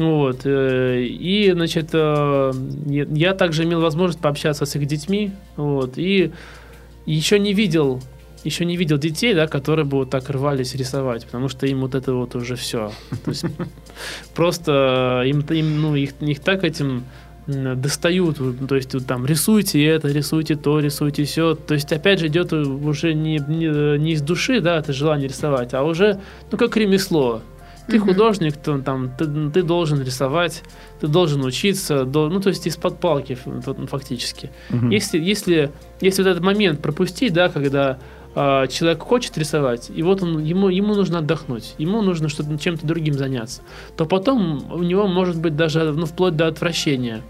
вот, 0.00 0.40
э, 0.44 1.02
и, 1.02 1.52
значит, 1.52 1.90
э, 1.92 2.52
я 2.86 3.34
также 3.34 3.64
имел 3.64 3.80
возможность 3.82 4.20
пообщаться 4.20 4.64
с 4.64 4.74
их 4.76 4.86
детьми, 4.86 5.32
вот, 5.56 5.98
и 5.98 6.32
еще 7.06 7.38
не 7.38 7.52
видел 7.52 8.00
еще 8.42 8.64
не 8.64 8.76
видел 8.78 8.96
детей, 8.96 9.34
да, 9.34 9.46
которые 9.46 9.84
бы 9.84 9.98
вот 9.98 10.08
так 10.08 10.30
рвались 10.30 10.74
рисовать, 10.74 11.26
потому 11.26 11.50
что 11.50 11.66
им 11.66 11.80
вот 11.80 11.94
это 11.94 12.14
вот 12.14 12.34
уже 12.34 12.56
все. 12.56 12.90
То 13.24 13.30
есть 13.30 13.44
просто 14.34 15.24
им, 15.26 15.40
им 15.40 15.82
ну, 15.82 15.94
их, 15.94 16.12
их 16.20 16.40
так 16.40 16.64
этим 16.64 17.04
достают, 17.46 18.38
то 18.68 18.76
есть 18.76 19.06
там 19.06 19.26
рисуйте 19.26 19.84
это, 19.84 20.08
рисуйте 20.08 20.56
то, 20.56 20.78
рисуйте 20.78 21.24
все. 21.24 21.54
То 21.54 21.74
есть 21.74 21.92
опять 21.92 22.20
же 22.20 22.28
идет 22.28 22.52
уже 22.52 23.12
не, 23.12 23.38
не, 23.46 23.98
не 23.98 24.12
из 24.12 24.22
души, 24.22 24.60
да, 24.60 24.78
это 24.78 24.92
желание 24.92 25.28
рисовать, 25.28 25.74
а 25.74 25.82
уже, 25.82 26.18
ну, 26.50 26.56
как 26.56 26.76
ремесло. 26.76 27.42
Ты 27.90 27.96
mm-hmm. 27.96 28.00
художник, 28.00 28.56
то, 28.56 28.78
там, 28.78 29.10
ты, 29.18 29.26
ты 29.50 29.62
должен 29.62 30.02
рисовать, 30.02 30.62
ты 31.00 31.08
должен 31.08 31.44
учиться, 31.44 32.04
до, 32.04 32.28
ну, 32.28 32.40
то 32.40 32.48
есть 32.48 32.66
из-под 32.66 33.00
палки 33.00 33.36
фактически. 33.88 34.50
Mm-hmm. 34.70 34.92
Если, 34.92 35.18
если, 35.18 35.72
если 36.00 36.22
вот 36.22 36.30
этот 36.30 36.42
момент 36.42 36.80
пропустить, 36.80 37.32
да, 37.32 37.48
когда 37.48 37.98
э, 38.34 38.66
человек 38.68 39.02
хочет 39.02 39.36
рисовать, 39.36 39.90
и 39.94 40.02
вот 40.02 40.22
он, 40.22 40.42
ему, 40.42 40.68
ему 40.68 40.94
нужно 40.94 41.18
отдохнуть, 41.18 41.74
ему 41.78 42.02
нужно 42.02 42.28
что-то 42.28 42.56
чем-то 42.58 42.86
другим 42.86 43.14
заняться, 43.14 43.62
то 43.96 44.06
потом 44.06 44.72
у 44.72 44.82
него 44.82 45.06
может 45.06 45.38
быть 45.40 45.56
даже 45.56 45.92
ну, 45.92 46.06
вплоть 46.06 46.36
до 46.36 46.46
отвращения. 46.46 47.22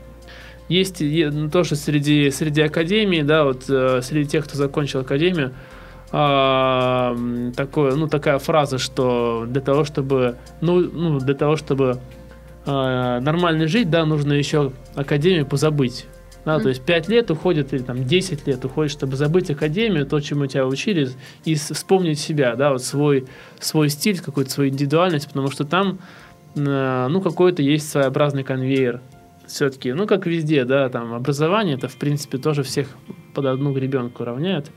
Есть 0.68 1.00
ну, 1.00 1.50
тоже 1.50 1.74
среди, 1.74 2.30
среди 2.30 2.60
академии, 2.60 3.22
да, 3.22 3.44
вот 3.44 3.64
э, 3.68 4.00
среди 4.02 4.28
тех, 4.28 4.44
кто 4.44 4.56
закончил 4.56 5.00
академию, 5.00 5.52
э, 6.12 7.52
такое, 7.56 7.94
ну, 7.94 8.08
такая 8.08 8.38
фраза, 8.38 8.78
что 8.78 9.44
для 9.48 9.60
того, 9.60 9.84
чтобы, 9.84 10.36
ну, 10.60 10.80
ну 10.80 11.18
для 11.18 11.34
того, 11.34 11.56
чтобы 11.56 12.00
э, 12.66 13.20
нормально 13.20 13.66
жить, 13.68 13.90
да, 13.90 14.04
нужно 14.04 14.32
еще 14.32 14.72
академию 14.94 15.46
позабыть. 15.46 16.06
Да, 16.44 16.56
mm-hmm. 16.56 16.62
То 16.62 16.68
есть 16.70 16.82
5 16.82 17.08
лет 17.08 17.30
уходит, 17.30 17.74
или 17.74 17.82
там 17.82 18.04
10 18.04 18.46
лет 18.46 18.64
уходит, 18.64 18.92
чтобы 18.92 19.16
забыть 19.16 19.50
академию, 19.50 20.06
то, 20.06 20.20
чему 20.20 20.46
тебя 20.46 20.66
учили, 20.66 21.10
и 21.44 21.54
вспомнить 21.54 22.18
себя, 22.18 22.56
да, 22.56 22.72
вот 22.72 22.82
свой, 22.82 23.26
свой 23.58 23.90
стиль, 23.90 24.20
какую-то 24.20 24.50
свою 24.50 24.70
индивидуальность, 24.70 25.28
потому 25.28 25.50
что 25.50 25.64
там, 25.64 25.98
э, 26.56 27.06
ну, 27.10 27.20
какой-то 27.20 27.62
есть 27.62 27.90
своеобразный 27.90 28.42
конвейер. 28.42 29.00
Все-таки, 29.46 29.92
ну, 29.92 30.06
как 30.06 30.26
везде, 30.26 30.64
да, 30.64 30.88
там 30.88 31.12
образование, 31.12 31.74
это, 31.74 31.88
в 31.88 31.96
принципе, 31.96 32.38
тоже 32.38 32.62
всех 32.62 32.88
под 33.34 33.46
одну 33.46 33.72
гребенку 33.72 34.24
равняет. 34.24 34.70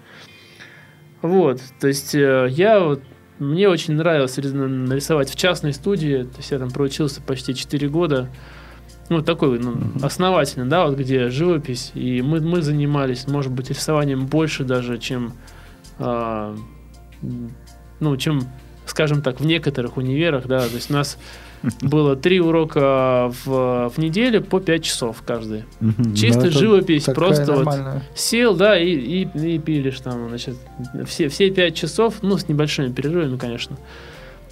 Вот, 1.24 1.62
то 1.80 1.88
есть 1.88 2.14
э, 2.16 2.48
я 2.52 2.82
вот 2.82 3.02
мне 3.40 3.70
очень 3.70 3.94
нравилось 3.94 4.36
нарисовать 4.36 5.30
в 5.30 5.38
частной 5.38 5.72
студии, 5.72 6.24
то 6.24 6.38
есть 6.38 6.52
я 6.52 6.60
там 6.60 6.70
проучился 6.70 7.22
почти 7.22 7.56
4 7.56 7.88
года, 7.88 8.30
ну, 9.08 9.22
такой 9.22 9.58
ну, 9.58 9.74
основательный, 10.02 10.68
да, 10.68 10.86
вот 10.86 10.98
где 10.98 11.30
живопись, 11.30 11.92
и 11.94 12.22
мы, 12.22 12.42
мы 12.42 12.62
занимались, 12.62 13.26
может 13.26 13.54
быть, 13.54 13.70
рисованием 13.70 14.26
больше 14.26 14.66
даже, 14.66 14.98
чем, 14.98 15.32
э, 16.00 16.56
ну, 18.02 18.18
чем, 18.18 18.42
скажем 18.86 19.22
так, 19.22 19.40
в 19.40 19.46
некоторых 19.46 19.96
универах, 19.96 20.46
да, 20.46 20.60
то 20.60 20.76
есть 20.76 20.92
у 20.92 20.94
нас 20.94 21.18
было 21.82 22.16
три 22.16 22.40
урока 22.42 23.32
в, 23.46 23.90
в 23.90 23.98
неделю 23.98 24.42
по 24.44 24.60
пять 24.60 24.84
часов 24.84 25.24
каждый. 25.26 25.64
Чисто 26.16 26.46
ну, 26.46 26.52
живопись, 26.52 27.06
просто 27.06 27.54
вот 27.54 27.68
сел, 28.16 28.56
да, 28.56 28.78
и, 28.78 28.90
и, 28.90 29.56
и 29.56 29.60
пилишь 29.60 30.00
там, 30.02 30.30
значит, 30.30 30.56
все, 31.06 31.30
все 31.30 31.50
пять 31.52 31.76
часов, 31.76 32.16
ну, 32.22 32.38
с 32.38 32.48
небольшими 32.48 32.92
перерывами, 32.92 33.38
конечно. 33.38 33.78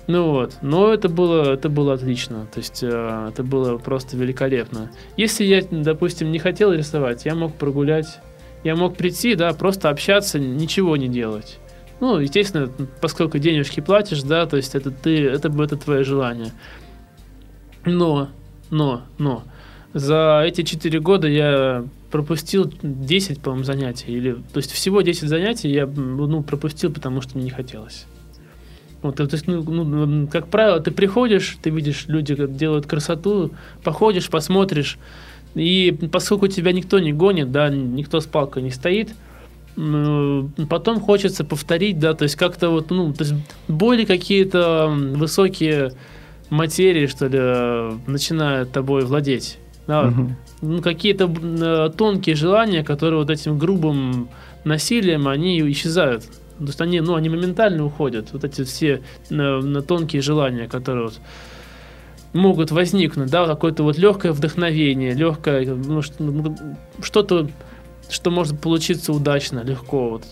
Ну 0.07 0.31
вот, 0.31 0.57
но 0.61 0.93
это 0.93 1.09
было, 1.09 1.53
это 1.53 1.69
было 1.69 1.93
отлично, 1.93 2.47
то 2.51 2.59
есть 2.59 2.79
э, 2.81 3.29
это 3.31 3.43
было 3.43 3.77
просто 3.77 4.17
великолепно. 4.17 4.89
Если 5.15 5.43
я, 5.43 5.61
допустим, 5.69 6.31
не 6.31 6.39
хотел 6.39 6.73
рисовать, 6.73 7.25
я 7.25 7.35
мог 7.35 7.53
прогулять, 7.53 8.19
я 8.63 8.75
мог 8.75 8.97
прийти, 8.97 9.35
да, 9.35 9.53
просто 9.53 9.89
общаться, 9.89 10.39
ничего 10.39 10.97
не 10.97 11.07
делать. 11.07 11.59
Ну, 11.99 12.17
естественно, 12.17 12.67
поскольку 12.99 13.37
денежки 13.37 13.79
платишь, 13.79 14.23
да, 14.23 14.47
то 14.47 14.57
есть 14.57 14.73
это 14.73 14.89
ты, 14.89 15.23
это, 15.27 15.49
это 15.49 15.77
твое 15.77 16.03
желание. 16.03 16.51
Но, 17.85 18.29
но, 18.69 19.01
но, 19.17 19.43
за 19.93 20.43
эти 20.45 20.63
4 20.63 20.99
года 20.99 21.27
я 21.27 21.85
пропустил 22.11 22.71
10, 22.81 23.41
по-моему, 23.41 23.63
занятий. 23.63 24.11
Или, 24.11 24.33
то 24.33 24.57
есть 24.57 24.71
всего 24.71 25.01
10 25.01 25.27
занятий 25.27 25.69
я 25.69 25.87
ну, 25.87 26.43
пропустил, 26.43 26.91
потому 26.91 27.21
что 27.21 27.37
мне 27.37 27.45
не 27.45 27.51
хотелось. 27.51 28.05
Вот, 29.01 29.15
то 29.15 29.23
есть, 29.23 29.47
ну, 29.47 29.63
ну, 29.63 30.27
как 30.27 30.47
правило, 30.47 30.79
ты 30.79 30.91
приходишь, 30.91 31.57
ты 31.61 31.71
видишь, 31.71 32.05
люди 32.07 32.35
делают 32.47 32.85
красоту, 32.85 33.51
походишь, 33.83 34.29
посмотришь, 34.29 34.99
и 35.55 35.97
поскольку 36.11 36.47
тебя 36.47 36.71
никто 36.71 36.99
не 36.99 37.11
гонит, 37.11 37.51
да, 37.51 37.69
никто 37.69 38.21
с 38.21 38.27
палкой 38.27 38.61
не 38.61 38.69
стоит, 38.69 39.09
потом 39.75 40.99
хочется 40.99 41.43
повторить, 41.43 41.97
да, 41.97 42.13
то 42.13 42.23
есть 42.23 42.35
как-то 42.35 42.69
вот, 42.69 42.91
ну, 42.91 43.11
то 43.11 43.23
есть 43.23 43.33
более 43.67 44.05
какие-то 44.05 44.93
высокие 45.15 45.93
материи, 46.51 47.07
что 47.07 47.27
ли, 47.27 47.97
начинают 48.05 48.71
тобой 48.71 49.05
владеть. 49.05 49.57
Да, 49.87 50.07
угу. 50.07 50.29
ну, 50.61 50.81
какие-то 50.81 51.25
э, 51.25 51.89
тонкие 51.97 52.35
желания, 52.35 52.83
которые 52.83 53.19
вот 53.19 53.31
этим 53.31 53.57
грубым 53.57 54.29
насилием, 54.63 55.27
они 55.27 55.59
исчезают. 55.71 56.25
То 56.59 56.67
есть 56.67 56.79
они, 56.81 57.01
ну, 57.01 57.15
они 57.15 57.29
моментально 57.29 57.83
уходят. 57.83 58.31
Вот 58.31 58.43
эти 58.43 58.63
все 58.63 59.01
на, 59.31 59.59
на 59.59 59.81
тонкие 59.81 60.21
желания, 60.21 60.67
которые 60.67 61.05
вот 61.05 61.19
могут 62.33 62.71
возникнуть, 62.71 63.31
да, 63.31 63.47
какое-то 63.47 63.83
вот 63.83 63.97
легкое 63.97 64.31
вдохновение, 64.31 65.13
легкое, 65.13 65.65
ну, 65.73 66.01
что-то, 67.01 67.49
что 68.09 68.29
может 68.29 68.59
получиться 68.59 69.11
удачно, 69.13 69.61
легко, 69.61 70.09
вот, 70.09 70.23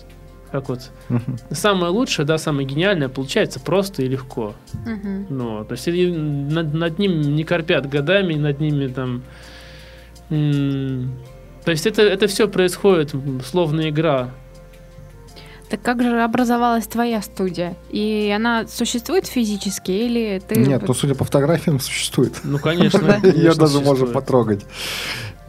как 0.50 0.68
вот 0.68 0.90
uh-huh. 1.08 1.54
самое 1.54 1.92
лучшее, 1.92 2.26
да, 2.26 2.38
самое 2.38 2.66
гениальное 2.66 3.08
получается 3.08 3.60
просто 3.60 4.02
и 4.02 4.08
легко. 4.08 4.54
Uh-huh. 4.84 5.26
Ну, 5.28 5.64
то 5.64 5.72
есть 5.72 5.86
над, 5.86 6.74
над 6.74 6.98
ним 6.98 7.20
не 7.20 7.44
корпят 7.44 7.88
годами, 7.88 8.34
над 8.34 8.60
ними 8.60 8.88
там. 8.88 9.22
М- 10.30 11.12
то 11.64 11.70
есть 11.70 11.86
это, 11.86 12.02
это 12.02 12.26
все 12.26 12.48
происходит 12.48 13.14
словно 13.44 13.88
игра. 13.88 14.30
Так 15.70 15.82
как 15.82 16.02
же 16.02 16.20
образовалась 16.20 16.88
твоя 16.88 17.22
студия? 17.22 17.76
И 17.90 18.32
она 18.34 18.66
существует 18.66 19.26
физически 19.26 19.92
или 19.92 20.42
ты... 20.46 20.56
Нет, 20.56 20.82
ну 20.88 20.94
судя 20.94 21.14
по 21.14 21.24
фотографиям 21.24 21.78
существует. 21.78 22.40
Ну, 22.42 22.58
конечно. 22.58 23.20
Ее 23.22 23.54
даже 23.54 23.78
можно 23.78 24.06
потрогать. 24.06 24.66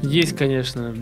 Есть, 0.01 0.35
конечно. 0.35 0.93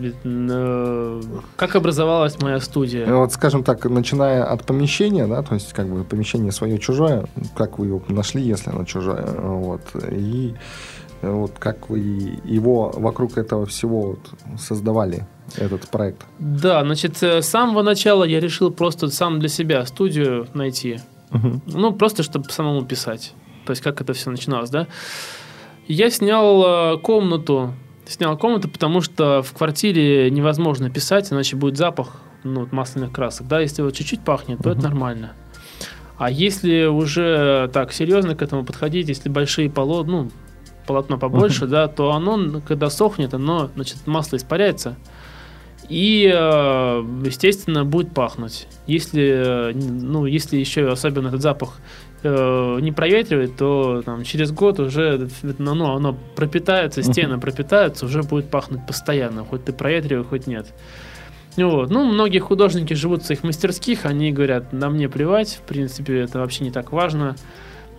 Как 1.56 1.76
образовалась 1.76 2.40
моя 2.40 2.60
студия? 2.60 3.06
Э, 3.06 3.14
вот, 3.14 3.32
скажем 3.32 3.64
так, 3.64 3.84
начиная 3.84 4.44
от 4.44 4.64
помещения, 4.64 5.26
да, 5.26 5.42
то 5.42 5.54
есть 5.54 5.72
как 5.72 5.88
бы 5.88 6.04
помещение 6.04 6.52
свое 6.52 6.78
чужое, 6.78 7.26
как 7.56 7.78
вы 7.78 7.86
его 7.86 8.02
нашли, 8.08 8.42
если 8.42 8.70
оно 8.70 8.84
чужое, 8.84 9.26
вот, 9.40 9.82
и 10.10 10.54
вот 11.22 11.52
как 11.58 11.90
вы 11.90 11.98
его 12.44 12.92
вокруг 12.96 13.36
этого 13.36 13.66
всего 13.66 14.02
вот 14.02 14.30
создавали 14.58 15.26
этот 15.56 15.88
проект? 15.90 16.24
Да, 16.38 16.82
значит, 16.82 17.22
э, 17.22 17.42
с 17.42 17.48
самого 17.48 17.82
начала 17.82 18.24
я 18.24 18.40
решил 18.40 18.70
просто 18.70 19.08
сам 19.08 19.38
для 19.38 19.48
себя 19.48 19.84
студию 19.86 20.46
найти. 20.54 21.00
Угу. 21.32 21.60
Ну, 21.66 21.92
просто 21.92 22.22
чтобы 22.22 22.50
самому 22.50 22.84
писать. 22.84 23.34
То 23.66 23.72
есть, 23.72 23.82
как 23.82 24.00
это 24.00 24.14
все 24.14 24.30
начиналось, 24.30 24.70
да? 24.70 24.86
Я 25.86 26.10
снял 26.10 26.94
э, 26.94 26.98
комнату. 26.98 27.74
Снял 28.10 28.36
комнату, 28.36 28.68
потому 28.68 29.02
что 29.02 29.40
в 29.40 29.52
квартире 29.52 30.32
невозможно 30.32 30.90
писать, 30.90 31.32
иначе 31.32 31.54
будет 31.54 31.76
запах 31.76 32.16
ну, 32.42 32.66
масляных 32.72 33.12
красок. 33.12 33.46
Да, 33.46 33.60
если 33.60 33.82
вот 33.82 33.94
чуть-чуть 33.94 34.24
пахнет, 34.24 34.58
то 34.58 34.70
угу. 34.70 34.78
это 34.78 34.88
нормально. 34.88 35.34
А 36.18 36.28
если 36.28 36.86
уже 36.86 37.70
так 37.72 37.92
серьезно 37.92 38.34
к 38.34 38.42
этому 38.42 38.64
подходить, 38.64 39.08
если 39.08 39.28
большие 39.28 39.70
полотна, 39.70 40.22
ну, 40.22 40.30
полотно 40.88 41.18
побольше, 41.18 41.66
uh-huh. 41.66 41.68
да, 41.68 41.86
то 41.86 42.10
оно, 42.10 42.60
когда 42.66 42.90
сохнет, 42.90 43.32
оно, 43.32 43.70
значит, 43.76 44.04
масло 44.08 44.38
испаряется 44.38 44.96
и, 45.88 46.28
э, 46.32 47.04
естественно, 47.24 47.84
будет 47.84 48.12
пахнуть. 48.12 48.66
Если, 48.88 49.72
ну, 49.72 50.26
если 50.26 50.56
еще 50.56 50.90
особенно 50.90 51.28
этот 51.28 51.42
запах 51.42 51.78
э, 52.22 52.78
не 52.80 52.92
проветривает, 52.92 53.56
то 53.56 54.02
там, 54.02 54.24
через 54.24 54.52
год 54.52 54.80
уже 54.80 55.28
ну, 55.58 55.94
оно 55.94 56.16
пропитается, 56.36 57.02
стены 57.02 57.38
пропитаются, 57.38 58.06
уже 58.06 58.22
будет 58.22 58.50
пахнуть 58.50 58.86
постоянно, 58.86 59.44
хоть 59.44 59.64
ты 59.64 59.72
проветривай, 59.72 60.24
хоть 60.24 60.46
нет. 60.46 60.66
Вот. 61.56 61.90
Ну, 61.90 62.04
многие 62.04 62.38
художники 62.38 62.94
живут 62.94 63.22
в 63.22 63.26
своих 63.26 63.42
мастерских, 63.42 64.06
они 64.06 64.32
говорят, 64.32 64.72
на 64.72 64.88
мне 64.88 65.08
плевать, 65.08 65.60
в 65.62 65.68
принципе, 65.68 66.20
это 66.20 66.38
вообще 66.38 66.64
не 66.64 66.70
так 66.70 66.92
важно. 66.92 67.36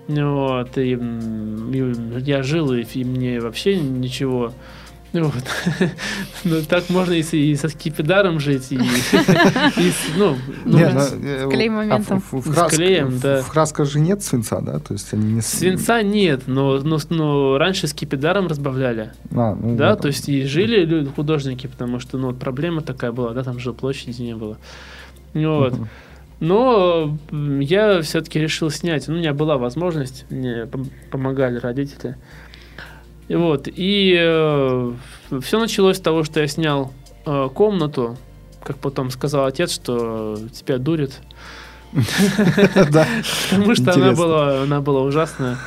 Вот, 0.08 0.78
и, 0.78 0.94
и 0.94 1.94
я 2.20 2.44
жил, 2.44 2.74
и, 2.74 2.82
и 2.82 3.04
мне 3.04 3.40
вообще 3.40 3.78
ничего. 3.78 4.54
Вот. 5.14 5.44
ну, 6.46 6.62
так 6.62 6.90
можно 6.90 7.14
и, 7.14 7.22
и 7.22 7.56
со 7.56 7.68
скипидаром 7.68 8.40
жить, 8.40 8.72
и, 8.72 8.76
и 9.78 9.92
ну, 10.16 10.38
ну, 10.64 10.78
не, 10.78 10.90
с 10.90 11.14
э, 11.14 11.50
клеем 11.52 11.74
моментом. 11.74 12.18
А 12.18 12.20
в, 12.20 12.42
в, 12.42 12.50
в, 12.50 12.54
краск, 12.54 12.76
клеем, 12.76 13.20
да. 13.20 13.42
В 13.42 13.52
красках 13.52 13.90
же 13.90 14.00
нет 14.00 14.24
свинца, 14.24 14.62
да? 14.62 14.80
То 14.80 14.94
есть 14.94 15.14
они 15.14 15.34
не... 15.34 15.42
Свинца 15.42 16.02
нет, 16.02 16.44
но, 16.48 16.80
но, 16.80 16.98
но 17.10 17.58
раньше 17.58 17.88
скипидаром 17.88 18.48
разбавляли. 18.48 19.12
А, 19.32 19.54
ну, 19.54 19.76
да, 19.76 19.98
то 19.98 20.08
есть 20.08 20.30
и 20.30 20.46
жили 20.46 20.86
люди, 20.86 21.10
художники, 21.10 21.68
потому 21.68 22.00
что 22.00 22.18
ну, 22.18 22.34
проблема 22.34 22.82
такая 22.82 23.12
была, 23.12 23.34
да, 23.34 23.44
там 23.44 23.60
же 23.60 23.74
площади 23.74 24.22
не 24.22 24.36
было. 24.36 24.58
Вот. 25.34 25.76
Но 26.40 27.18
я 27.60 28.02
все-таки 28.02 28.40
решил 28.40 28.72
снять. 28.72 29.08
Ну, 29.08 29.14
у 29.14 29.18
меня 29.18 29.34
была 29.34 29.58
возможность, 29.58 30.26
мне 30.30 30.68
помогали 31.12 31.60
родители. 31.60 32.16
Вот, 33.36 33.68
и 33.68 34.16
э, 34.20 34.94
все 35.42 35.60
началось 35.60 35.98
с 35.98 36.02
того, 36.02 36.24
что 36.24 36.40
я 36.40 36.48
снял 36.48 36.92
э, 37.26 37.50
комнату, 37.54 38.18
как 38.64 38.78
потом 38.78 39.12
сказал 39.12 39.46
отец, 39.46 39.74
что 39.74 40.38
тебя 40.54 40.78
дурит. 40.78 41.20
Потому 41.92 43.76
что 43.76 43.94
она 43.94 44.12
была, 44.14 44.64
она 44.64 44.82
была 44.82 45.02
ужасная. 45.02 45.58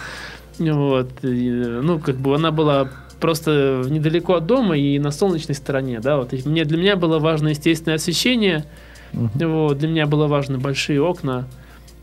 Вот. 0.58 1.10
Ну, 1.22 1.98
как 1.98 2.16
бы 2.16 2.34
она 2.34 2.50
была 2.50 2.88
просто 3.20 3.82
недалеко 3.88 4.34
от 4.34 4.46
дома 4.46 4.76
и 4.76 4.98
на 4.98 5.10
солнечной 5.10 5.54
стороне, 5.54 6.00
да, 6.00 6.18
вот. 6.18 6.32
мне, 6.44 6.64
для 6.64 6.76
меня 6.76 6.96
было 6.96 7.18
важно 7.18 7.48
естественное 7.48 7.96
освещение, 7.96 8.66
вот, 9.12 9.78
для 9.78 9.88
меня 9.88 10.06
было 10.06 10.26
важно 10.26 10.58
большие 10.58 11.00
окна, 11.00 11.46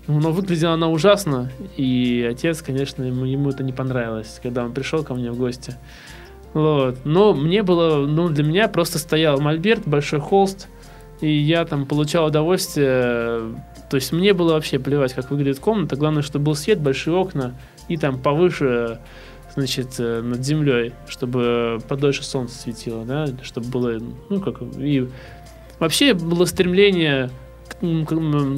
но 0.07 0.31
выглядела 0.31 0.73
она 0.73 0.89
ужасно, 0.89 1.51
и 1.77 2.27
отец, 2.29 2.61
конечно, 2.61 3.03
ему, 3.03 3.25
ему 3.25 3.49
это 3.49 3.63
не 3.63 3.73
понравилось, 3.73 4.39
когда 4.41 4.65
он 4.65 4.73
пришел 4.73 5.03
ко 5.03 5.13
мне 5.13 5.31
в 5.31 5.37
гости. 5.37 5.75
Вот. 6.53 7.05
Но 7.05 7.33
мне 7.33 7.63
было, 7.63 8.05
ну, 8.05 8.29
для 8.29 8.43
меня 8.43 8.67
просто 8.67 8.99
стоял 8.99 9.39
мольберт, 9.39 9.87
большой 9.87 10.19
холст, 10.19 10.67
и 11.21 11.31
я 11.31 11.65
там 11.65 11.85
получал 11.85 12.25
удовольствие. 12.25 13.55
То 13.89 13.95
есть 13.95 14.11
мне 14.11 14.33
было 14.33 14.53
вообще 14.53 14.79
плевать, 14.79 15.13
как 15.13 15.29
выглядит 15.29 15.59
комната. 15.59 15.95
Главное, 15.95 16.23
чтобы 16.23 16.45
был 16.45 16.55
свет, 16.55 16.79
большие 16.79 17.15
окна, 17.15 17.55
и 17.87 17.97
там 17.97 18.19
повыше, 18.19 18.99
значит, 19.55 19.99
э, 19.99 20.21
над 20.21 20.43
землей, 20.43 20.93
чтобы 21.07 21.79
подольше 21.87 22.23
солнце 22.23 22.57
светило, 22.57 23.05
да, 23.05 23.27
чтобы 23.43 23.67
было, 23.67 23.99
ну, 24.29 24.41
как, 24.41 24.61
и 24.77 25.07
вообще 25.79 26.13
было 26.13 26.45
стремление 26.45 27.29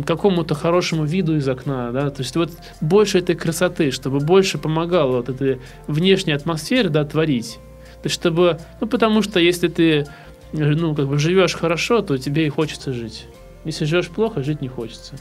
какому-то 0.05 0.53
хорошему 0.53 1.05
виду 1.05 1.35
из 1.35 1.47
окна, 1.47 1.91
да, 1.91 2.09
то 2.09 2.21
есть 2.21 2.35
вот 2.35 2.51
больше 2.81 3.19
этой 3.19 3.35
красоты, 3.35 3.91
чтобы 3.91 4.19
больше 4.19 4.57
помогало 4.57 5.17
вот 5.17 5.29
этой 5.29 5.61
внешней 5.87 6.33
атмосфере, 6.33 6.89
да, 6.89 7.05
творить. 7.05 7.59
То 8.01 8.07
есть 8.07 8.15
чтобы, 8.15 8.59
ну, 8.81 8.87
потому 8.87 9.21
что 9.21 9.39
если 9.39 9.69
ты, 9.69 10.05
ну, 10.51 10.93
как 10.93 11.07
бы 11.07 11.17
живешь 11.17 11.55
хорошо, 11.55 12.01
то 12.01 12.17
тебе 12.17 12.45
и 12.45 12.49
хочется 12.49 12.91
жить. 12.91 13.27
Если 13.63 13.85
живешь 13.85 14.09
плохо, 14.09 14.43
жить 14.43 14.61
не 14.61 14.67
хочется. 14.67 15.15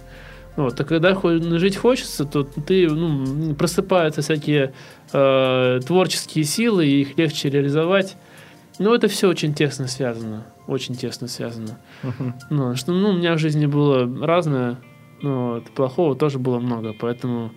Вот, 0.56 0.78
а 0.80 0.84
когда 0.84 1.16
жить 1.58 1.76
хочется, 1.76 2.24
то 2.24 2.42
ты, 2.42 2.88
ну, 2.90 3.54
просыпаются 3.54 4.20
всякие 4.20 4.72
э, 5.12 5.80
творческие 5.86 6.44
силы, 6.44 6.86
и 6.86 7.02
их 7.02 7.16
легче 7.16 7.48
реализовать. 7.48 8.16
Ну, 8.78 8.92
это 8.92 9.06
все 9.06 9.28
очень 9.28 9.54
тесно 9.54 9.86
связано 9.86 10.44
очень 10.66 10.94
тесно 10.94 11.28
связано. 11.28 11.78
Uh-huh. 12.02 12.32
Ну, 12.50 12.76
что, 12.76 12.92
ну, 12.92 13.10
у 13.10 13.12
меня 13.14 13.34
в 13.34 13.38
жизни 13.38 13.66
было 13.66 14.08
разное, 14.24 14.78
но 15.20 15.54
вот, 15.54 15.70
плохого 15.70 16.14
тоже 16.16 16.38
было 16.38 16.58
много, 16.58 16.94
поэтому 16.98 17.52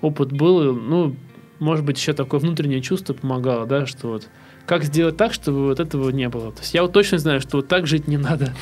опыт 0.00 0.32
был, 0.32 0.74
ну, 0.74 1.16
может 1.58 1.84
быть, 1.84 1.98
еще 1.98 2.12
такое 2.12 2.40
внутреннее 2.40 2.80
чувство 2.80 3.12
помогало, 3.12 3.66
да, 3.66 3.86
что 3.86 4.08
вот 4.08 4.28
как 4.66 4.84
сделать 4.84 5.16
так, 5.16 5.32
чтобы 5.32 5.66
вот 5.66 5.80
этого 5.80 6.10
не 6.10 6.28
было. 6.28 6.52
То 6.52 6.60
есть 6.60 6.74
я 6.74 6.82
вот 6.82 6.92
точно 6.92 7.18
знаю, 7.18 7.40
что 7.40 7.56
вот 7.56 7.68
так 7.68 7.86
жить 7.86 8.06
не 8.06 8.18
надо. 8.18 8.52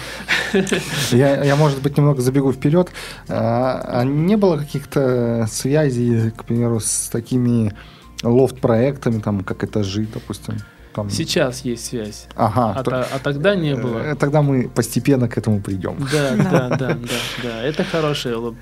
Я, 1.10 1.44
я 1.44 1.54
может 1.54 1.82
быть, 1.82 1.98
немного 1.98 2.22
забегу 2.22 2.50
вперед. 2.50 2.90
А, 3.28 4.00
а 4.00 4.04
не 4.04 4.36
было 4.36 4.56
каких-то 4.56 5.46
связей, 5.50 6.30
к 6.30 6.44
примеру, 6.44 6.80
с 6.80 7.10
такими 7.10 7.74
лофт-проектами, 8.22 9.20
там, 9.20 9.44
как 9.44 9.64
этажи, 9.64 10.06
допустим? 10.12 10.54
Там... 10.94 11.10
Сейчас 11.10 11.60
есть 11.64 11.86
связь. 11.86 12.26
Ага. 12.34 12.74
А, 12.76 12.82
то, 12.82 13.00
а 13.00 13.18
тогда 13.18 13.54
не 13.54 13.74
было. 13.74 13.98
Э, 13.98 14.14
тогда 14.14 14.42
мы 14.42 14.68
постепенно 14.68 15.28
к 15.28 15.38
этому 15.38 15.60
придем. 15.60 15.96
Да, 16.12 16.34
да, 16.36 16.68
да, 16.68 16.76
да, 16.78 16.96
да. 17.42 17.62
Это 17.62 17.84
хорошие 17.84 18.54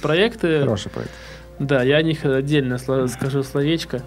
проекты. 0.00 0.60
Хороший 0.60 0.90
проект. 0.90 1.12
Да, 1.58 1.82
я 1.82 1.96
о 1.96 2.02
них 2.02 2.24
отдельно 2.24 2.78
скажу 2.78 3.42
словечко. 3.42 4.02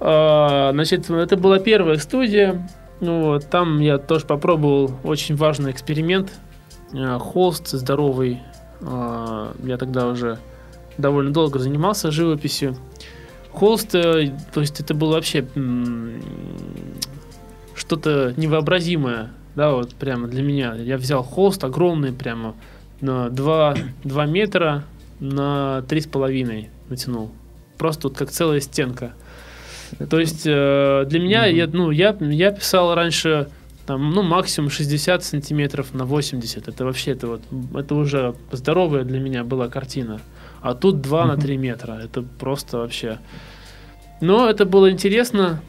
А, 0.00 0.70
значит, 0.72 1.08
это 1.10 1.36
была 1.36 1.58
первая 1.58 1.98
студия. 1.98 2.68
Ну, 3.00 3.26
вот, 3.26 3.46
там 3.48 3.78
я 3.80 3.98
тоже 3.98 4.26
попробовал 4.26 4.90
очень 5.04 5.36
важный 5.36 5.70
эксперимент. 5.70 6.32
А, 6.94 7.18
холст 7.18 7.68
здоровый. 7.68 8.42
А, 8.80 9.54
я 9.62 9.76
тогда 9.76 10.06
уже 10.08 10.38
довольно 10.96 11.32
долго 11.32 11.58
занимался 11.58 12.10
живописью. 12.10 12.76
Холст, 13.58 13.94
э, 13.94 14.32
то 14.54 14.60
есть 14.60 14.78
это 14.80 14.94
было 14.94 15.14
вообще 15.14 15.44
что-то 17.74 18.32
невообразимое, 18.36 19.32
да, 19.56 19.72
вот 19.72 19.94
прямо 19.96 20.28
для 20.28 20.42
меня. 20.42 20.74
Я 20.74 20.96
взял 20.96 21.24
холст 21.24 21.64
огромный, 21.64 22.12
прямо 22.12 22.54
на 23.00 23.30
2, 23.30 23.76
2 24.04 24.26
метра 24.26 24.84
на 25.18 25.84
3,5 25.88 26.68
натянул. 26.88 27.32
Просто 27.76 28.08
вот 28.08 28.16
как 28.16 28.30
целая 28.30 28.60
стенка. 28.60 29.14
То 30.08 30.20
есть 30.20 30.42
э, 30.46 31.04
для 31.08 31.18
меня, 31.18 31.48
mm-hmm. 31.48 31.56
я, 31.56 31.66
ну, 31.66 31.90
я, 31.90 32.16
я 32.20 32.52
писал 32.52 32.94
раньше 32.94 33.48
там, 33.86 34.10
ну, 34.10 34.22
максимум 34.22 34.70
60 34.70 35.24
сантиметров 35.24 35.94
на 35.94 36.04
80. 36.04 36.68
Это 36.68 36.84
вообще, 36.84 37.12
это 37.12 37.26
вот, 37.26 37.42
это 37.74 37.94
уже 37.96 38.36
здоровая 38.52 39.02
для 39.02 39.18
меня 39.18 39.42
была 39.42 39.68
картина. 39.68 40.20
А 40.60 40.74
тут 40.74 41.00
2 41.00 41.22
mm-hmm. 41.22 41.26
на 41.26 41.36
3 41.36 41.56
метра. 41.56 41.92
Это 41.92 42.22
просто 42.22 42.78
вообще... 42.78 43.18
Но 44.20 44.48
это 44.48 44.64
было 44.64 44.90
интересно. 44.90 45.60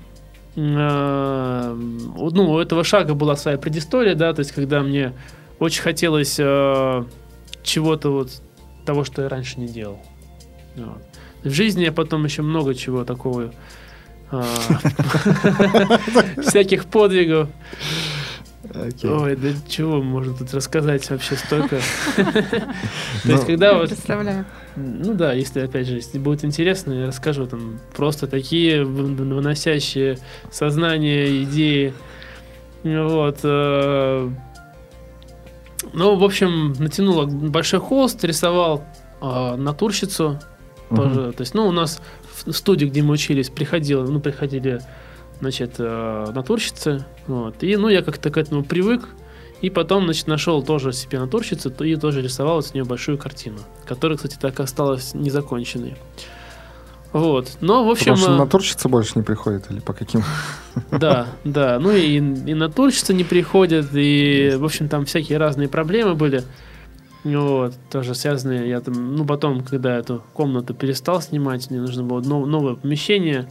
Э, 0.56 1.73
ну, 1.75 2.52
у 2.52 2.60
этого 2.60 2.84
шага 2.84 3.13
была 3.13 3.36
своя 3.36 3.58
предыстория, 3.58 4.15
да, 4.15 4.34
то 4.34 4.39
есть 4.39 4.52
когда 4.52 4.82
мне 4.82 5.13
очень 5.60 5.82
хотелось 5.84 6.38
э, 6.39 7.04
чего-то 7.63 8.12
вот 8.12 8.41
того, 8.86 9.04
что 9.04 9.21
я 9.21 9.30
раньше 9.30 9.60
не 9.60 9.67
делал. 9.67 9.99
Вот. 10.75 11.02
В 11.43 11.52
жизни 11.52 11.84
я 11.84 11.91
потом 11.91 12.25
еще 12.25 12.41
много 12.41 12.73
чего 12.73 13.06
такого 13.06 13.54
а. 14.32 14.43
всяких 16.41 16.86
подвигов. 16.86 17.49
Okay. 18.62 19.10
Ой, 19.10 19.36
да 19.38 19.50
чего 19.69 20.02
можно 20.02 20.34
тут 20.34 20.54
рассказать 20.54 21.10
вообще 21.10 21.36
столько? 21.38 21.80
То 22.17 23.32
есть, 23.32 23.45
когда 23.45 23.76
вот... 23.76 23.88
Представляю. 23.88 24.45
Ну 24.76 25.13
да, 25.13 25.32
если, 25.32 25.62
опять 25.62 25.88
же, 25.88 25.95
если 25.95 26.19
будет 26.19 26.43
интересно, 26.43 26.91
я 26.91 27.08
расскажу 27.08 27.48
там 27.48 27.80
просто 27.95 28.28
такие 28.28 28.84
выносящие 28.84 30.17
сознание 30.52 31.43
идеи. 31.43 31.93
Вот. 32.84 33.39
Э, 33.43 34.30
ну, 35.93 36.15
в 36.15 36.24
общем, 36.24 36.74
натянула 36.80 37.26
большой 37.26 37.80
холст, 37.80 38.24
рисовал 38.26 38.84
э, 39.22 39.56
натурщицу 39.56 40.39
тоже. 40.89 41.32
То 41.32 41.41
есть, 41.41 41.54
ну, 41.54 41.67
у 41.67 41.72
нас 41.72 42.02
в 42.45 42.52
студии, 42.52 42.86
где 42.86 43.04
мы 43.04 43.13
учились, 43.13 43.50
приходило, 43.50 44.06
ну, 44.06 44.19
приходили, 44.19 44.82
значит, 45.39 45.75
э, 45.78 46.25
натурщицы, 46.34 47.06
вот, 47.28 47.63
и, 47.63 47.75
ну, 47.78 47.89
я 47.89 48.02
как-то 48.02 48.30
к 48.30 48.38
этому 48.38 48.63
привык, 48.63 49.10
и 49.62 49.69
потом, 49.69 50.06
значит, 50.06 50.28
нашел 50.28 50.63
тоже 50.63 50.93
себе 50.93 51.19
натурщицу, 51.19 51.69
и 51.84 51.95
тоже 51.95 52.21
рисовал 52.21 52.62
с 52.62 52.73
нее 52.73 52.86
большую 52.86 53.17
картину, 53.17 53.60
которая, 53.86 54.17
кстати, 54.17 54.38
так 54.39 54.60
осталась 54.60 55.13
незаконченной. 55.13 55.95
Вот. 57.12 57.58
Но, 57.60 57.86
в 57.86 57.89
общем... 57.89 58.13
Потому 58.13 58.17
что 58.17 58.34
э, 58.34 58.38
натурщица 58.38 58.89
больше 58.89 59.13
не 59.15 59.23
приходит 59.23 59.69
или 59.71 59.80
по 59.80 59.93
каким? 59.93 60.23
Да, 60.91 61.28
да. 61.43 61.80
Ну 61.80 61.91
и, 61.91 62.17
и 62.17 62.54
натурщица 62.54 63.13
не 63.13 63.23
приходит, 63.23 63.88
и, 63.93 64.54
в 64.56 64.63
общем, 64.63 64.88
там 64.88 65.06
всякие 65.06 65.38
разные 65.38 65.67
проблемы 65.67 66.13
были. 66.13 66.43
Вот, 67.23 67.73
тоже 67.91 68.15
связанные, 68.15 68.69
я 68.69 68.80
там, 68.80 69.15
ну, 69.15 69.25
потом, 69.25 69.63
когда 69.63 69.97
эту 69.97 70.23
комнату 70.34 70.73
перестал 70.73 71.21
снимать, 71.21 71.69
мне 71.69 71.82
нужно 71.82 72.04
было 72.04 72.21
нов, 72.21 72.47
новое 72.47 72.75
помещение, 72.75 73.49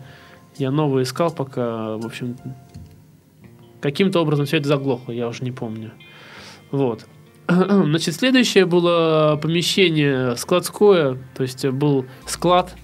я 0.59 0.71
новое 0.71 1.05
искал, 1.05 1.31
пока, 1.31 1.97
в 1.97 2.07
общем, 2.07 2.37
каким-то 3.81 4.21
образом 4.21 4.47
все 4.47 4.59
это 4.59 4.69
заглохло, 4.69 5.13
я 5.13 5.29
уже 5.29 5.45
не 5.45 5.53
помню. 5.53 5.93
Вот. 6.71 7.07
Значит, 7.49 8.15
следующее 8.15 8.67
было 8.67 9.39
помещение 9.41 10.37
складское, 10.37 11.17
то 11.35 11.43
есть 11.43 11.65
был 11.67 12.07
склад. 12.27 12.75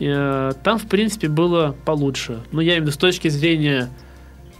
Э, 0.00 0.52
там, 0.64 0.78
в 0.78 0.88
принципе, 0.88 1.28
было 1.28 1.76
получше. 1.84 2.42
Но 2.50 2.60
я 2.60 2.72
имею 2.72 2.82
в 2.82 2.86
виду 2.86 2.92
с 2.92 2.98
точки 2.98 3.28
зрения, 3.28 3.90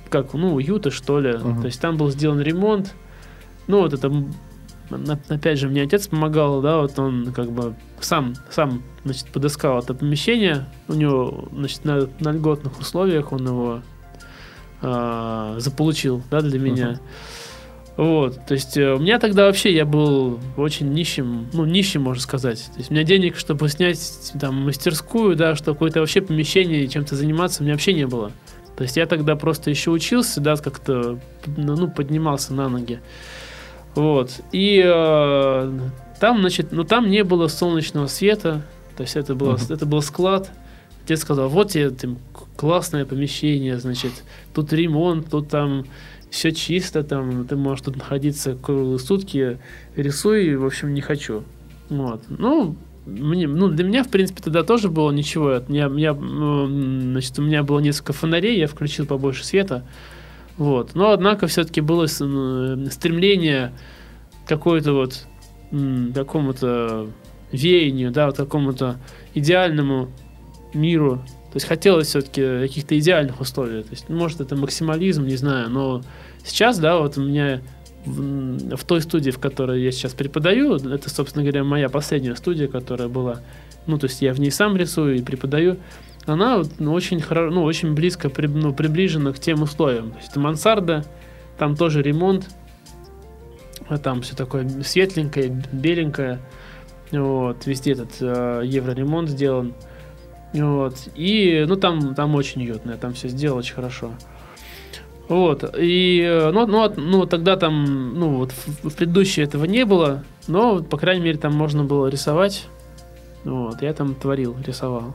как, 0.09 0.35
ну, 0.35 0.55
уюта, 0.55 0.91
что 0.91 1.19
ли. 1.19 1.31
Uh-huh. 1.31 1.61
То 1.61 1.67
есть 1.67 1.81
там 1.81 1.97
был 1.97 2.11
сделан 2.11 2.41
ремонт. 2.41 2.95
Ну, 3.67 3.81
вот 3.81 3.93
это 3.93 4.13
опять 5.29 5.59
же, 5.59 5.69
мне 5.69 5.83
отец 5.83 6.09
помогал, 6.09 6.61
да, 6.61 6.79
вот 6.79 6.99
он 6.99 7.33
как 7.33 7.51
бы 7.51 7.75
сам, 8.01 8.35
сам, 8.51 8.83
значит, 9.05 9.29
подыскал 9.29 9.79
это 9.79 9.95
помещение, 9.95 10.67
у 10.89 10.95
него, 10.95 11.49
значит, 11.53 11.85
на, 11.85 12.09
на 12.21 12.33
льготных 12.33 12.79
условиях 12.79 13.33
он 13.33 13.47
его 13.47 13.83
э, 14.83 15.55
заполучил, 15.59 16.23
да, 16.31 16.41
для 16.41 16.59
меня. 16.59 16.91
Uh-huh. 16.91 17.01
Вот, 17.97 18.45
то 18.47 18.55
есть 18.55 18.77
э, 18.77 18.93
у 18.93 18.99
меня 18.99 19.21
тогда 19.21 19.45
вообще 19.45 19.73
я 19.73 19.85
был 19.85 20.41
очень 20.57 20.93
нищим, 20.93 21.47
ну, 21.53 21.65
нищим, 21.65 22.03
можно 22.03 22.21
сказать. 22.21 22.69
То 22.73 22.79
есть 22.79 22.91
у 22.91 22.95
меня 22.95 23.05
денег, 23.05 23.37
чтобы 23.37 23.69
снять 23.69 24.33
там 24.41 24.65
мастерскую, 24.65 25.37
да, 25.37 25.55
что 25.55 25.75
какое-то 25.75 26.01
вообще 26.01 26.21
помещение, 26.21 26.89
чем-то 26.89 27.15
заниматься, 27.15 27.63
у 27.63 27.65
меня 27.65 27.75
вообще 27.75 27.93
не 27.93 28.07
было. 28.07 28.33
То 28.77 28.83
есть 28.83 28.97
я 28.97 29.07
тогда 29.07 29.37
просто 29.37 29.71
еще 29.71 29.93
учился, 29.93 30.41
да, 30.41 30.57
как-то, 30.57 31.21
ну, 31.47 31.89
поднимался 31.89 32.53
на 32.53 32.69
ноги. 32.69 33.01
Вот. 33.95 34.41
И 34.53 34.83
э, 34.85 35.81
там, 36.21 36.41
значит, 36.41 36.73
ну 36.73 36.85
там 36.85 37.11
не 37.11 37.25
было 37.25 37.49
солнечного 37.49 38.07
света, 38.07 38.63
то 38.97 39.03
есть 39.03 39.17
это, 39.17 39.35
было, 39.35 39.55
uh-huh. 39.55 39.75
это 39.75 39.87
был 39.87 40.03
склад. 40.03 40.51
Отец 41.05 41.21
сказал, 41.21 41.49
вот 41.49 41.71
тебе 41.71 41.91
там, 41.91 42.19
классное 42.57 43.05
помещение, 43.05 43.79
значит, 43.79 44.13
тут 44.55 44.73
ремонт, 44.73 45.31
тут 45.31 45.49
там 45.49 45.85
все 46.31 46.51
чисто, 46.51 47.05
там 47.05 47.47
ты 47.47 47.57
можешь 47.57 47.85
тут 47.85 47.97
находиться 47.97 48.57
круглые 48.57 48.99
сутки, 48.99 49.59
рисуй, 49.97 50.57
в 50.57 50.65
общем, 50.65 50.95
не 50.95 51.01
хочу. 51.01 51.45
Вот. 51.91 52.23
Ну, 52.29 52.77
мне, 53.07 53.47
ну, 53.47 53.69
для 53.69 53.85
меня, 53.85 54.03
в 54.03 54.09
принципе, 54.09 54.43
тогда 54.43 54.63
тоже 54.63 54.89
было 54.89 55.13
ничего. 55.13 55.63
Я, 55.69 55.93
я, 55.95 56.15
значит, 56.15 57.39
у 57.39 57.43
меня 57.43 57.63
было 57.63 57.81
несколько 57.81 58.13
фонарей, 58.15 58.59
я 58.59 58.67
включил 58.67 59.07
побольше 59.07 59.45
света. 59.45 59.85
Вот. 60.57 60.95
Но, 60.95 61.13
однако, 61.13 61.47
все-таки 61.47 61.81
было 61.81 62.07
стремление 62.07 63.73
какое-то 64.47 64.93
вот 64.93 65.27
какому-то 66.15 67.09
веянию, 67.51 68.11
да, 68.11 68.27
вот 68.27 68.37
какому-то 68.37 68.99
идеальному 69.35 70.11
миру. 70.73 71.17
То 71.53 71.57
есть 71.57 71.67
хотелось 71.67 72.09
все-таки 72.09 72.43
каких-то 72.43 72.99
идеальных 72.99 73.41
условий. 73.41 73.83
То 73.83 73.91
есть, 73.91 74.09
может, 74.09 74.41
это 74.41 74.57
максимализм, 74.57 75.25
не 75.25 75.37
знаю, 75.37 75.71
но 75.71 76.03
сейчас, 76.45 76.79
да, 76.79 76.99
вот 76.99 77.17
у 77.17 77.23
меня 77.23 77.61
в, 78.05 78.77
в 78.77 78.85
той 78.85 79.01
студии, 79.01 79.31
в 79.31 79.39
которой 79.39 79.83
я 79.83 79.93
сейчас 79.93 80.15
преподаю, 80.15 80.75
это, 80.75 81.09
собственно 81.09 81.45
говоря, 81.45 81.65
моя 81.65 81.89
последняя 81.89 82.35
студия, 82.35 82.67
которая 82.67 83.09
была, 83.09 83.41
ну, 83.87 83.99
то 83.99 84.07
есть 84.07 84.21
я 84.21 84.33
в 84.33 84.41
ней 84.41 84.51
сам 84.51 84.77
рисую 84.77 85.17
и 85.17 85.23
преподаю, 85.23 85.79
она 86.27 86.63
ну, 86.79 86.93
очень, 86.93 87.23
ну, 87.31 87.63
очень 87.63 87.95
близко 87.95 88.31
при, 88.31 88.47
ну, 88.47 88.73
приближена 88.73 89.33
к 89.33 89.39
тем 89.39 89.63
условиям. 89.63 90.13
То 90.13 90.19
есть 90.19 90.37
мансарда, 90.37 91.05
там 91.59 91.77
тоже 91.77 92.03
ремонт, 92.03 92.49
а 93.89 93.99
там 93.99 94.23
все 94.23 94.35
такое 94.35 94.69
светленькое, 94.83 95.49
беленькое. 95.73 96.41
Вот, 97.11 97.67
везде 97.67 97.93
этот 97.93 98.11
э, 98.21 98.63
евроремонт 98.65 99.29
сделан. 99.29 99.75
Вот. 100.53 100.95
И, 101.15 101.65
ну, 101.69 101.77
там, 101.77 102.15
там 102.15 102.35
очень 102.35 102.63
уютно, 102.63 102.97
там 102.97 103.13
все 103.13 103.29
сделано 103.29 103.61
очень 103.61 103.75
хорошо. 103.75 104.13
Вот. 105.29 105.75
И, 105.79 106.23
э, 106.23 106.51
ну, 106.51 106.67
ну, 106.67 106.93
ну, 106.97 107.27
тогда 107.27 107.57
там, 107.57 108.15
ну, 108.19 108.37
вот 108.37 108.53
в, 108.53 108.89
в 108.89 108.95
предыдущей 108.95 109.43
этого 109.43 109.65
не 109.65 109.85
было, 109.85 110.25
но, 110.49 110.83
по 110.83 110.97
крайней 110.97 111.25
мере, 111.25 111.39
там 111.39 111.55
можно 111.55 111.85
было 111.85 112.07
рисовать. 112.09 112.67
Вот, 113.45 113.83
я 113.83 113.93
там 113.93 114.15
творил, 114.15 114.57
рисовал. 114.67 115.15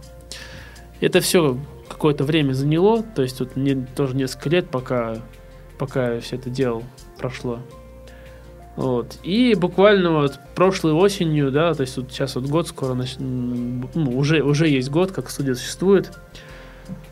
Это 1.02 1.22
все 1.22 1.58
какое-то 1.88 2.24
время 2.24 2.54
заняло, 2.54 3.04
то 3.04 3.22
есть 3.22 3.38
тут 3.38 3.56
мне 3.56 3.76
тоже 3.96 4.16
несколько 4.16 4.50
лет, 4.50 4.70
пока, 4.70 5.18
пока 5.78 6.14
я 6.14 6.22
все 6.22 6.36
это 6.36 6.50
делал, 6.50 6.84
прошло. 7.18 7.60
Вот. 8.76 9.18
И 9.24 9.56
буквально 9.56 10.12
вот 10.12 10.40
прошлой 10.56 10.94
осенью, 10.94 11.52
да, 11.52 11.74
то 11.74 11.82
есть 11.82 11.98
вот 11.98 12.12
сейчас 12.12 12.36
вот 12.36 12.46
год 12.46 12.68
скоро, 12.68 12.94
нач... 12.94 13.16
ну, 13.20 13.88
уже, 14.18 14.42
уже 14.42 14.70
есть 14.70 14.90
год, 14.90 15.12
как 15.12 15.30
студия 15.30 15.56
существует. 15.56 16.12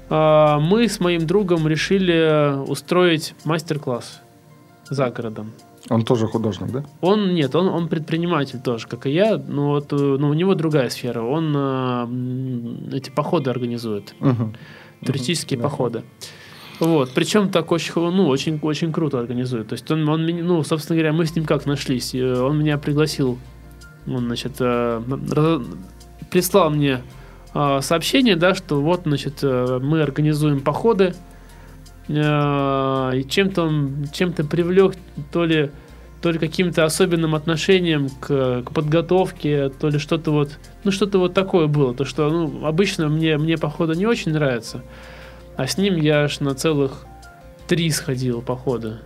а, 0.10 0.60
мы 0.60 0.88
с 0.88 1.00
моим 1.02 1.28
другом 1.28 1.68
решили 1.68 2.64
устроить 2.70 3.36
мастер-класс 3.44 4.22
за 4.90 5.10
городом. 5.10 5.52
Он 5.90 6.04
тоже 6.04 6.28
художник, 6.28 6.72
да? 6.72 6.84
Он 7.02 7.34
нет, 7.34 7.56
он, 7.56 7.68
он 7.68 7.88
предприниматель 7.88 8.60
тоже, 8.60 8.88
как 8.88 9.06
и 9.06 9.12
я, 9.12 9.38
но 9.38 9.70
вот 9.70 9.92
ну, 9.92 10.30
у 10.30 10.34
него 10.34 10.54
другая 10.54 10.90
сфера. 10.90 11.22
Он 11.22 11.54
э, 11.56 12.98
эти 12.98 13.10
походы 13.10 13.50
организует, 13.50 14.14
угу. 14.20 14.54
туристические 15.06 15.60
угу, 15.60 15.70
походы. 15.70 16.04
Вот, 16.80 17.12
причем 17.14 17.50
так 17.50 17.72
очень, 17.72 17.94
ну, 17.96 18.28
очень, 18.28 18.60
очень 18.62 18.92
круто 18.92 19.20
организует. 19.20 19.70
То 19.70 19.74
есть 19.74 19.90
он, 19.90 20.08
он, 20.08 20.26
ну, 20.26 20.64
собственно 20.64 20.98
говоря, 20.98 21.14
мы 21.14 21.26
с 21.26 21.36
ним 21.36 21.46
как 21.46 21.66
нашлись. 21.66 22.14
Он 22.14 22.60
меня 22.60 22.78
пригласил, 22.78 23.40
он, 24.06 24.26
значит, 24.26 24.54
э, 24.60 25.02
прислал 26.30 26.70
мне 26.70 27.02
э, 27.54 27.80
сообщение, 27.82 28.36
да, 28.36 28.54
что 28.54 28.80
вот, 28.80 29.02
значит, 29.06 29.40
э, 29.42 29.80
мы 29.82 30.02
организуем 30.02 30.60
походы, 30.60 31.16
и 32.08 33.26
чем-то 33.30 33.72
чем-то 34.14 34.46
привлек 34.46 34.96
то 35.32 35.44
ли 35.44 35.72
то 36.22 36.32
ли 36.32 36.40
каким-то 36.40 36.84
особенным 36.84 37.36
отношением 37.36 38.10
к, 38.10 38.64
к 38.64 38.72
подготовке, 38.72 39.70
то 39.70 39.90
ли 39.90 40.00
что-то 40.00 40.32
вот, 40.32 40.58
ну 40.84 40.92
что-то 40.92 41.20
вот 41.20 41.34
такое 41.34 41.68
было, 41.68 41.94
то 41.94 42.06
что, 42.06 42.30
ну, 42.30 42.66
обычно 42.66 43.08
мне, 43.08 43.38
мне 43.38 43.58
походу 43.58 43.94
не 43.94 44.06
очень 44.06 44.34
нравится, 44.34 44.84
а 45.56 45.68
с 45.68 45.78
ним 45.78 45.96
я 45.96 46.24
аж 46.24 46.40
на 46.40 46.56
целых 46.56 47.06
три 47.68 47.90
сходил 47.92 48.42
похода. 48.42 49.02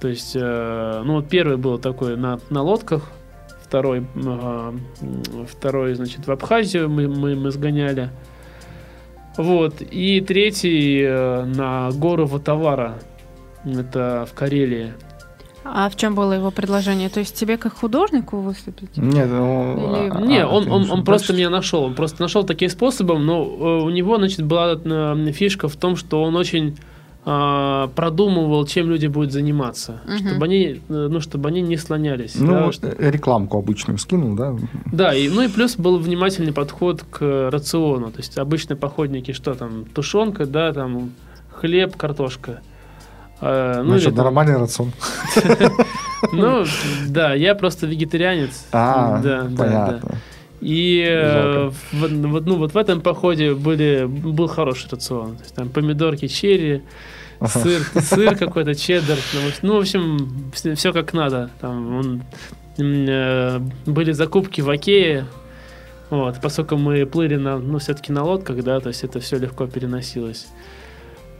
То 0.00 0.08
есть, 0.08 0.34
э, 0.34 1.02
ну 1.04 1.14
вот 1.14 1.28
первый 1.28 1.56
был 1.56 1.78
такой 1.78 2.16
на, 2.16 2.40
на 2.50 2.62
лодках, 2.62 3.10
второй, 3.62 4.06
э, 4.14 4.72
второй, 5.48 5.94
значит, 5.94 6.26
в 6.26 6.30
Абхазию 6.30 6.88
мы, 6.88 7.08
мы, 7.08 7.34
мы 7.36 7.50
сгоняли, 7.50 8.10
вот. 9.38 9.80
И 9.80 10.20
третий 10.20 11.00
э, 11.02 11.44
на 11.44 11.90
гору 11.92 12.26
Ватавара. 12.26 12.98
Это 13.64 14.26
в 14.30 14.34
Карелии. 14.34 14.92
А 15.64 15.88
в 15.90 15.96
чем 15.96 16.14
было 16.14 16.32
его 16.32 16.50
предложение? 16.50 17.08
То 17.08 17.20
есть 17.20 17.34
тебе 17.34 17.56
как 17.56 17.74
художнику 17.74 18.38
выступить? 18.38 18.96
Нет, 18.96 19.28
ну, 19.28 19.76
Или... 19.76 20.10
а, 20.10 20.20
не, 20.20 20.42
а, 20.42 20.48
он, 20.48 20.70
он, 20.70 20.90
он 20.90 21.04
просто 21.04 21.32
меня 21.32 21.50
нашел. 21.50 21.84
Он 21.84 21.94
просто 21.94 22.22
нашел 22.22 22.44
таким 22.44 22.68
способом, 22.68 23.24
но 23.26 23.44
э, 23.44 23.82
у 23.84 23.90
него, 23.90 24.16
значит, 24.16 24.44
была 24.44 24.78
э, 24.82 25.32
фишка 25.32 25.68
в 25.68 25.76
том, 25.76 25.96
что 25.96 26.22
он 26.22 26.36
очень 26.36 26.78
а, 27.30 27.88
продумывал, 27.88 28.64
чем 28.64 28.88
люди 28.88 29.06
будут 29.06 29.32
заниматься, 29.32 30.00
угу. 30.06 30.16
чтобы 30.16 30.46
они, 30.46 30.80
э, 30.88 31.08
ну, 31.10 31.20
чтобы 31.20 31.50
они 31.50 31.60
не 31.60 31.76
слонялись. 31.76 32.36
Ну, 32.36 32.52
да, 32.52 32.64
вот 32.64 32.74
что... 32.74 32.88
рекламку 32.98 33.58
обычную 33.58 33.98
скинул, 33.98 34.34
да? 34.34 34.56
Да, 34.90 35.14
и, 35.14 35.28
ну 35.28 35.42
и 35.42 35.48
плюс 35.48 35.76
был 35.76 35.98
внимательный 35.98 36.54
подход 36.54 37.04
к 37.10 37.50
рациону. 37.52 38.10
То 38.12 38.20
есть 38.20 38.38
обычные 38.38 38.78
походники, 38.78 39.32
что 39.32 39.52
там, 39.52 39.84
тушенка, 39.84 40.46
да, 40.46 40.72
там 40.72 41.10
хлеб, 41.52 41.96
картошка. 41.96 42.62
А, 43.42 43.82
ну, 43.82 43.90
Значит, 43.90 44.16
нормальный 44.16 44.56
рацион. 44.56 44.92
Ну, 46.32 46.64
да, 47.08 47.34
я 47.34 47.54
просто 47.54 47.86
вегетарианец. 47.86 48.66
А, 48.72 49.20
понятно. 49.56 50.18
И 50.60 51.06
э, 51.08 51.70
в, 51.92 52.08
ну, 52.10 52.56
вот 52.56 52.74
в 52.74 52.76
этом 52.76 53.00
походе 53.00 53.54
были, 53.54 54.04
был 54.06 54.48
хороший 54.48 54.88
рацион. 54.90 55.36
То 55.36 55.42
есть, 55.42 55.54
там 55.54 55.68
помидорки, 55.68 56.26
черри, 56.26 56.82
сыр, 57.46 57.82
сыр 58.02 58.36
какой-то, 58.36 58.74
чеддер. 58.74 59.18
Ну, 59.62 59.76
в 59.76 59.80
общем, 59.80 60.50
все, 60.52 60.92
как 60.92 61.12
надо. 61.12 61.50
Там 61.60 61.96
он, 61.96 62.22
э, 62.78 63.58
были 63.86 64.12
закупки 64.12 64.60
в 64.60 64.70
Окее. 64.70 65.26
Вот, 66.10 66.40
поскольку 66.40 66.76
мы 66.76 67.04
плыли 67.04 67.36
на, 67.36 67.58
ну, 67.58 67.78
все-таки 67.78 68.12
на 68.12 68.24
лодках, 68.24 68.62
да, 68.64 68.80
то 68.80 68.88
есть 68.88 69.04
это 69.04 69.20
все 69.20 69.38
легко 69.38 69.66
переносилось. 69.66 70.46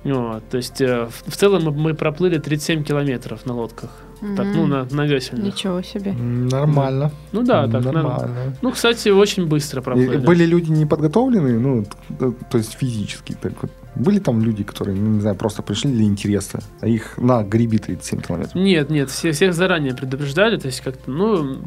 Вот, 0.05 0.47
то 0.49 0.57
есть 0.59 0.81
э, 0.81 1.07
в, 1.07 1.31
в 1.31 1.37
целом 1.37 1.65
мы, 1.65 1.71
мы 1.73 1.95
проплыли 1.95 2.39
37 2.39 2.85
километров 2.85 3.47
на 3.47 3.55
лодках. 3.55 3.91
Mm-hmm. 4.21 4.37
Так, 4.37 4.47
ну, 4.47 4.67
на, 4.67 4.85
на 4.91 5.07
весельных. 5.07 5.47
Ничего 5.47 5.83
себе. 5.83 6.13
Нормально. 6.13 7.13
Ну 7.33 7.43
да, 7.43 7.69
так 7.69 7.85
нормально. 7.85 8.27
На, 8.27 8.57
ну, 8.63 8.73
кстати, 8.73 9.09
очень 9.11 9.47
быстро 9.47 9.81
проплыли. 9.81 10.17
И 10.17 10.19
были 10.19 10.45
люди 10.45 10.71
не 10.71 10.87
подготовленные, 10.87 11.59
ну, 11.59 11.85
то 12.19 12.59
есть 12.59 12.75
физически. 12.75 13.37
Так 13.41 13.53
вот. 13.63 13.71
Были 13.95 14.21
там 14.21 14.43
люди, 14.43 14.63
которые, 14.63 14.97
ну, 14.97 15.15
не 15.15 15.21
знаю, 15.21 15.35
просто 15.35 15.63
пришли 15.63 15.91
для 15.91 16.05
интереса, 16.05 16.61
а 16.81 16.87
их 16.87 17.19
на 17.19 17.43
греби 17.43 17.79
37 17.79 18.21
километров? 18.21 18.55
Нет, 18.55 18.91
нет, 18.91 19.11
все, 19.11 19.33
всех 19.33 19.55
заранее 19.55 19.93
предупреждали, 19.93 20.57
то 20.57 20.67
есть 20.67 20.83
как-то, 20.83 21.11
ну, 21.11 21.59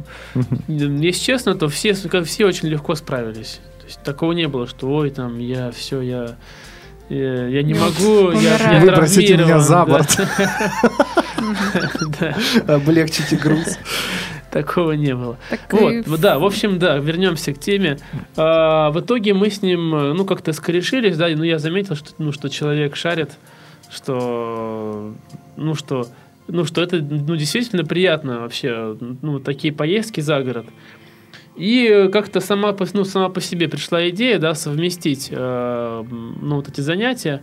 если 0.67 1.21
честно, 1.21 1.55
то 1.55 1.67
все, 1.67 1.93
как 2.09 2.25
все 2.25 2.45
очень 2.45 2.69
легко 2.69 2.95
справились. 2.95 3.59
То 3.81 3.85
есть 3.85 4.01
такого 4.03 4.31
не 4.31 4.47
было, 4.47 4.65
что, 4.65 4.87
ой, 4.89 5.09
там, 5.09 5.39
я 5.39 5.71
все, 5.71 5.99
я 5.99 6.37
я 7.11 7.63
не 7.63 7.73
могу, 7.73 8.31
я, 8.31 8.73
я 8.73 8.79
Выбросите 8.79 9.37
меня 9.37 9.59
за 9.59 9.85
борт. 9.85 10.17
Облегчите 12.67 13.35
груз. 13.35 13.77
Такого 14.51 14.93
не 14.93 15.15
было. 15.15 15.37
вот, 15.71 16.19
да, 16.19 16.39
в 16.39 16.45
общем, 16.45 16.77
да, 16.77 16.97
вернемся 16.97 17.53
к 17.53 17.59
теме. 17.59 17.97
А, 18.35 18.91
в 18.91 18.99
итоге 18.99 19.33
мы 19.33 19.49
с 19.49 19.61
ним, 19.61 19.89
ну, 19.89 20.25
как-то 20.25 20.53
скорешились, 20.53 21.17
да, 21.17 21.29
ну, 21.29 21.43
я 21.43 21.57
заметил, 21.57 21.95
что, 21.95 22.11
ну, 22.17 22.31
что 22.31 22.49
человек 22.49 22.95
шарит, 22.95 23.31
что, 23.89 25.13
ну, 25.55 25.75
что, 25.75 26.07
ну, 26.47 26.65
что 26.65 26.81
это, 26.81 26.97
ну, 26.97 27.35
действительно 27.35 27.85
приятно 27.85 28.41
вообще, 28.41 28.97
ну, 29.21 29.39
такие 29.39 29.73
поездки 29.73 30.19
за 30.19 30.41
город. 30.41 30.65
И 31.55 32.09
как-то 32.11 32.39
сама, 32.39 32.75
ну, 32.93 33.03
сама 33.03 33.29
по 33.29 33.41
себе 33.41 33.67
пришла 33.67 34.09
идея 34.09 34.39
да, 34.39 34.53
совместить 34.55 35.29
э, 35.31 36.03
ну, 36.09 36.55
вот 36.55 36.69
эти 36.69 36.81
занятия 36.81 37.41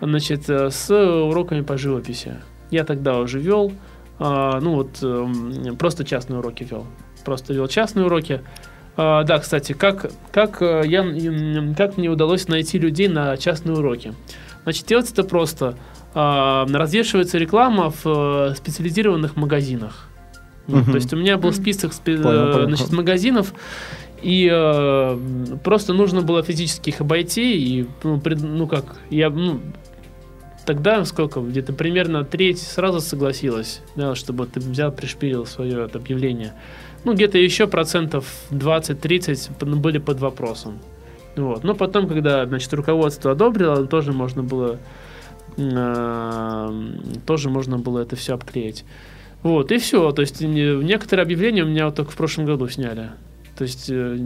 значит, 0.00 0.48
э, 0.48 0.70
с 0.70 0.90
уроками 0.90 1.62
по 1.62 1.76
живописи. 1.76 2.36
Я 2.70 2.84
тогда 2.84 3.18
уже 3.18 3.40
вел, 3.40 3.72
э, 4.20 4.58
ну 4.62 4.74
вот 4.74 4.98
э, 5.02 5.72
просто 5.78 6.04
частные 6.04 6.38
уроки 6.38 6.66
вел. 6.70 6.86
Просто 7.24 7.52
вел 7.52 7.66
частные 7.66 8.06
уроки. 8.06 8.42
Э, 8.96 9.24
да, 9.24 9.38
кстати, 9.38 9.72
как, 9.72 10.12
как, 10.30 10.62
э, 10.62 10.82
я, 10.86 11.04
как 11.76 11.96
мне 11.96 12.08
удалось 12.08 12.46
найти 12.46 12.78
людей 12.78 13.08
на 13.08 13.36
частные 13.36 13.76
уроки? 13.76 14.14
Значит, 14.62 14.86
делать 14.86 15.10
это 15.10 15.24
просто. 15.24 15.76
Э, 16.14 16.64
развешивается 16.72 17.38
реклама 17.38 17.90
в 17.90 18.06
э, 18.06 18.54
специализированных 18.54 19.34
магазинах. 19.36 20.08
Угу. 20.68 20.84
То 20.84 20.94
есть 20.94 21.12
у 21.12 21.16
меня 21.16 21.38
был 21.38 21.52
список 21.52 21.92
спи- 21.92 22.16
понял, 22.16 22.52
понял. 22.52 22.66
Значит, 22.68 22.92
магазинов, 22.92 23.54
и 24.22 24.48
э, 24.52 25.18
просто 25.64 25.94
нужно 25.94 26.22
было 26.22 26.42
физически 26.42 26.90
их 26.90 27.00
обойти, 27.00 27.56
и, 27.56 27.86
ну, 28.02 28.20
пред, 28.20 28.42
ну 28.42 28.66
как, 28.66 28.96
я, 29.10 29.30
ну, 29.30 29.60
тогда 30.66 31.04
сколько, 31.04 31.40
где-то 31.40 31.72
примерно 31.72 32.24
треть 32.24 32.60
сразу 32.60 33.00
согласилась, 33.00 33.80
да, 33.96 34.14
чтобы 34.14 34.46
ты 34.46 34.60
взял, 34.60 34.92
пришпилил 34.92 35.46
свое 35.46 35.84
это 35.84 35.98
объявление. 35.98 36.52
Ну, 37.04 37.14
где-то 37.14 37.38
еще 37.38 37.66
процентов 37.66 38.26
20-30 38.50 39.76
были 39.76 39.98
под 39.98 40.20
вопросом. 40.20 40.80
Вот. 41.36 41.62
Но 41.62 41.74
потом, 41.74 42.08
когда, 42.08 42.44
значит, 42.44 42.72
руководство 42.74 43.30
одобрило, 43.30 43.86
тоже 43.86 44.12
можно 44.12 44.42
было 44.42 44.78
э, 45.56 46.70
тоже 47.24 47.48
можно 47.48 47.78
было 47.78 48.00
это 48.00 48.16
все 48.16 48.34
обклеить. 48.34 48.84
Вот, 49.48 49.72
и 49.72 49.78
все. 49.78 50.12
То 50.12 50.20
есть 50.20 50.42
некоторые 50.42 51.22
объявления 51.22 51.62
у 51.62 51.66
меня 51.66 51.86
вот 51.86 51.94
только 51.94 52.10
в 52.10 52.16
прошлом 52.16 52.44
году 52.44 52.68
сняли. 52.68 53.12
То 53.56 53.62
есть 53.62 53.86
э, 53.88 54.18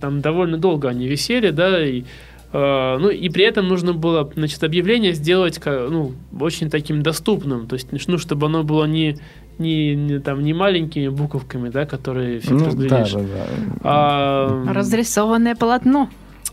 там 0.00 0.20
довольно 0.20 0.58
долго 0.58 0.88
они 0.88 1.06
висели, 1.06 1.50
да, 1.50 1.84
и 1.84 2.04
Uh, 2.50 2.96
ну 2.96 3.10
и 3.10 3.28
при 3.28 3.44
этом 3.44 3.68
нужно 3.68 3.92
было, 3.92 4.32
значит, 4.34 4.64
объявление 4.64 5.12
сделать, 5.12 5.60
ну, 5.66 6.14
очень 6.40 6.70
таким 6.70 7.02
доступным, 7.02 7.66
то 7.66 7.74
есть, 7.74 7.88
ну, 8.08 8.16
чтобы 8.16 8.46
оно 8.46 8.64
было 8.64 8.86
не, 8.86 9.18
не, 9.58 9.94
не 9.94 10.18
там 10.18 10.42
не 10.42 10.54
маленькими 10.54 11.08
буковками, 11.08 11.68
да, 11.68 11.84
которые 11.84 12.40
фиг 12.40 12.52
ну, 12.52 12.64
разглядишь. 12.64 13.12
Да, 13.12 13.20
да, 13.20 13.26
да. 13.26 13.80
А, 13.84 14.64
Разрисованное 14.72 15.56
полотно. 15.56 16.08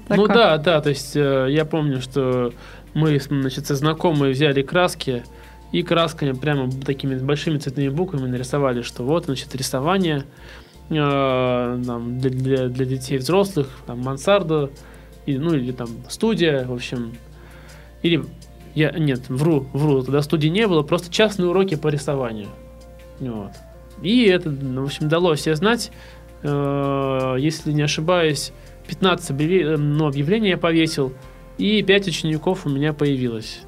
Ну 0.10 0.28
да, 0.28 0.58
да, 0.58 0.82
то 0.82 0.90
есть 0.90 1.16
э, 1.16 1.48
я 1.52 1.64
помню, 1.64 2.02
что 2.02 2.52
мы, 2.94 3.18
значит, 3.18 3.66
со 3.66 3.76
знакомые 3.76 4.34
взяли 4.34 4.64
краски, 4.64 5.24
и 5.76 5.84
красками 5.84 6.32
прямо 6.32 6.72
такими 6.72 7.18
большими 7.18 7.58
цветными 7.58 7.90
буквами 7.90 8.30
нарисовали, 8.30 8.82
что 8.82 9.04
вот, 9.04 9.26
значит, 9.26 9.54
рисование 9.56 10.24
э, 10.90 10.94
там, 11.86 12.18
для, 12.18 12.30
для, 12.30 12.68
для 12.70 12.86
детей 12.86 13.18
взрослых, 13.18 13.68
там, 13.86 14.00
мансарда, 14.00 14.70
и, 15.26 15.38
ну, 15.38 15.54
или 15.54 15.74
там 15.74 15.90
студия, 16.08 16.66
в 16.66 16.72
общем. 16.72 17.12
Или, 18.04 18.24
я, 18.74 18.92
нет, 18.92 19.28
вру, 19.28 19.68
вру, 19.74 20.02
тогда 20.02 20.22
студии 20.22 20.48
не 20.48 20.66
было, 20.66 20.82
просто 20.82 21.12
частные 21.12 21.50
уроки 21.50 21.76
по 21.76 21.90
рисованию. 21.90 22.48
Вот. 23.20 23.52
И 24.02 24.24
это, 24.28 24.52
ну, 24.52 24.84
в 24.84 24.86
общем, 24.86 25.10
дало 25.10 25.36
себе 25.36 25.58
знать, 25.58 25.92
э, 26.42 27.36
если 27.38 27.74
не 27.74 27.82
ошибаюсь, 27.82 28.54
15 28.88 29.32
объявлений, 29.32 29.76
ну, 29.76 30.08
объявлений 30.08 30.50
я 30.52 30.58
повесил, 30.58 31.12
и 31.58 31.84
5 31.84 32.08
учеников 32.08 32.66
у 32.66 32.70
меня 32.70 32.94
появилось. 32.94 33.60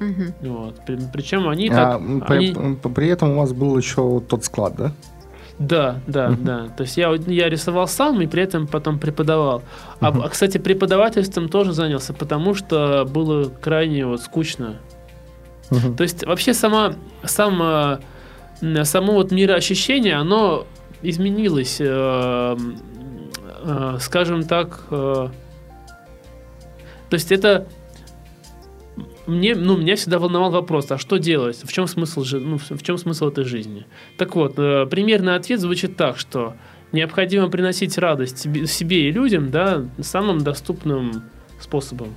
Угу. 0.00 0.48
Вот. 0.50 0.80
Причем 1.12 1.48
они 1.48 1.68
а, 1.68 1.74
так... 1.74 2.26
При, 2.26 2.54
они... 2.54 2.76
при 2.76 3.08
этом 3.08 3.30
у 3.30 3.36
вас 3.36 3.52
был 3.52 3.76
еще 3.76 4.20
тот 4.26 4.44
склад, 4.44 4.74
да? 4.76 4.92
Да, 5.58 6.00
да, 6.06 6.30
угу. 6.30 6.42
да. 6.42 6.68
То 6.68 6.84
есть 6.84 6.96
я, 6.96 7.14
я 7.26 7.50
рисовал 7.50 7.86
сам 7.86 8.20
и 8.22 8.26
при 8.26 8.42
этом 8.42 8.66
потом 8.66 8.98
преподавал. 8.98 9.62
А, 10.00 10.10
угу. 10.10 10.22
кстати, 10.30 10.56
преподавательством 10.56 11.50
тоже 11.50 11.72
занялся, 11.72 12.14
потому 12.14 12.54
что 12.54 13.04
было 13.04 13.44
крайне 13.44 14.06
вот 14.06 14.22
скучно. 14.22 14.76
Угу. 15.70 15.94
То 15.96 16.02
есть 16.02 16.24
вообще 16.26 16.54
сама, 16.54 16.94
сама, 17.24 18.00
само 18.84 19.12
вот 19.12 19.32
мироощущение, 19.32 20.16
оно 20.16 20.66
изменилось, 21.02 21.76
э, 21.78 22.56
э, 23.62 23.96
скажем 24.00 24.44
так. 24.44 24.84
Э, 24.90 25.28
то 27.10 27.14
есть 27.14 27.32
это 27.32 27.66
мне, 29.30 29.54
ну, 29.54 29.76
меня 29.76 29.96
всегда 29.96 30.18
волновал 30.18 30.50
вопрос, 30.50 30.90
а 30.90 30.98
что 30.98 31.18
делать? 31.18 31.60
В 31.62 31.72
чем 31.72 31.86
смысл, 31.86 32.24
ну, 32.32 32.58
в 32.58 32.82
чем 32.82 32.98
смысл 32.98 33.28
этой 33.28 33.44
жизни? 33.44 33.86
Так 34.18 34.36
вот, 34.36 34.54
э, 34.58 34.86
примерный 34.86 35.36
ответ 35.36 35.60
звучит 35.60 35.96
так, 35.96 36.18
что 36.18 36.54
необходимо 36.92 37.48
приносить 37.48 37.96
радость 37.98 38.38
себе, 38.38 38.66
себе 38.66 39.08
и 39.08 39.12
людям, 39.12 39.50
да, 39.50 39.84
самым 40.00 40.40
доступным 40.42 41.22
способом. 41.60 42.08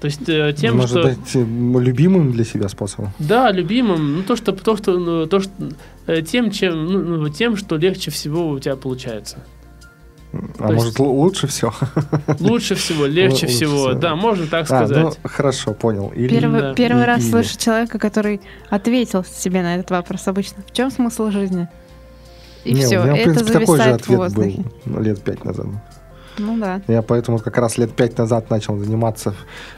То 0.00 0.04
есть 0.04 0.28
э, 0.28 0.54
тем, 0.56 0.76
Может 0.76 0.90
что... 0.90 1.02
быть, 1.02 1.34
любимым 1.84 2.30
для 2.30 2.44
себя 2.44 2.68
способом? 2.68 3.10
Да, 3.18 3.50
любимым. 3.50 4.18
Ну, 4.18 4.22
то, 4.22 4.36
что, 4.36 4.52
то, 4.52 4.76
что, 4.76 4.96
ну, 4.96 5.26
то, 5.26 5.40
что 5.40 5.50
э, 6.06 6.22
тем, 6.22 6.52
чем, 6.52 6.84
ну, 6.84 7.00
ну, 7.00 7.28
тем, 7.28 7.56
что 7.56 7.76
легче 7.76 8.12
всего 8.12 8.48
у 8.48 8.58
тебя 8.60 8.76
получается. 8.76 9.44
А 10.58 10.68
То 10.68 10.72
может, 10.72 10.84
есть... 10.86 10.98
лучше 10.98 11.46
всего? 11.46 11.72
Лучше 12.40 12.74
всего, 12.74 13.06
легче 13.06 13.32
лучше 13.32 13.46
всего. 13.46 13.76
всего. 13.76 13.92
Да, 13.94 14.14
можно 14.14 14.46
так 14.46 14.66
сказать. 14.66 14.96
А, 14.96 15.00
ну, 15.00 15.12
хорошо, 15.24 15.74
понял. 15.74 16.12
Или, 16.14 16.28
первый 16.28 16.60
да. 16.60 16.74
первый 16.74 17.04
раз 17.04 17.22
или. 17.22 17.30
слышу 17.30 17.58
человека, 17.58 17.98
который 17.98 18.40
ответил 18.68 19.24
себе 19.24 19.62
на 19.62 19.76
этот 19.76 19.90
вопрос 19.90 20.28
обычно. 20.28 20.62
В 20.66 20.72
чем 20.72 20.90
смысл 20.90 21.30
жизни? 21.30 21.68
И 22.64 22.74
Не, 22.74 22.82
все, 22.82 22.98
у 22.98 23.04
меня, 23.04 23.14
в 23.14 23.22
принципе, 23.22 23.50
это 23.50 23.60
такой 23.60 23.78
же 23.78 23.90
ответ 23.90 24.34
был 24.34 25.00
лет 25.00 25.22
пять 25.22 25.44
назад. 25.44 25.66
Ну 26.38 26.56
да. 26.58 26.80
Я 26.86 27.02
поэтому 27.02 27.38
как 27.38 27.56
раз 27.58 27.78
лет 27.78 27.92
пять 27.92 28.16
назад 28.16 28.50
начал 28.50 28.76
заниматься 28.76 29.34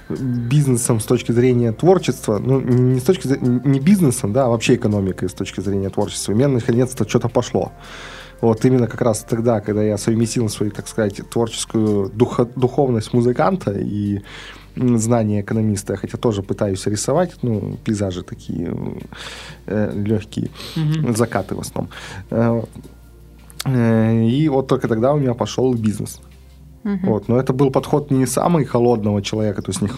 бизнесом 0.09 1.01
с 1.01 1.05
точки 1.05 1.33
зрения 1.33 1.73
творчества. 1.73 2.39
Ну, 2.39 2.61
не 2.61 3.01
с 3.01 3.03
точки 3.03 3.27
зрения, 3.27 3.61
не 3.65 3.81
бизнесом, 3.81 4.33
да, 4.33 4.47
а 4.47 4.49
вообще 4.49 4.75
экономикой 4.75 5.29
с 5.29 5.33
точки 5.33 5.61
зрения 5.61 5.89
творчества. 5.89 6.33
И 6.33 6.35
у 6.35 6.39
меня 6.39 6.49
наконец-то 6.49 7.09
что-то 7.09 7.29
пошло. 7.29 7.73
Вот 8.41 8.65
именно 8.65 8.87
как 8.87 9.03
раз 9.03 9.25
тогда, 9.29 9.61
когда 9.61 9.83
я 9.83 9.99
совместил 9.99 10.49
свою, 10.49 10.73
так 10.73 10.89
сказать, 10.89 11.21
творческую 11.31 12.11
духо- 12.11 12.49
духовность 12.57 13.13
музыканта 13.13 13.73
и 13.73 14.21
знание 14.77 15.41
экономиста, 15.41 15.97
хотя 15.97 16.17
тоже 16.17 16.43
пытаюсь 16.43 16.87
рисовать, 16.87 17.33
ну, 17.43 17.77
пейзажи 17.85 18.23
такие 18.23 18.75
э, 19.67 19.93
легкие, 19.95 20.51
mm-hmm. 20.77 21.17
закаты 21.17 21.55
в 21.55 21.61
основном. 21.61 21.93
Э, 22.31 22.63
э, 23.67 24.25
и 24.25 24.49
вот 24.49 24.69
только 24.69 24.89
тогда 24.89 25.13
у 25.13 25.19
меня 25.19 25.35
пошел 25.35 25.75
бизнес. 25.75 26.21
Угу. 26.83 26.99
Вот. 27.03 27.29
Но 27.29 27.39
это 27.39 27.53
был 27.53 27.71
подход 27.71 28.11
не 28.11 28.27
самый 28.27 28.65
холодного 28.65 29.21
человека, 29.21 29.61
то 29.61 29.71
есть, 29.71 29.83
не, 29.83 29.89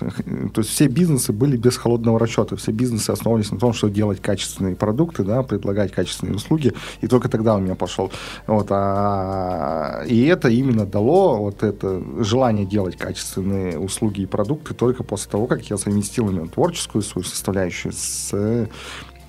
то 0.48 0.62
есть 0.62 0.70
все 0.70 0.88
бизнесы 0.88 1.32
были 1.32 1.56
без 1.56 1.76
холодного 1.76 2.18
расчета, 2.18 2.56
все 2.56 2.72
бизнесы 2.72 3.10
основывались 3.10 3.52
на 3.52 3.58
том, 3.58 3.72
что 3.72 3.88
делать 3.88 4.20
качественные 4.20 4.74
продукты, 4.74 5.22
да, 5.22 5.44
предлагать 5.44 5.92
качественные 5.92 6.34
услуги, 6.34 6.72
и 7.00 7.06
только 7.06 7.28
тогда 7.28 7.54
у 7.54 7.60
меня 7.60 7.76
пошел. 7.76 8.10
Вот, 8.48 8.66
а, 8.70 10.02
и 10.08 10.24
это 10.24 10.48
именно 10.48 10.84
дало 10.84 11.38
вот 11.38 11.62
это 11.62 12.02
желание 12.18 12.66
делать 12.66 12.96
качественные 12.96 13.78
услуги 13.78 14.22
и 14.22 14.26
продукты 14.26 14.74
только 14.74 15.04
после 15.04 15.30
того, 15.30 15.46
как 15.46 15.62
я 15.70 15.76
совместил 15.76 16.30
именно 16.30 16.48
творческую 16.48 17.02
свою 17.02 17.24
составляющую 17.24 17.92
с 17.92 18.68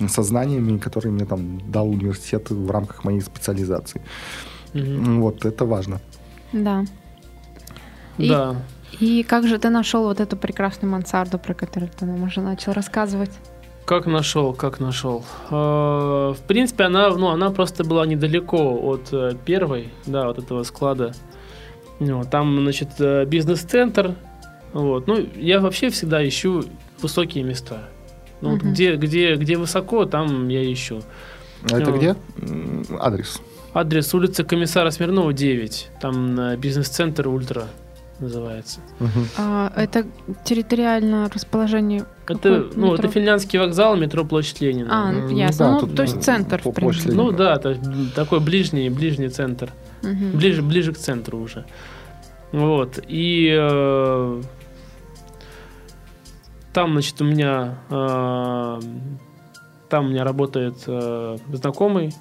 со 0.10 0.24
знаниями, 0.24 0.80
которые 0.80 1.12
мне 1.12 1.24
там 1.24 1.62
дал 1.72 1.88
университет 1.88 2.50
в 2.50 2.72
рамках 2.72 3.04
моей 3.04 3.22
специализации. 3.22 4.02
Угу. 4.74 5.22
Вот, 5.22 5.46
это 5.46 5.66
важно. 5.66 6.02
Да. 6.52 6.84
И, 8.18 8.30
да. 8.30 8.56
И 9.00 9.24
как 9.24 9.48
же 9.48 9.58
ты 9.58 9.70
нашел 9.70 10.04
вот 10.04 10.20
эту 10.20 10.38
прекрасную 10.38 10.92
мансарду, 10.92 11.40
про 11.40 11.54
которую 11.54 11.92
ты 11.92 12.06
нам 12.06 12.24
уже 12.24 12.42
начал 12.42 12.74
рассказывать? 12.74 13.32
Как 13.86 14.06
нашел, 14.06 14.54
как 14.54 14.80
нашел. 14.80 15.26
Э, 15.50 16.34
в 16.34 16.42
принципе, 16.48 16.86
она, 16.86 17.10
ну, 17.10 17.28
она 17.28 17.52
просто 17.52 17.84
была 17.84 18.06
недалеко 18.06 18.80
от 18.82 19.12
э, 19.12 19.34
первой, 19.46 19.90
да, 20.06 20.28
вот 20.28 20.38
этого 20.38 20.64
склада. 20.64 21.14
Вот, 22.00 22.30
там, 22.30 22.62
значит, 22.62 22.90
э, 23.00 23.26
бизнес-центр. 23.26 24.16
Вот. 24.72 25.08
Ну, 25.08 25.28
я 25.36 25.60
вообще 25.60 25.90
всегда 25.90 26.26
ищу 26.26 26.64
высокие 27.02 27.44
места. 27.44 27.90
Ну, 28.40 28.54
угу. 28.54 28.60
вот 28.60 28.72
где, 28.72 28.96
где, 28.96 29.36
где 29.36 29.58
высоко, 29.58 30.06
там 30.06 30.48
я 30.48 30.72
ищу. 30.72 31.02
А 31.70 31.78
это 31.78 31.92
вот. 31.92 31.98
где? 31.98 32.16
Адрес. 33.00 33.42
Адрес 33.74 34.14
улица 34.14 34.46
Комиссара 34.46 34.92
Смирнова, 34.92 35.34
9. 35.34 35.90
Там 36.00 36.56
бизнес-центр 36.58 37.28
Ультра 37.28 37.68
называется. 38.24 38.80
Угу. 39.00 39.10
А, 39.38 39.72
это 39.76 40.06
территориальное 40.44 41.30
расположение. 41.30 42.06
Это, 42.28 42.70
ну, 42.76 42.96
это 42.96 43.08
финляндский 43.08 43.60
вокзал, 43.60 43.96
метро 43.96 44.26
Площадь 44.26 44.62
Ленина. 44.62 44.90
А, 44.92 45.12
ну, 45.12 45.30
ясно. 45.30 45.66
Да, 45.66 45.72
ну, 45.74 45.80
тут, 45.82 45.96
то 45.96 46.02
есть 46.04 46.24
центр, 46.24 46.62
в 46.64 46.72
принципе. 46.72 47.14
Ну 47.14 47.32
да, 47.32 47.58
то 47.58 47.70
есть 47.70 47.82
такой 48.16 48.40
ближний, 48.40 48.90
ближний 48.90 49.30
центр. 49.30 49.72
Угу. 50.02 50.38
Ближе, 50.38 50.62
ближе 50.62 50.94
к 50.94 50.98
центру 50.98 51.40
уже. 51.40 51.66
Вот. 52.52 53.00
И 53.08 53.50
э, 53.52 54.42
там, 56.74 56.92
значит, 56.94 57.22
у 57.22 57.26
меня 57.26 57.78
э, 57.90 58.80
там 59.90 60.06
у 60.06 60.10
меня 60.10 60.24
работает 60.24 60.76
э, 60.88 61.38
знакомый. 61.52 62.14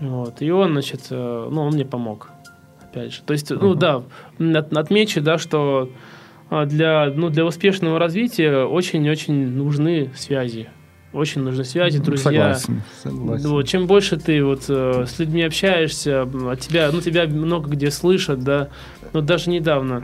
Вот. 0.00 0.42
И 0.42 0.50
он, 0.50 0.72
значит, 0.72 1.06
э, 1.10 1.48
ну, 1.50 1.62
он 1.62 1.74
мне 1.74 1.84
помог 1.84 2.28
опять 2.90 3.12
же. 3.12 3.22
То 3.22 3.32
есть, 3.32 3.50
ну 3.50 3.74
да, 3.74 4.04
отмечу, 4.72 5.20
да, 5.20 5.38
что 5.38 5.90
а, 6.50 6.64
для, 6.66 7.12
ну, 7.14 7.28
для 7.28 7.44
успешного 7.44 7.98
развития 7.98 8.64
очень-очень 8.64 9.48
нужны 9.48 10.10
связи. 10.16 10.68
Очень 11.12 11.42
нужны 11.42 11.64
связи, 11.64 11.98
друзья. 11.98 12.54
Согласен, 12.54 12.82
согласен. 13.02 13.48
Вот, 13.48 13.66
чем 13.66 13.86
больше 13.86 14.18
ты 14.18 14.44
вот 14.44 14.64
э, 14.68 15.06
с 15.06 15.18
людьми 15.18 15.42
общаешься, 15.42 16.22
от 16.22 16.60
тебя, 16.60 16.90
ну, 16.92 17.00
тебя 17.00 17.26
много 17.26 17.70
где 17.70 17.90
слышат, 17.90 18.44
да. 18.44 18.68
Ну, 19.14 19.22
даже 19.22 19.48
недавно. 19.48 20.02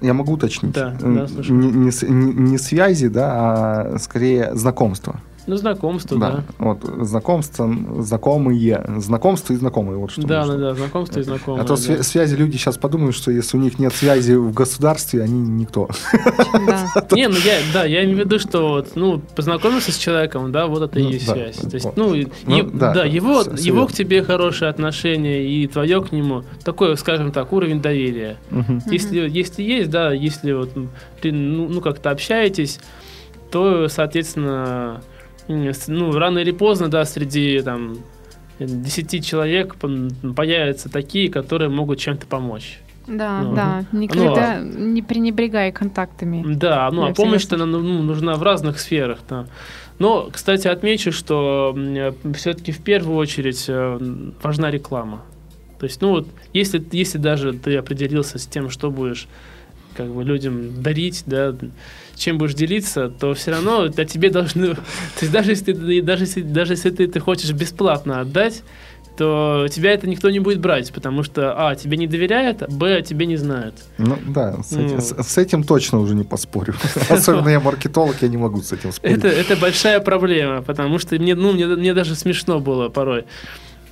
Я 0.00 0.14
могу 0.14 0.32
уточнить. 0.32 0.72
Да, 0.72 0.96
да, 0.98 1.06
не, 1.06 1.70
не, 1.70 1.90
не 2.32 2.58
связи, 2.58 3.08
да, 3.08 3.92
а 3.94 3.98
скорее 3.98 4.54
знакомства. 4.54 5.20
Ну, 5.46 5.56
знакомство, 5.56 6.18
да. 6.18 6.30
да. 6.30 6.44
Вот, 6.58 6.82
знакомство, 7.06 7.72
знакомые, 7.98 8.84
знакомство 8.98 9.52
и 9.52 9.56
знакомые, 9.56 9.96
вот 9.96 10.10
что 10.10 10.22
Да, 10.22 10.40
нужно. 10.40 10.58
да, 10.58 10.68
да, 10.70 10.74
знакомство 10.74 11.20
и 11.20 11.22
знакомые. 11.22 11.62
А 11.62 11.64
то 11.66 11.76
да. 11.76 12.02
связи 12.02 12.34
люди 12.34 12.56
сейчас 12.56 12.78
подумают, 12.78 13.14
что 13.14 13.30
если 13.30 13.56
у 13.56 13.60
них 13.60 13.78
нет 13.78 13.94
связи 13.94 14.32
в 14.32 14.52
государстве, 14.52 15.22
они 15.22 15.40
никто. 15.40 15.88
Да. 16.66 17.06
Не, 17.12 17.28
ну 17.28 17.36
я, 17.36 17.58
да, 17.72 17.84
я 17.84 18.04
имею 18.04 18.16
в 18.16 18.20
виду, 18.20 18.38
что 18.38 18.68
вот, 18.68 18.92
ну, 18.96 19.20
познакомился 19.34 19.92
с 19.92 19.98
человеком, 19.98 20.50
да, 20.50 20.66
вот 20.66 20.82
это 20.82 20.98
и 20.98 21.04
ну, 21.04 21.10
есть 21.10 21.28
связь. 21.28 21.56
То 21.56 21.74
есть, 21.74 21.96
ну, 21.96 22.14
ну 22.46 22.70
да, 22.70 23.04
его, 23.04 23.42
его 23.42 23.86
к 23.86 23.92
тебе 23.92 24.22
хорошее 24.22 24.70
отношение 24.70 25.46
и 25.46 25.66
твое 25.66 26.02
к 26.02 26.12
нему, 26.12 26.44
такой, 26.64 26.96
скажем 26.96 27.30
так, 27.30 27.52
уровень 27.52 27.80
доверия. 27.80 28.36
Если, 28.86 29.28
если 29.28 29.62
есть, 29.62 29.90
да, 29.90 30.12
если 30.12 30.52
вот, 30.52 30.70
ну, 30.74 30.88
ну 31.22 31.80
как-то 31.80 32.10
общаетесь, 32.10 32.80
то, 33.50 33.88
соответственно, 33.88 35.02
ну, 35.48 36.12
рано 36.12 36.38
или 36.38 36.50
поздно, 36.50 36.88
да, 36.88 37.04
среди 37.04 37.60
там 37.62 37.98
10 38.58 39.24
человек 39.24 39.76
появятся 40.36 40.88
такие, 40.88 41.30
которые 41.30 41.68
могут 41.68 41.98
чем-то 41.98 42.26
помочь. 42.26 42.80
Да, 43.06 43.42
ну, 43.42 43.54
да, 43.54 43.84
никогда 43.92 44.60
ну, 44.60 44.86
не 44.86 45.00
пренебрегай 45.00 45.70
контактами. 45.70 46.42
Да, 46.54 46.90
ну 46.90 47.06
а 47.06 47.14
помощь-то 47.14 47.56
ну, 47.56 48.02
нужна 48.02 48.34
в 48.34 48.42
разных 48.42 48.80
сферах. 48.80 49.20
Да. 49.28 49.46
Но, 49.98 50.28
кстати, 50.32 50.66
отмечу, 50.66 51.12
что 51.12 51.76
все-таки 52.34 52.72
в 52.72 52.82
первую 52.82 53.16
очередь 53.16 53.64
э, 53.68 53.98
важна 54.42 54.70
реклама. 54.70 55.22
То 55.78 55.84
есть, 55.84 56.00
ну 56.00 56.10
вот, 56.10 56.28
если, 56.52 56.82
если 56.92 57.18
даже 57.18 57.52
ты 57.52 57.76
определился 57.76 58.38
с 58.38 58.46
тем, 58.46 58.70
что 58.70 58.90
будешь 58.90 59.28
как 59.96 60.08
бы 60.08 60.24
людям 60.24 60.82
дарить, 60.82 61.22
да, 61.26 61.54
чем 62.16 62.38
будешь 62.38 62.54
делиться, 62.54 63.08
то 63.08 63.34
все 63.34 63.52
равно 63.52 63.82
о 63.82 64.04
тебе 64.04 64.30
должны... 64.30 64.74
То 64.74 64.80
есть 65.20 65.32
даже 65.32 65.50
если, 65.50 65.72
ты, 65.72 66.02
даже 66.02 66.24
если, 66.24 66.42
даже 66.42 66.72
если 66.72 66.90
ты, 66.90 67.06
ты 67.06 67.20
хочешь 67.20 67.52
бесплатно 67.52 68.20
отдать, 68.20 68.62
то 69.16 69.66
тебя 69.70 69.92
это 69.92 70.06
никто 70.06 70.30
не 70.30 70.40
будет 70.40 70.60
брать, 70.60 70.92
потому 70.92 71.22
что, 71.22 71.54
а, 71.56 71.74
тебе 71.74 71.96
не 71.96 72.06
доверяют, 72.06 72.62
а, 72.62 72.66
б, 72.68 73.02
тебе 73.02 73.26
не 73.26 73.36
знают. 73.36 73.74
Ну, 73.98 74.18
да, 74.28 74.62
с 74.62 74.72
этим, 74.72 74.96
ну. 74.96 75.00
с, 75.00 75.22
с 75.22 75.38
этим 75.38 75.64
точно 75.64 76.00
уже 76.00 76.14
не 76.14 76.24
поспорю. 76.24 76.74
Особенно 77.08 77.48
я 77.48 77.60
маркетолог, 77.60 78.16
я 78.20 78.28
не 78.28 78.36
могу 78.36 78.60
с 78.60 78.72
этим 78.72 78.92
спорить. 78.92 79.18
Это, 79.18 79.28
это 79.28 79.56
большая 79.56 80.00
проблема, 80.00 80.62
потому 80.62 80.98
что 80.98 81.16
мне, 81.16 81.34
ну, 81.34 81.52
мне, 81.52 81.66
мне 81.66 81.94
даже 81.94 82.14
смешно 82.14 82.60
было 82.60 82.88
порой. 82.88 83.24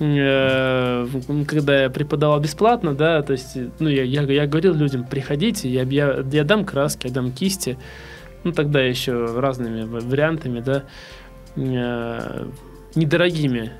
Э, 0.01 1.07
когда 1.47 1.83
я 1.85 1.91
преподавал 1.91 2.41
бесплатно, 2.41 2.95
да, 2.95 3.23
то 3.23 3.33
есть, 3.33 3.57
ну, 3.79 3.89
я, 3.89 4.03
я, 4.03 4.23
я 4.23 4.47
говорил 4.47 4.75
людям, 4.75 5.05
приходите, 5.05 5.69
я, 5.69 5.83
я, 5.85 6.25
я 6.31 6.45
дам 6.45 6.65
краски, 6.65 7.07
я 7.07 7.13
дам 7.13 7.31
кисти, 7.31 7.79
ну, 8.45 8.53
тогда 8.53 8.81
еще 8.81 9.39
разными 9.39 9.85
вариантами, 9.85 10.61
да, 10.61 10.85
э, 11.57 12.47
недорогими. 12.95 13.73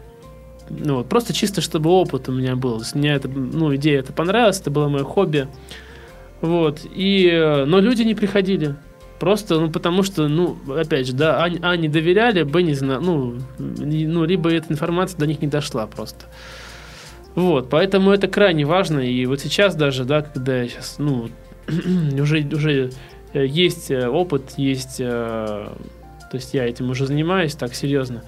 ну, 0.71 0.97
вот, 0.97 1.09
просто 1.09 1.33
чисто, 1.33 1.61
чтобы 1.61 1.91
опыт 1.91 2.29
у 2.29 2.33
меня 2.33 2.57
был. 2.57 2.83
Мне 2.95 3.13
это, 3.13 3.29
ну, 3.29 3.75
идея 3.77 4.01
это 4.01 4.13
понравилась, 4.13 4.61
это 4.61 4.71
было 4.71 4.89
мое 4.89 5.05
хобби. 5.05 5.49
Вот. 6.41 6.81
И, 6.85 7.29
э, 7.31 7.65
но 7.65 7.81
люди 7.81 8.03
не 8.03 8.15
приходили. 8.15 8.77
Просто, 9.19 9.61
ну, 9.61 9.71
потому 9.71 10.03
что, 10.03 10.29
ну, 10.29 10.59
опять 10.69 11.07
же, 11.07 11.13
да, 11.13 11.43
А, 11.43 11.51
а 11.63 11.77
не 11.77 11.89
доверяли, 11.89 12.43
Б 12.43 12.63
не 12.63 12.75
знаю, 12.75 13.01
ну, 13.01 13.39
ну, 13.59 14.25
либо 14.25 14.53
эта 14.53 14.73
информация 14.73 15.19
до 15.19 15.27
них 15.27 15.41
не 15.41 15.49
дошла 15.49 15.87
просто. 15.87 16.27
Вот, 17.35 17.71
поэтому 17.71 18.11
это 18.13 18.29
крайне 18.29 18.65
важно. 18.65 19.01
И 19.01 19.25
вот 19.27 19.41
сейчас 19.41 19.77
даже, 19.77 20.05
да, 20.05 20.23
когда 20.23 20.63
я 20.63 20.69
сейчас, 20.69 20.97
ну, 20.99 21.31
уже, 22.21 22.41
уже 22.53 22.91
есть 23.43 23.91
э, 23.91 24.09
опыт, 24.09 24.55
есть, 24.57 24.99
то 24.99 25.75
есть 26.33 26.55
я 26.55 26.67
этим 26.67 26.91
уже 26.91 27.07
занимаюсь 27.07 27.55
так 27.55 27.75
серьезно. 27.75 28.23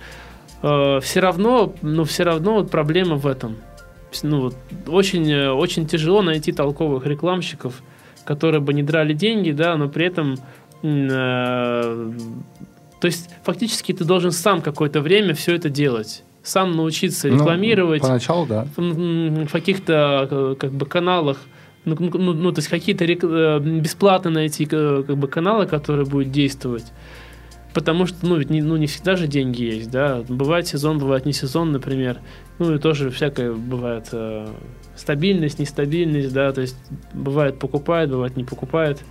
Все 0.60 1.20
равно, 1.20 1.74
ну, 1.82 2.04
все 2.04 2.24
равно 2.24 2.54
вот 2.54 2.70
проблема 2.70 3.16
в 3.16 3.26
этом. 3.26 3.56
Ну, 4.22 4.40
вот, 4.40 4.56
очень, 4.86 5.48
очень 5.48 5.86
тяжело 5.86 6.22
найти 6.22 6.50
толковых 6.50 7.06
рекламщиков, 7.06 7.82
которые 8.24 8.60
бы 8.60 8.72
не 8.72 8.82
драли 8.82 9.12
деньги, 9.12 9.50
да, 9.50 9.76
но 9.76 9.88
при 9.88 10.06
этом 10.06 10.36
э, 10.82 12.12
то 13.00 13.06
есть 13.06 13.30
фактически 13.44 13.92
ты 13.92 14.04
должен 14.04 14.32
сам 14.32 14.62
какое-то 14.62 15.00
время 15.00 15.34
все 15.34 15.54
это 15.54 15.68
делать 15.68 16.22
сам 16.42 16.72
научиться 16.72 17.28
ну, 17.28 17.34
рекламировать. 17.34 18.02
Ну, 18.02 18.08
поначалу, 18.08 18.46
да. 18.46 18.66
В, 18.76 19.48
каких-то 19.48 20.28
э, 20.30 20.54
как 20.58 20.70
бы 20.70 20.86
каналах, 20.86 21.38
ну, 21.86 21.96
ну, 21.98 22.10
ну, 22.18 22.32
ну 22.34 22.52
то 22.52 22.58
есть 22.58 22.68
какие-то 22.68 23.04
рек... 23.04 23.24
Э, 23.24 23.60
бесплатно 23.60 24.30
найти 24.30 24.66
как 24.66 25.16
бы 25.16 25.28
каналы, 25.28 25.66
которые 25.66 26.04
будут 26.04 26.30
действовать. 26.30 26.92
Потому 27.72 28.06
что, 28.06 28.26
ну, 28.26 28.36
ведь 28.36 28.50
не, 28.50 28.60
ну, 28.60 28.76
не 28.76 28.86
всегда 28.86 29.16
же 29.16 29.26
деньги 29.26 29.62
есть, 29.62 29.90
да. 29.90 30.22
Бывает 30.28 30.66
сезон, 30.66 30.98
бывает 30.98 31.26
не 31.26 31.32
сезон, 31.32 31.72
например. 31.72 32.20
Ну, 32.58 32.74
и 32.74 32.78
тоже 32.78 33.10
всякое 33.10 33.52
бывает. 33.52 34.08
Э, 34.12 34.48
стабильность, 34.96 35.58
нестабильность, 35.58 36.32
да, 36.32 36.52
то 36.52 36.62
есть 36.62 36.76
бывает 37.12 37.58
покупает, 37.58 38.10
бывает 38.10 38.36
не 38.36 38.44
покупает. 38.44 39.02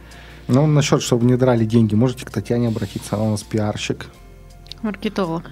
Ну, 0.48 0.68
насчет, 0.68 1.02
чтобы 1.02 1.26
не 1.26 1.38
драли 1.38 1.66
деньги, 1.66 1.96
можете 1.96 2.26
к 2.26 2.32
Татьяне 2.32 2.68
обратиться, 2.68 3.16
она 3.16 3.26
у 3.26 3.32
нас 3.32 3.44
пиарщик. 3.44 4.08
Маркетолог. 4.82 5.44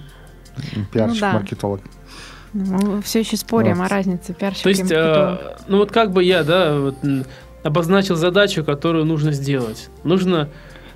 Пиарщик, 0.92 1.14
ну, 1.14 1.20
да. 1.20 1.32
маркетолог. 1.32 1.80
Мы 2.54 3.02
все 3.02 3.20
еще 3.20 3.36
спорим 3.36 3.78
вот. 3.78 3.86
о 3.86 3.88
разнице 3.88 4.32
пиарщика 4.32 4.62
То 4.62 4.68
есть, 4.68 4.90
э, 4.90 5.56
ну 5.66 5.78
вот 5.78 5.90
как 5.90 6.12
бы 6.12 6.22
я, 6.22 6.44
да, 6.44 6.78
вот, 6.78 6.94
обозначил 7.64 8.14
задачу, 8.14 8.64
которую 8.64 9.04
нужно 9.04 9.32
сделать. 9.32 9.90
Нужно 10.04 10.48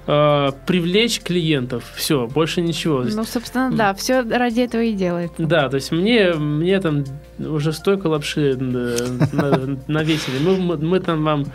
э, 0.06 0.50
привлечь 0.66 1.20
клиентов. 1.20 1.92
Все, 1.96 2.28
больше 2.28 2.60
ничего. 2.60 3.02
Ну, 3.02 3.24
собственно, 3.24 3.72
да, 3.72 3.92
все 3.94 4.22
ради 4.22 4.60
этого 4.60 4.82
и 4.82 4.92
делает. 4.92 5.32
Да, 5.36 5.68
то 5.68 5.74
есть 5.74 5.90
мне, 5.90 6.32
мне 6.34 6.80
там 6.80 7.04
уже 7.38 7.72
столько 7.72 8.06
лапши 8.06 8.56
навесили. 8.56 10.38
Мы, 10.38 10.76
мы 10.76 11.00
там 11.00 11.24
вам 11.24 11.46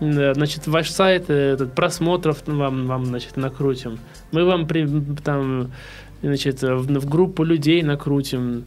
значит, 0.00 0.66
ваш 0.66 0.90
сайт, 0.90 1.30
этот, 1.30 1.74
просмотров 1.74 2.42
вам, 2.46 2.86
вам, 2.86 3.04
значит, 3.04 3.36
накрутим. 3.36 3.98
Мы 4.32 4.44
вам 4.44 4.66
при, 4.66 4.88
там, 5.22 5.70
значит, 6.22 6.62
в, 6.62 6.98
в 7.00 7.08
группу 7.08 7.44
людей 7.44 7.82
накрутим, 7.82 8.64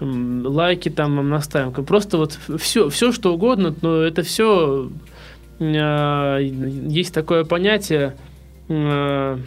лайки 0.00 0.88
там 0.88 1.16
вам 1.16 1.28
наставим. 1.28 1.72
Просто 1.72 2.18
вот 2.18 2.38
все, 2.58 2.88
все 2.88 3.12
что 3.12 3.34
угодно, 3.34 3.74
но 3.82 4.02
это 4.02 4.22
все 4.22 4.90
э, 5.58 6.38
есть 6.42 7.12
такое 7.12 7.44
понятие 7.44 8.14
Э, 8.68 9.38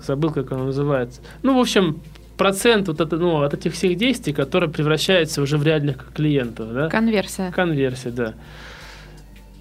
забыл, 0.00 0.30
как 0.30 0.52
оно 0.52 0.64
называется. 0.64 1.22
Ну, 1.42 1.56
в 1.56 1.60
общем, 1.60 2.00
процент 2.36 2.88
вот 2.88 3.00
это, 3.00 3.16
ну, 3.16 3.42
от 3.42 3.54
этих 3.54 3.72
всех 3.72 3.96
действий, 3.96 4.32
которые 4.32 4.70
превращаются 4.70 5.40
уже 5.40 5.56
в 5.56 5.62
реальных 5.62 6.12
клиентов. 6.12 6.72
Да? 6.72 6.88
Конверсия. 6.88 7.52
Конверсия, 7.52 8.10
да. 8.10 8.34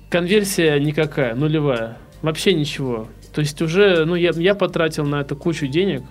Конверсия 0.10 0.80
никакая, 0.80 1.36
нулевая. 1.36 1.98
Вообще 2.22 2.54
ничего. 2.54 3.08
То 3.34 3.42
есть 3.42 3.62
уже, 3.62 4.06
ну, 4.06 4.16
я, 4.16 4.32
я 4.36 4.56
потратил 4.56 5.06
на 5.06 5.22
это 5.22 5.36
кучу 5.36 5.68
денег, 5.68 6.04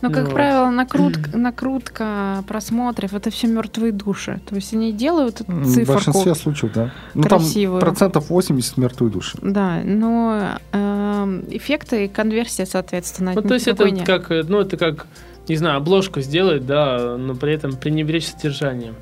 но, 0.00 0.10
как 0.10 0.24
вот. 0.26 0.34
правило, 0.34 0.70
накрутка, 0.70 1.36
накрутка 1.36 2.44
просмотров 2.46 3.12
это 3.12 3.30
все 3.30 3.48
мертвые 3.48 3.92
души. 3.92 4.40
То 4.48 4.54
есть 4.54 4.72
они 4.72 4.92
делают 4.92 5.38
цифру. 5.38 5.84
В 5.84 5.86
большинстве 5.86 6.34
случаев, 6.34 6.72
да. 6.72 6.90
Ну, 7.14 7.22
красивую. 7.22 7.80
там 7.80 7.88
процентов 7.88 8.30
80 8.30 8.76
мертвые 8.78 9.12
души. 9.12 9.38
Да, 9.42 9.80
но 9.84 10.58
э, 10.72 11.42
эффекты 11.50 12.06
и 12.06 12.08
конверсия, 12.08 12.64
соответственно, 12.64 13.32
ну, 13.34 13.42
то 13.42 13.54
есть 13.54 13.68
это 13.68 13.90
не. 13.90 14.04
как, 14.04 14.30
ну, 14.30 14.60
это 14.60 14.76
как, 14.78 15.06
не 15.48 15.56
знаю, 15.56 15.76
обложку 15.76 16.20
сделать, 16.20 16.66
да, 16.66 17.16
но 17.18 17.34
при 17.34 17.52
этом 17.52 17.72
пренебречь 17.72 18.28
содержанием. 18.28 18.94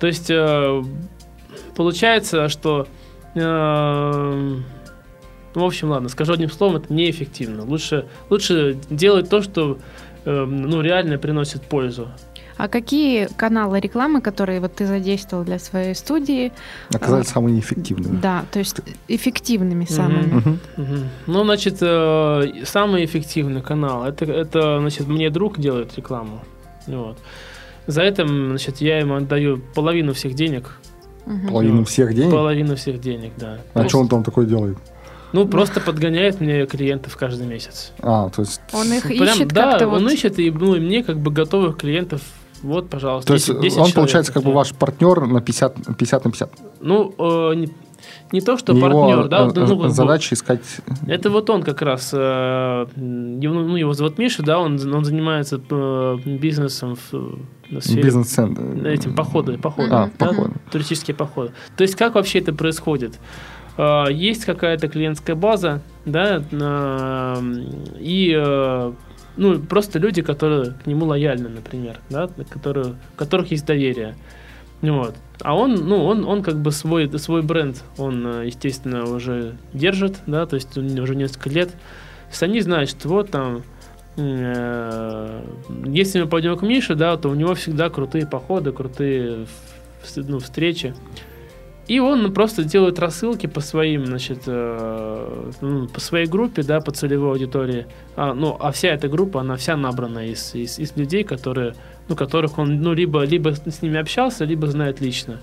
То 0.00 0.06
есть 0.06 0.30
э, 0.30 0.82
получается, 1.74 2.48
что 2.48 2.88
э, 3.34 4.56
в 5.56 5.64
общем, 5.64 5.88
ладно, 5.88 6.10
скажу 6.10 6.34
одним 6.34 6.50
словом, 6.50 6.76
это 6.76 6.92
неэффективно. 6.92 7.64
Лучше, 7.64 8.06
лучше 8.28 8.78
делать 8.90 9.30
то, 9.30 9.40
что 9.40 9.78
ну, 10.26 10.80
реально 10.82 11.18
приносит 11.18 11.62
пользу. 11.62 12.08
А 12.56 12.68
какие 12.68 13.28
каналы 13.36 13.80
рекламы, 13.80 14.22
которые 14.22 14.60
вот 14.60 14.74
ты 14.74 14.86
задействовал 14.86 15.44
для 15.44 15.58
своей 15.58 15.94
студии, 15.94 16.52
оказались 16.92 17.26
э, 17.26 17.32
самыми 17.32 17.60
эффективными? 17.60 18.18
Да, 18.18 18.46
то 18.50 18.58
есть 18.58 18.80
эффективными 19.08 19.84
самыми. 19.84 20.38
Угу. 20.38 20.50
Угу. 20.78 20.96
Ну, 21.26 21.44
значит, 21.44 21.76
э, 21.82 22.64
самый 22.64 23.04
эффективный 23.04 23.60
канал 23.60 24.06
это, 24.06 24.24
это, 24.24 24.80
значит, 24.80 25.06
мне 25.06 25.28
друг 25.28 25.58
делает 25.58 25.94
рекламу. 25.96 26.40
Вот. 26.86 27.18
За 27.86 28.02
это, 28.02 28.26
значит, 28.26 28.78
я 28.80 29.00
ему 29.00 29.16
отдаю 29.16 29.60
половину 29.74 30.14
всех 30.14 30.34
денег. 30.34 30.78
Угу. 31.26 31.48
Половину 31.48 31.84
всех 31.84 32.14
денег? 32.14 32.30
Половину 32.30 32.76
всех 32.76 33.00
денег, 33.00 33.32
да. 33.36 33.58
А 33.74 33.80
Просто... 33.80 33.88
что 33.90 33.98
он 33.98 34.08
там 34.08 34.24
такое 34.24 34.46
делает? 34.46 34.78
Ну, 35.32 35.46
просто 35.46 35.80
подгоняет 35.80 36.40
мне 36.40 36.66
клиентов 36.66 37.16
каждый 37.16 37.46
месяц. 37.46 37.92
А, 38.00 38.28
то 38.30 38.42
есть... 38.42 38.60
Он 38.72 38.92
их 38.92 39.02
Прям, 39.02 39.22
ищет 39.22 39.48
Да, 39.48 39.72
как-то 39.72 39.88
он 39.88 40.04
вот... 40.04 40.12
ищет, 40.12 40.38
и, 40.38 40.50
ну, 40.50 40.74
и 40.74 40.80
мне 40.80 41.02
как 41.02 41.18
бы 41.18 41.30
готовых 41.30 41.76
клиентов 41.76 42.22
вот, 42.62 42.88
пожалуйста. 42.88 43.28
То 43.28 43.34
есть 43.34 43.46
10, 43.48 43.62
10 43.62 43.78
он, 43.78 43.92
получается, 43.92 44.32
как 44.32 44.42
бы 44.42 44.52
ваш 44.52 44.72
партнер 44.72 45.26
на 45.26 45.40
50, 45.40 45.96
50 45.96 46.24
на 46.24 46.30
50? 46.30 46.50
Ну, 46.80 47.14
э, 47.18 47.54
не, 47.54 47.68
не 48.32 48.40
то, 48.40 48.56
что 48.56 48.72
его 48.72 49.08
партнер, 49.08 49.28
да. 49.28 49.46
Э, 49.46 49.52
ну, 49.54 49.88
задача 49.88 50.34
искать... 50.34 50.62
Это 51.06 51.30
вот 51.30 51.48
он 51.50 51.62
как 51.62 51.82
раз, 51.82 52.10
э, 52.12 52.86
его, 52.96 53.54
ну, 53.54 53.76
его 53.76 53.92
зовут 53.92 54.18
Миша, 54.18 54.42
да, 54.42 54.58
он, 54.58 54.74
он 54.92 55.04
занимается 55.04 55.60
э, 55.70 56.18
бизнесом 56.24 56.96
в, 56.96 57.38
в 57.70 57.80
сфере... 57.80 58.02
Бизнес-центр. 58.02 58.86
Этим, 58.86 59.14
походы, 59.14 59.58
походы. 59.58 59.90
А, 59.92 60.10
да, 60.18 60.26
походы. 60.26 60.54
Туристические 60.70 61.14
походы. 61.14 61.52
То 61.76 61.82
есть, 61.82 61.94
как 61.94 62.14
вообще 62.14 62.40
это 62.40 62.52
происходит? 62.52 63.18
Есть 63.78 64.44
какая-то 64.44 64.88
клиентская 64.88 65.36
база, 65.36 65.82
да, 66.04 66.42
и 67.98 68.34
э, 68.34 68.92
ну, 69.36 69.58
просто 69.58 69.98
люди, 69.98 70.22
которые 70.22 70.72
к 70.72 70.86
нему 70.86 71.06
лояльны, 71.06 71.48
например, 71.48 71.98
да, 72.08 72.28
которые, 72.48 72.94
у 73.14 73.16
которых 73.16 73.50
есть 73.50 73.66
доверие. 73.66 74.16
Вот. 74.82 75.14
А 75.40 75.54
он, 75.54 75.74
ну, 75.74 76.04
он, 76.04 76.24
он 76.24 76.42
как 76.42 76.56
бы 76.60 76.70
свой, 76.70 77.18
свой 77.18 77.42
бренд, 77.42 77.82
он, 77.98 78.26
э, 78.26 78.46
естественно, 78.46 79.04
уже 79.04 79.56
держит, 79.72 80.16
да, 80.26 80.46
то 80.46 80.56
есть 80.56 80.76
уже 80.76 81.14
несколько 81.14 81.50
лет. 81.50 81.70
То 81.70 82.30
есть 82.30 82.42
они 82.42 82.60
знают, 82.60 82.90
что 82.90 83.08
вот 83.08 83.30
там, 83.30 83.62
э, 84.16 85.42
если 85.84 86.22
мы 86.22 86.28
пойдем 86.28 86.56
к 86.56 86.62
Мише, 86.62 86.94
да, 86.94 87.16
то 87.16 87.28
у 87.28 87.34
него 87.34 87.54
всегда 87.54 87.90
крутые 87.90 88.26
походы, 88.26 88.72
крутые 88.72 89.46
ну, 90.16 90.38
встречи. 90.38 90.94
И 91.88 92.00
он 92.00 92.32
просто 92.32 92.64
делает 92.64 92.98
рассылки 92.98 93.46
по 93.46 93.60
своим, 93.60 94.06
значит, 94.06 94.40
э, 94.46 95.50
ну, 95.60 95.86
по 95.86 96.00
своей 96.00 96.26
группе, 96.26 96.64
да, 96.64 96.80
по 96.80 96.90
целевой 96.90 97.30
аудитории. 97.30 97.86
А, 98.16 98.34
ну, 98.34 98.56
а 98.58 98.72
вся 98.72 98.88
эта 98.88 99.08
группа, 99.08 99.40
она 99.40 99.56
вся 99.56 99.76
набрана 99.76 100.26
из, 100.26 100.52
из, 100.54 100.80
из 100.80 100.96
людей, 100.96 101.22
которые, 101.22 101.74
ну, 102.08 102.16
которых 102.16 102.58
он, 102.58 102.80
ну, 102.80 102.92
либо, 102.92 103.22
либо 103.22 103.54
с 103.54 103.82
ними 103.82 104.00
общался, 104.00 104.44
либо 104.44 104.66
знает 104.66 105.00
лично. 105.00 105.40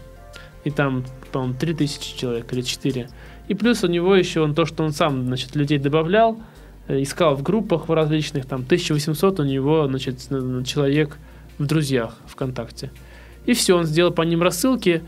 И 0.66 0.70
там, 0.70 1.06
по-моему, 1.32 1.56
3000 1.58 2.18
человек 2.18 2.52
или 2.52 2.62
4. 2.62 3.08
И 3.48 3.54
плюс 3.54 3.84
у 3.86 3.88
него 3.88 4.14
еще 4.14 4.42
он 4.42 4.54
то, 4.54 4.66
что 4.66 4.84
он 4.84 4.92
сам, 4.92 5.26
значит, 5.26 5.56
людей 5.56 5.78
добавлял, 5.78 6.42
э, 6.90 7.02
искал 7.02 7.36
в 7.36 7.44
группах 7.44 7.88
в 7.88 7.94
различных, 7.94 8.46
там, 8.46 8.64
1800 8.64 9.40
у 9.40 9.44
него, 9.44 9.88
значит, 9.88 10.20
человек 10.66 11.18
в 11.58 11.66
друзьях 11.66 12.18
ВКонтакте. 12.26 12.92
И 13.46 13.54
все, 13.54 13.78
он 13.78 13.86
сделал 13.86 14.12
по 14.12 14.24
ним 14.24 14.42
рассылки, 14.42 15.04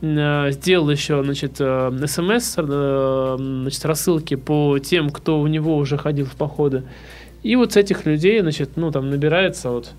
сделал 0.00 0.90
еще, 0.90 1.22
значит, 1.24 1.56
смс, 1.56 2.58
э, 2.58 2.64
э, 2.68 3.36
значит, 3.38 3.84
рассылки 3.84 4.36
по 4.36 4.78
тем, 4.78 5.10
кто 5.10 5.40
у 5.40 5.46
него 5.46 5.76
уже 5.76 5.98
ходил 5.98 6.26
в 6.26 6.36
походы. 6.36 6.84
И 7.42 7.56
вот 7.56 7.72
с 7.72 7.76
этих 7.76 8.06
людей, 8.06 8.40
значит, 8.40 8.70
ну, 8.76 8.90
там 8.90 9.10
набирается 9.10 9.70
вот 9.70 9.92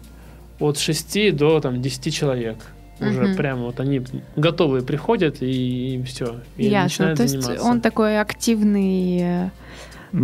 от 0.60 0.78
6 0.78 1.36
до 1.36 1.60
там 1.60 1.82
10 1.82 2.14
человек. 2.14 2.58
Уже 3.00 3.28
угу. 3.28 3.38
прямо 3.38 3.64
вот 3.64 3.80
они 3.80 4.02
готовые 4.36 4.84
приходят 4.84 5.42
и, 5.42 5.96
и 5.96 6.04
все. 6.04 6.42
И 6.58 6.68
Ясно. 6.68 7.16
То 7.16 7.24
есть 7.24 7.42
заниматься. 7.42 7.66
он 7.66 7.80
такой 7.80 8.20
активный 8.20 9.52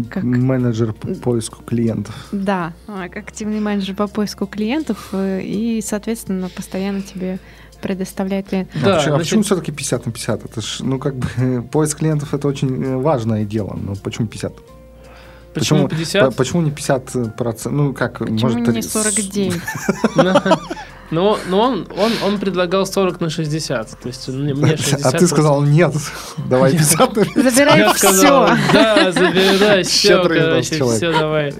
как... 0.09 0.23
Менеджер 0.23 0.93
по 0.93 1.07
поиску 1.07 1.63
клиентов. 1.63 2.27
Да, 2.31 2.73
как 2.87 3.17
активный 3.17 3.59
менеджер 3.59 3.95
по 3.95 4.07
поиску 4.07 4.47
клиентов, 4.47 5.09
э, 5.13 5.41
и, 5.41 5.81
соответственно, 5.81 6.49
постоянно 6.49 7.01
тебе 7.01 7.39
предоставляет 7.85 8.49
клиент. 8.49 8.69
Да, 8.73 8.79
а 8.79 8.97
почему, 8.97 9.15
значит... 9.15 9.17
почему 9.17 9.43
все-таки 9.43 9.71
50 9.71 10.05
на 10.07 10.11
50? 10.11 10.45
Это 10.45 10.61
ж, 10.61 10.77
ну, 10.79 10.97
как 10.97 11.15
бы, 11.15 11.61
поиск 11.71 11.99
клиентов 11.99 12.33
это 12.33 12.47
очень 12.47 12.83
э, 12.83 12.95
важное 12.97 13.45
дело. 13.45 13.77
Но 13.79 13.93
почему 13.95 14.27
50? 14.27 14.53
Почему, 15.53 15.87
почему 15.87 15.87
50? 15.89 16.35
Почему 16.35 16.61
не 16.63 16.71
50 16.71 17.35
процентов? 17.35 17.71
Ну, 17.71 17.93
как, 17.93 18.17
почему 18.17 18.39
может... 18.39 18.67
не 18.73 18.81
49? 18.81 19.53
Но, 21.11 21.37
но 21.47 21.61
он, 21.61 21.87
он, 21.95 22.11
он 22.23 22.39
предлагал 22.39 22.87
40 22.87 23.21
на 23.21 23.29
60. 23.29 23.89
То 23.99 24.07
есть 24.07 24.27
мне 24.27 24.55
60 24.55 25.05
а 25.05 25.11
ты 25.15 25.27
сказал 25.27 25.61
нет, 25.61 25.93
давай 26.49 26.71
50 26.71 27.15
на 27.15 27.25
50. 27.25 27.53
Забирай 27.53 27.93
все. 27.93 28.57
Да, 28.73 29.11
забирай 29.11 29.83
все, 29.83 30.23
короче, 30.23 30.83
все 30.83 31.11
давай. 31.11 31.53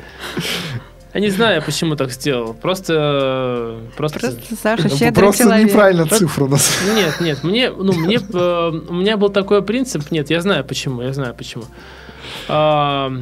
Я 1.15 1.21
не 1.21 1.29
знаю, 1.29 1.63
почему 1.65 1.95
так 1.95 2.11
сделал. 2.11 2.53
Просто... 2.53 3.79
Просто, 3.95 4.19
просто 4.19 4.55
Саша 4.61 4.89
щедрый 4.89 5.13
Просто 5.13 5.43
человек. 5.43 5.69
неправильно 5.69 6.05
цифру 6.07 6.49
нас. 6.49 6.77
Нет, 6.93 7.21
нет, 7.21 7.43
мне, 7.45 7.71
ну, 7.71 7.93
мне, 7.97 8.17
э, 8.17 8.71
у 8.89 8.93
меня 8.93 9.15
был 9.15 9.29
такой 9.29 9.63
принцип. 9.63 10.11
Нет, 10.11 10.29
я 10.29 10.41
знаю 10.41 10.65
почему, 10.65 11.01
я 11.01 11.13
знаю 11.13 11.33
почему. 11.33 11.63
А, 12.49 13.13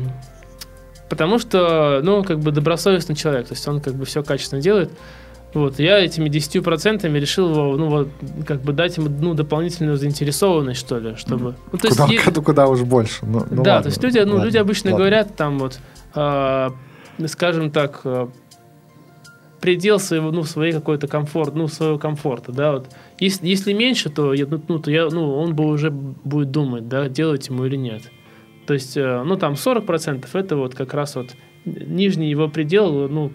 потому 1.07 1.37
что, 1.37 2.01
ну, 2.03 2.23
как 2.23 2.39
бы 2.39 2.49
добросовестный 2.51 3.15
человек. 3.15 3.49
То 3.49 3.53
есть 3.53 3.67
он 3.67 3.79
как 3.79 3.93
бы 3.93 4.05
все 4.05 4.23
качественно 4.23 4.59
делает. 4.59 4.89
Вот, 5.53 5.77
я 5.77 5.99
этими 5.99 6.29
10% 6.29 7.19
решил 7.19 7.51
его, 7.51 7.77
ну, 7.77 7.89
вот, 7.89 8.07
как 8.47 8.63
бы 8.63 8.73
дать 8.73 8.97
ему, 8.97 9.07
ну, 9.07 9.35
дополнительную 9.35 9.97
заинтересованность, 9.97 10.79
что 10.79 10.97
ли, 10.97 11.15
чтобы... 11.15 11.53
Ну, 11.71 11.77
то 11.77 11.89
куда, 11.89 12.07
есть, 12.07 12.33
куда 12.43 12.67
уж 12.67 12.81
больше. 12.81 13.19
Ну, 13.21 13.45
ну, 13.51 13.61
да, 13.61 13.75
ладно, 13.75 13.83
то 13.83 13.89
есть 13.89 14.01
люди, 14.01 14.17
ну, 14.17 14.33
ладно, 14.33 14.45
люди 14.45 14.57
обычно 14.57 14.89
ладно. 14.89 14.97
говорят 14.97 15.35
там 15.35 15.59
вот, 15.59 15.77
э, 16.15 16.69
скажем 17.28 17.72
так, 17.72 18.01
э, 18.03 18.28
предел 19.61 19.99
своего, 19.99 20.32
ну, 20.32 20.43
своей 20.43 20.74
какой-то 20.74 21.07
комфорт, 21.07 21.55
ну, 21.55 21.68
своего 21.68 21.97
комфорта, 21.97 22.51
да, 22.51 22.74
вот. 22.74 22.89
Если, 23.20 23.47
если 23.47 23.74
меньше, 23.74 24.09
то, 24.09 24.34
я, 24.34 24.45
ну, 24.45 24.61
ну, 24.68 24.80
то 24.80 24.91
я, 24.91 25.07
ну, 25.09 25.36
он 25.38 25.55
бы 25.55 25.66
уже 25.66 25.89
будет 25.89 26.51
думать, 26.51 26.89
да, 26.89 27.07
делать 27.07 27.47
ему 27.47 27.66
или 27.66 27.78
нет. 27.78 28.03
То 28.66 28.74
есть, 28.74 28.97
э, 28.97 29.24
ну, 29.24 29.38
там 29.38 29.53
40% 29.53 30.28
это 30.34 30.55
вот 30.55 30.76
как 30.76 30.93
раз 30.93 31.16
вот 31.16 31.36
нижний 31.66 32.30
его 32.30 32.47
предел, 32.47 33.07
ну, 33.09 33.32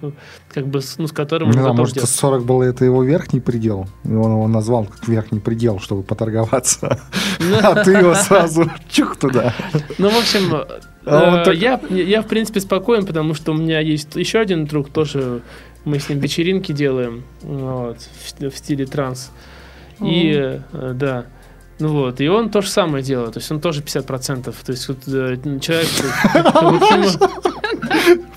как 0.53 0.67
бы, 0.67 0.81
ну, 0.99 1.07
с 1.07 1.13
которым 1.13 1.51
он 1.51 1.77
может, 1.77 1.95
делать. 1.95 2.11
40 2.11 2.45
был 2.45 2.63
это 2.63 2.85
его 2.85 3.03
верхний 3.03 3.41
предел, 3.41 3.87
и 4.05 4.13
он 4.13 4.33
его 4.33 4.49
назвал 4.49 4.85
как 4.85 5.09
верхний 5.09 5.41
предел, 5.41 5.81
чтобы 5.81 6.03
поторговаться, 6.03 7.01
а 7.63 7.85
ты 7.85 7.93
его 7.93 8.15
сразу 8.15 8.71
чух 8.89 9.17
туда. 9.17 9.55
Ну, 9.99 10.11
в 10.11 10.17
общем, 10.17 10.65
а 11.05 11.45
э, 11.47 11.55
я, 11.55 11.81
я, 11.91 12.23
в 12.23 12.27
принципе, 12.27 12.61
спокоен, 12.61 13.07
потому 13.07 13.35
что 13.35 13.53
у 13.53 13.55
меня 13.57 13.81
есть 13.81 14.15
еще 14.17 14.39
один 14.41 14.67
друг, 14.67 14.91
тоже 14.91 15.43
мы 15.85 15.99
с 15.99 16.09
ним 16.09 16.19
вечеринки 16.19 16.73
делаем, 16.73 17.25
вот, 17.43 17.99
в, 18.01 18.51
в 18.51 18.57
стиле 18.57 18.87
транс. 18.87 19.31
И, 20.01 20.61
э, 20.73 20.93
да, 20.95 21.27
ну 21.79 21.89
вот, 21.89 22.21
и 22.21 22.29
он 22.29 22.51
то 22.51 22.61
же 22.61 22.69
самое 22.69 23.05
делает, 23.05 23.35
то 23.35 23.41
есть 23.41 23.51
он 23.51 23.61
тоже 23.61 23.83
50%. 23.83 24.43
То 24.45 24.73
есть 24.73 24.89
вот, 24.89 24.99
э, 25.07 25.39
человек... 25.61 25.89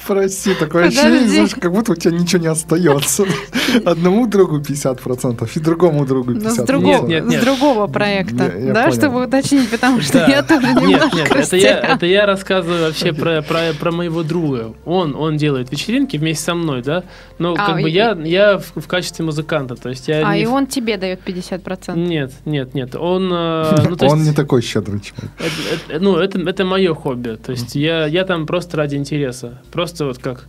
Прости, 0.08 0.54
такое 0.56 0.88
ощущение, 0.88 1.28
знаешь, 1.28 1.56
как 1.56 1.72
будто 1.72 1.92
у 1.92 1.96
тебя 1.96 2.18
ничего 2.18 2.42
не 2.42 2.48
остается. 2.48 3.26
Одному 3.86 4.28
другу 4.28 4.60
50% 4.60 5.50
и 5.56 5.60
другому 5.60 6.06
другу 6.06 6.34
50%. 6.34 6.50
С, 6.50 6.56
другого, 6.64 7.08
нет, 7.08 7.24
нет, 7.24 7.26
нет. 7.28 7.42
с 7.42 7.46
другого 7.46 7.88
проекта, 7.88 8.52
я, 8.56 8.66
я 8.68 8.74
да, 8.74 8.84
понял. 8.84 8.98
чтобы 8.98 9.24
уточнить, 9.26 9.70
потому 9.70 10.02
что 10.02 10.14
да. 10.20 10.28
я 10.28 10.44
тоже 10.44 10.68
немножко 10.68 11.16
Нет, 11.16 11.30
нет, 11.30 11.36
это 11.36 11.56
я, 11.56 11.80
это 11.80 12.06
я 12.06 12.26
рассказываю 12.26 12.88
вообще 12.88 13.14
про, 13.14 13.42
про, 13.42 13.74
про 13.80 13.92
моего 13.92 14.24
друга. 14.24 14.74
Он, 14.86 15.16
он 15.16 15.38
делает 15.38 15.72
вечеринки 15.72 16.18
вместе 16.18 16.44
со 16.44 16.56
мной, 16.56 16.82
да, 16.82 17.04
но 17.38 17.54
а, 17.54 17.68
как 17.68 17.80
и... 17.80 17.84
бы 17.84 17.90
я, 17.90 18.12
я 18.24 18.58
в, 18.58 18.82
в 18.82 18.88
качестве 18.88 19.24
музыканта, 19.24 19.76
то 19.76 19.90
есть 19.90 20.08
я... 20.08 20.28
А, 20.28 20.36
не... 20.36 20.44
и 20.44 20.46
он 20.46 20.68
тебе 20.68 20.98
дает 20.98 21.22
50%? 21.26 21.98
Нет, 21.98 22.34
нет, 22.46 22.74
нет, 22.74 22.96
он... 22.96 23.32
Э, 23.32 23.76
ну, 23.88 23.96
он 24.08 24.18
есть, 24.20 24.30
не 24.30 24.36
такой 24.36 24.62
щедрый 24.62 25.00
человек. 25.00 25.32
Это, 25.40 25.94
это, 25.94 26.04
ну, 26.04 26.18
это, 26.18 26.40
это 26.40 26.66
мое 26.66 26.94
хобби, 26.94 27.38
то 27.44 27.52
есть 27.52 27.76
я, 27.76 28.08
я 28.08 28.26
там 28.26 28.46
просто 28.46 28.78
ради 28.78 28.96
интереса, 28.96 29.61
просто 29.72 30.06
вот 30.06 30.18
как 30.18 30.48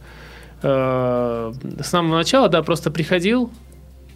э, 0.63 1.53
с 1.81 1.87
самого 1.87 2.17
начала, 2.17 2.49
да, 2.49 2.63
просто 2.63 2.91
приходил, 2.91 3.51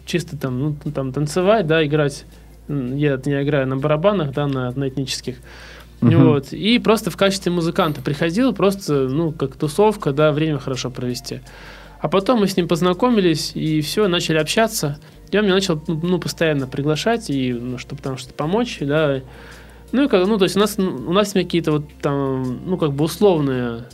чисто 0.05 0.37
там, 0.37 0.59
ну, 0.59 0.91
там 0.91 1.13
танцевать, 1.13 1.67
да, 1.67 1.85
играть. 1.85 2.25
Я, 2.67 3.19
я 3.23 3.43
играю 3.43 3.67
на 3.67 3.77
барабанах, 3.77 4.33
да, 4.33 4.47
на, 4.47 4.71
на 4.71 4.89
этнических. 4.89 5.37
Uh-huh. 6.01 6.17
Вот. 6.17 6.53
И 6.53 6.79
просто 6.79 7.11
в 7.11 7.17
качестве 7.17 7.51
музыканта 7.51 8.01
приходил, 8.01 8.53
просто, 8.53 9.07
ну, 9.07 9.31
как 9.31 9.55
тусовка, 9.55 10.11
да, 10.11 10.31
время 10.31 10.59
хорошо 10.59 10.89
провести. 10.89 11.41
А 11.99 12.09
потом 12.09 12.41
мы 12.41 12.47
с 12.47 12.55
ним 12.55 12.67
познакомились, 12.67 13.51
и 13.55 13.81
все, 13.81 14.07
начали 14.07 14.37
общаться. 14.37 14.99
И 15.31 15.37
он 15.37 15.45
меня 15.45 15.55
начал, 15.55 15.81
ну, 15.87 15.99
ну 16.01 16.19
постоянно 16.19 16.67
приглашать, 16.67 17.29
и, 17.29 17.53
ну, 17.53 17.77
чтобы 17.77 18.01
там 18.01 18.17
что-то 18.17 18.35
помочь, 18.35 18.77
да. 18.81 19.21
Ну, 19.91 20.05
и 20.05 20.07
как, 20.07 20.27
ну, 20.27 20.37
то 20.37 20.43
есть 20.43 20.55
у 20.55 20.59
нас, 20.59 20.77
у 20.77 21.11
нас 21.11 21.33
какие-то 21.33 21.71
вот 21.71 21.85
там, 22.01 22.59
ну, 22.65 22.77
как 22.77 22.93
бы 22.93 23.05
условные 23.05 23.85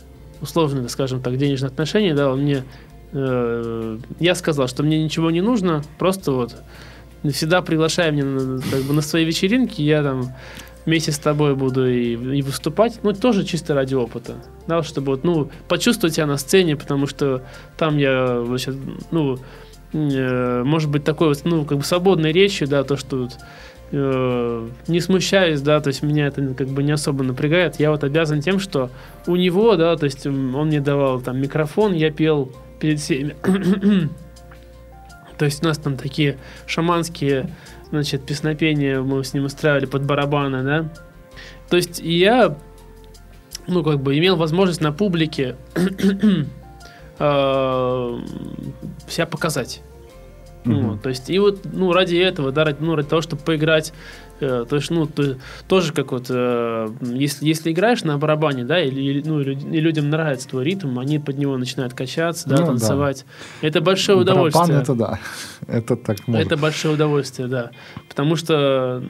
условные, 0.44 0.88
скажем 0.88 1.20
так, 1.20 1.36
денежные 1.36 1.68
отношения, 1.68 2.14
да, 2.14 2.30
он 2.30 2.42
мне, 2.42 2.64
э, 3.12 3.98
я 4.20 4.34
сказал, 4.34 4.68
что 4.68 4.82
мне 4.82 5.02
ничего 5.02 5.30
не 5.30 5.40
нужно, 5.40 5.82
просто 5.98 6.32
вот 6.32 6.56
всегда 7.32 7.62
приглашай 7.62 8.12
меня 8.12 8.60
как 8.70 8.82
бы 8.82 8.94
на 8.94 9.02
свои 9.02 9.24
вечеринки, 9.24 9.82
я 9.82 10.02
там 10.02 10.32
вместе 10.86 11.12
с 11.12 11.18
тобой 11.18 11.54
буду 11.54 11.88
и, 11.88 12.12
и 12.12 12.42
выступать, 12.42 13.00
ну, 13.02 13.12
тоже 13.12 13.44
чисто 13.44 13.74
ради 13.74 13.94
опыта, 13.94 14.34
да, 14.66 14.82
чтобы 14.82 15.12
вот, 15.12 15.24
ну, 15.24 15.50
почувствовать 15.68 16.14
себя 16.14 16.26
на 16.26 16.36
сцене, 16.36 16.76
потому 16.76 17.06
что 17.06 17.42
там 17.76 17.96
я, 17.96 18.40
вообще, 18.40 18.74
ну, 19.10 19.38
э, 19.92 20.62
может 20.64 20.90
быть, 20.90 21.04
такой 21.04 21.28
вот, 21.28 21.40
ну, 21.44 21.64
как 21.64 21.78
бы 21.78 21.84
свободной 21.84 22.32
речью, 22.32 22.68
да, 22.68 22.84
то, 22.84 22.96
что 22.96 23.16
вот, 23.16 23.32
Э, 23.92 24.68
не 24.88 25.00
смущаюсь, 25.00 25.60
да, 25.60 25.80
то 25.80 25.88
есть 25.88 26.02
меня 26.02 26.26
это 26.26 26.54
как 26.54 26.68
бы 26.68 26.82
не 26.82 26.92
особо 26.92 27.22
напрягает. 27.22 27.78
Я 27.78 27.90
вот 27.90 28.02
обязан 28.02 28.40
тем, 28.40 28.58
что 28.58 28.90
у 29.26 29.36
него, 29.36 29.76
да, 29.76 29.96
то 29.96 30.04
есть 30.04 30.26
он 30.26 30.66
мне 30.66 30.80
давал 30.80 31.20
там 31.20 31.40
микрофон, 31.40 31.92
я 31.92 32.10
пел 32.10 32.50
перед 32.80 32.98
всеми. 32.98 33.36
то 35.38 35.44
есть 35.44 35.62
у 35.62 35.66
нас 35.66 35.78
там 35.78 35.96
такие 35.96 36.38
шаманские, 36.66 37.50
значит, 37.90 38.24
песнопения 38.24 39.00
мы 39.00 39.22
с 39.22 39.34
ним 39.34 39.44
устраивали 39.44 39.86
под 39.86 40.04
барабаны, 40.04 40.62
да. 40.62 40.88
То 41.68 41.76
есть 41.76 42.00
я, 42.00 42.56
ну, 43.66 43.84
как 43.84 44.00
бы 44.00 44.18
имел 44.18 44.36
возможность 44.36 44.80
на 44.80 44.92
публике 44.92 45.56
э, 45.74 46.44
себя 49.08 49.26
показать. 49.26 49.82
Mm-hmm. 50.64 50.80
Ну, 50.80 50.96
то 50.96 51.10
есть, 51.10 51.28
и 51.28 51.38
вот, 51.38 51.60
ну, 51.64 51.92
ради 51.92 52.16
этого, 52.16 52.50
да, 52.50 52.64
ради, 52.64 52.78
ну, 52.80 52.94
ради 52.94 53.08
того, 53.08 53.20
чтобы 53.20 53.42
поиграть, 53.42 53.92
э, 54.40 54.64
то 54.68 54.76
есть, 54.76 54.90
ну, 54.90 55.06
то, 55.06 55.36
тоже 55.68 55.92
как 55.92 56.12
вот, 56.12 56.26
э, 56.30 56.88
если, 57.02 57.46
если 57.46 57.70
играешь 57.70 58.02
на 58.02 58.16
барабане, 58.16 58.64
да, 58.64 58.80
или, 58.80 59.22
ну, 59.26 59.40
и 59.40 59.80
людям 59.80 60.08
нравится 60.08 60.48
твой 60.48 60.64
ритм, 60.64 60.98
они 60.98 61.18
под 61.18 61.36
него 61.36 61.58
начинают 61.58 61.92
качаться, 61.92 62.48
да, 62.48 62.60
ну, 62.60 62.66
танцевать. 62.66 63.26
Да. 63.60 63.68
Это 63.68 63.80
большое 63.82 64.18
удовольствие. 64.18 64.66
Барабан, 64.66 64.82
это 64.82 64.94
да, 64.94 65.18
это 65.66 65.96
так 65.96 66.26
может. 66.26 66.46
Это 66.46 66.56
большое 66.56 66.94
удовольствие, 66.94 67.48
да, 67.48 67.70
потому 68.08 68.36
что 68.36 69.02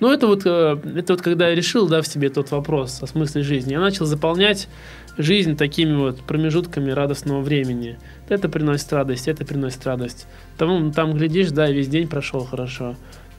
ну, 0.00 0.12
это 0.12 0.26
вот, 0.26 0.42
э, 0.44 0.76
это 0.96 1.14
вот 1.14 1.22
когда 1.22 1.48
я 1.48 1.54
решил, 1.54 1.88
да, 1.88 2.02
в 2.02 2.06
себе 2.06 2.28
тот 2.28 2.50
вопрос 2.50 3.02
о 3.02 3.06
смысле 3.06 3.42
жизни, 3.42 3.72
я 3.72 3.80
начал 3.80 4.04
заполнять 4.04 4.68
жизнь 5.16 5.56
такими 5.56 5.94
вот 5.94 6.20
промежутками 6.20 6.90
радостного 6.90 7.40
времени. 7.40 7.98
Это 8.28 8.48
приносит 8.48 8.92
радость, 8.92 9.28
это 9.28 9.44
приносит 9.44 9.84
радость. 9.86 10.26
Там, 10.58 10.92
там 10.92 11.14
глядишь, 11.14 11.50
да, 11.50 11.70
весь 11.70 11.88
день 11.88 12.08
прошел 12.08 12.44
хорошо. 12.44 12.96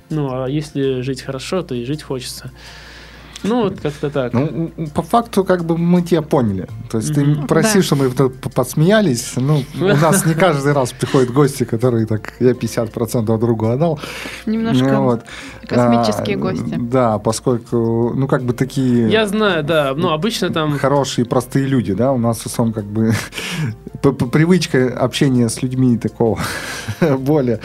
Ну, 0.10 0.44
а 0.44 0.48
если 0.48 1.02
жить 1.02 1.22
хорошо, 1.22 1.64
то 1.64 1.76
и 1.76 1.86
жить 1.86 2.04
хочется. 2.04 2.52
Ну, 3.48 3.64
вот 3.64 3.80
как-то 3.80 4.10
так. 4.10 4.34
Ну, 4.34 4.72
по 4.94 5.02
факту, 5.02 5.44
как 5.44 5.66
бы 5.66 5.78
мы 5.78 6.02
тебя 6.02 6.22
поняли. 6.22 6.68
То 6.90 6.98
есть 6.98 7.12
mm-hmm. 7.12 7.42
ты 7.42 7.48
просишь, 7.48 7.74
да. 7.90 7.96
чтобы 7.96 8.12
мы 8.18 8.30
посмеялись. 8.30 9.34
Ну, 9.36 9.64
у 9.80 9.86
нас 9.86 10.26
не 10.26 10.34
каждый 10.34 10.74
раз 10.74 10.92
приходят 10.92 11.32
гости, 11.32 11.64
которые 11.64 12.06
так, 12.06 12.34
я 12.40 12.52
50% 12.52 13.38
другу 13.38 13.68
отдал. 13.68 14.00
Немножко 14.46 14.86
ну, 14.86 15.04
вот. 15.04 15.24
космические 15.68 16.38
а, 16.38 16.40
гости. 16.40 16.76
Да, 16.78 17.20
поскольку, 17.20 18.14
ну, 18.16 18.28
как 18.28 18.44
бы 18.44 18.54
такие... 18.54 19.10
Я 19.10 19.28
знаю, 19.28 19.64
да. 19.64 19.94
Ну, 19.96 20.10
обычно 20.10 20.50
там... 20.50 20.78
Хорошие, 20.78 21.26
простые 21.26 21.66
люди, 21.68 21.94
да. 21.94 22.12
У 22.12 22.18
нас 22.18 22.40
в 22.40 22.46
основном 22.48 22.74
как 22.74 22.86
бы 22.86 23.14
привычка 24.32 24.98
общения 24.98 25.50
с 25.50 25.62
людьми 25.62 25.98
такого 25.98 26.40
более 27.20 27.60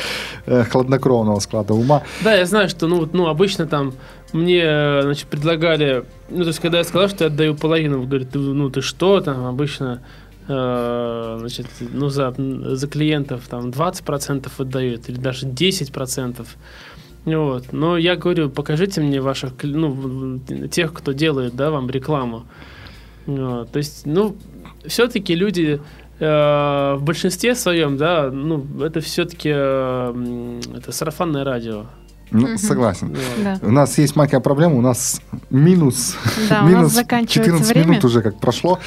э, 0.46 0.64
хладнокровного 0.64 1.40
склада 1.40 1.74
ума. 1.74 2.02
Да, 2.22 2.34
я 2.34 2.46
знаю, 2.46 2.68
что, 2.68 2.86
ну, 2.86 3.08
ну 3.12 3.28
обычно 3.28 3.66
там 3.66 3.92
мне, 4.32 5.02
значит, 5.02 5.26
предлагали, 5.26 6.04
ну, 6.28 6.42
то 6.42 6.48
есть, 6.48 6.60
когда 6.60 6.78
я 6.78 6.84
сказал, 6.84 7.08
что 7.08 7.24
я 7.24 7.30
отдаю 7.30 7.54
половину, 7.54 8.02
говорит, 8.02 8.28
ну, 8.34 8.70
ты 8.70 8.80
что, 8.80 9.20
там, 9.20 9.46
обычно, 9.46 10.02
э, 10.48 11.36
значит, 11.40 11.66
ну, 11.80 12.08
за, 12.08 12.34
за 12.36 12.88
клиентов, 12.88 13.42
там, 13.48 13.70
20% 13.70 14.48
отдают, 14.58 15.08
или 15.08 15.18
даже 15.18 15.46
10%. 15.46 16.46
Вот. 17.24 17.72
Но 17.72 17.98
я 17.98 18.16
говорю, 18.16 18.50
покажите 18.50 19.00
мне 19.00 19.20
ваших, 19.20 19.52
ну, 19.62 20.40
тех, 20.70 20.92
кто 20.92 21.12
делает, 21.12 21.54
да, 21.54 21.70
вам 21.70 21.90
рекламу. 21.90 22.46
Вот, 23.26 23.70
то 23.70 23.78
есть, 23.78 24.06
ну, 24.06 24.36
все-таки 24.86 25.34
люди 25.34 25.80
э, 26.18 26.94
в 26.96 27.02
большинстве 27.02 27.54
своем, 27.54 27.96
да, 27.96 28.30
ну, 28.30 28.64
это 28.82 29.00
все-таки 29.00 29.50
э, 29.52 30.60
это 30.76 30.92
сарафанное 30.92 31.44
радио. 31.44 31.86
Ну, 32.30 32.46
угу. 32.46 32.58
согласен. 32.58 33.16
Да. 33.42 33.58
У 33.62 33.70
нас 33.70 33.98
есть 33.98 34.16
маленькая 34.16 34.40
проблема, 34.40 34.76
у 34.76 34.80
нас 34.80 35.20
минус, 35.50 36.16
да, 36.48 36.62
минус 36.62 36.94
нас 36.94 37.28
14 37.28 37.68
время. 37.68 37.86
минут 37.88 38.04
уже 38.04 38.22
как 38.22 38.38
прошло. 38.38 38.78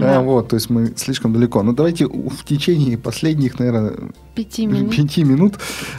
Да. 0.00 0.20
Вот, 0.20 0.48
то 0.48 0.56
есть 0.56 0.70
мы 0.70 0.92
слишком 0.96 1.32
далеко. 1.32 1.62
Но 1.62 1.72
давайте 1.72 2.06
в 2.06 2.44
течение 2.44 2.96
последних, 2.96 3.58
наверное, 3.58 3.94
пяти 4.34 4.66
минут, 4.66 4.94
пяти 4.94 5.24
минут 5.24 5.54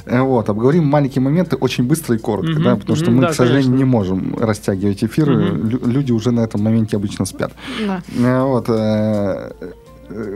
э, 0.05 0.19
вот, 0.21 0.49
обговорим 0.49 0.85
маленькие 0.85 1.21
моменты 1.21 1.55
очень 1.55 1.83
быстро 1.83 2.15
и 2.15 2.19
коротко, 2.19 2.53
угу. 2.53 2.63
да, 2.63 2.75
потому 2.75 2.95
что 2.95 3.07
угу, 3.07 3.17
мы, 3.17 3.21
да, 3.23 3.27
к 3.29 3.33
сожалению, 3.33 3.71
конечно. 3.71 3.85
не 3.85 3.89
можем 3.89 4.37
растягивать 4.39 5.03
эфиры. 5.03 5.53
Угу. 5.53 5.87
Люди 5.87 6.11
уже 6.11 6.31
на 6.31 6.41
этом 6.41 6.63
моменте 6.63 6.95
обычно 6.95 7.25
спят. 7.25 7.53
Да. 7.85 8.01
Э, 8.17 8.43
вот, 8.43 8.69
э, 8.69 9.33
Э, 9.33 9.51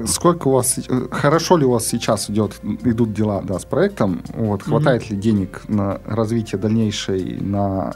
сколько 0.05 0.47
у 0.47 0.51
вас, 0.51 0.77
э, 0.77 1.07
хорошо 1.11 1.57
ли 1.57 1.65
у 1.65 1.71
вас 1.71 1.87
сейчас 1.87 2.29
идет, 2.29 2.59
идут 2.83 3.13
дела 3.13 3.41
да, 3.43 3.59
с 3.59 3.65
проектом? 3.65 4.21
Вот, 4.33 4.63
хватает 4.63 5.03
mm-hmm. 5.03 5.11
ли 5.11 5.17
денег 5.17 5.61
на 5.67 5.99
развитие 6.05 6.59
дальнейшее, 6.59 7.41
на 7.41 7.93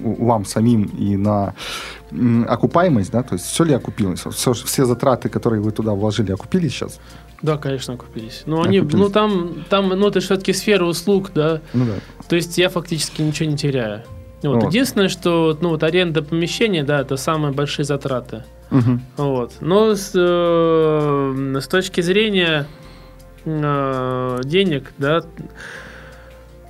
вам 0.00 0.44
самим 0.44 0.84
и 0.84 1.16
на 1.16 1.54
окупаемость, 2.48 3.10
да, 3.10 3.22
то 3.22 3.34
есть 3.34 3.46
все 3.46 3.64
ли 3.64 3.74
окупилось? 3.74 4.20
Все, 4.20 4.52
все 4.52 4.84
затраты, 4.84 5.28
которые 5.28 5.62
вы 5.62 5.70
туда 5.70 5.92
вложили, 5.92 6.32
окупились 6.32 6.72
сейчас? 6.72 7.00
Да, 7.42 7.56
конечно, 7.56 7.94
окупились. 7.94 8.42
Но 8.46 8.62
они, 8.62 8.78
окупились. 8.78 9.00
ну 9.00 9.10
там, 9.10 9.64
там, 9.70 9.88
ну 9.88 10.08
это 10.08 10.20
все-таки 10.20 10.52
сфера 10.52 10.84
услуг, 10.84 11.30
да. 11.34 11.62
Ну 11.72 11.86
да. 11.86 11.94
То 12.28 12.36
есть 12.36 12.58
я 12.58 12.68
фактически 12.68 13.22
ничего 13.22 13.48
не 13.48 13.56
теряю. 13.56 14.02
Вот. 14.42 14.62
Вот. 14.62 14.64
Единственное, 14.72 15.08
что 15.08 15.56
ну 15.60 15.70
вот 15.70 15.82
аренда 15.82 16.22
помещения, 16.22 16.82
да, 16.82 17.00
это 17.00 17.16
самые 17.16 17.52
большие 17.52 17.84
затраты. 17.84 18.44
Угу. 18.70 19.00
Вот. 19.16 19.52
Но 19.60 19.94
с, 19.94 20.12
э, 20.14 21.60
с 21.60 21.68
точки 21.68 22.00
зрения 22.00 22.66
э, 23.44 24.40
денег, 24.44 24.92
да, 24.98 25.22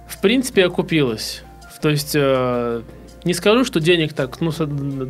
в 0.09 0.21
принципе, 0.21 0.67
окупилось. 0.67 1.43
То 1.81 1.89
есть 1.89 2.13
э, 2.15 2.83
не 3.25 3.35
скажу, 3.35 3.65
что 3.65 3.81
денег 3.81 4.13
так, 4.13 4.41
ну, 4.41 4.51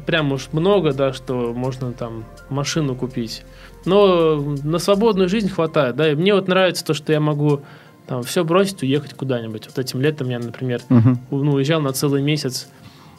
прям 0.07 0.33
уж 0.33 0.49
много, 0.53 0.93
да, 0.93 1.13
что 1.13 1.53
можно 1.55 1.93
там 1.93 2.25
машину 2.49 2.95
купить. 2.95 3.45
Но 3.85 4.37
на 4.63 4.79
свободную 4.79 5.29
жизнь 5.29 5.49
хватает, 5.49 5.97
да. 5.97 6.11
И 6.11 6.15
мне 6.15 6.35
вот 6.35 6.49
нравится 6.49 6.85
то, 6.85 6.95
что 6.95 7.13
я 7.13 7.21
могу 7.21 7.63
там 8.07 8.23
все 8.23 8.45
бросить, 8.45 8.83
уехать 8.83 9.15
куда-нибудь. 9.15 9.67
Вот 9.67 9.79
этим 9.79 10.01
летом 10.01 10.29
я, 10.29 10.39
например, 10.39 10.81
uh 10.89 11.17
ну, 11.31 11.53
уезжал 11.53 11.81
на 11.81 11.93
целый 11.93 12.23
месяц. 12.23 12.69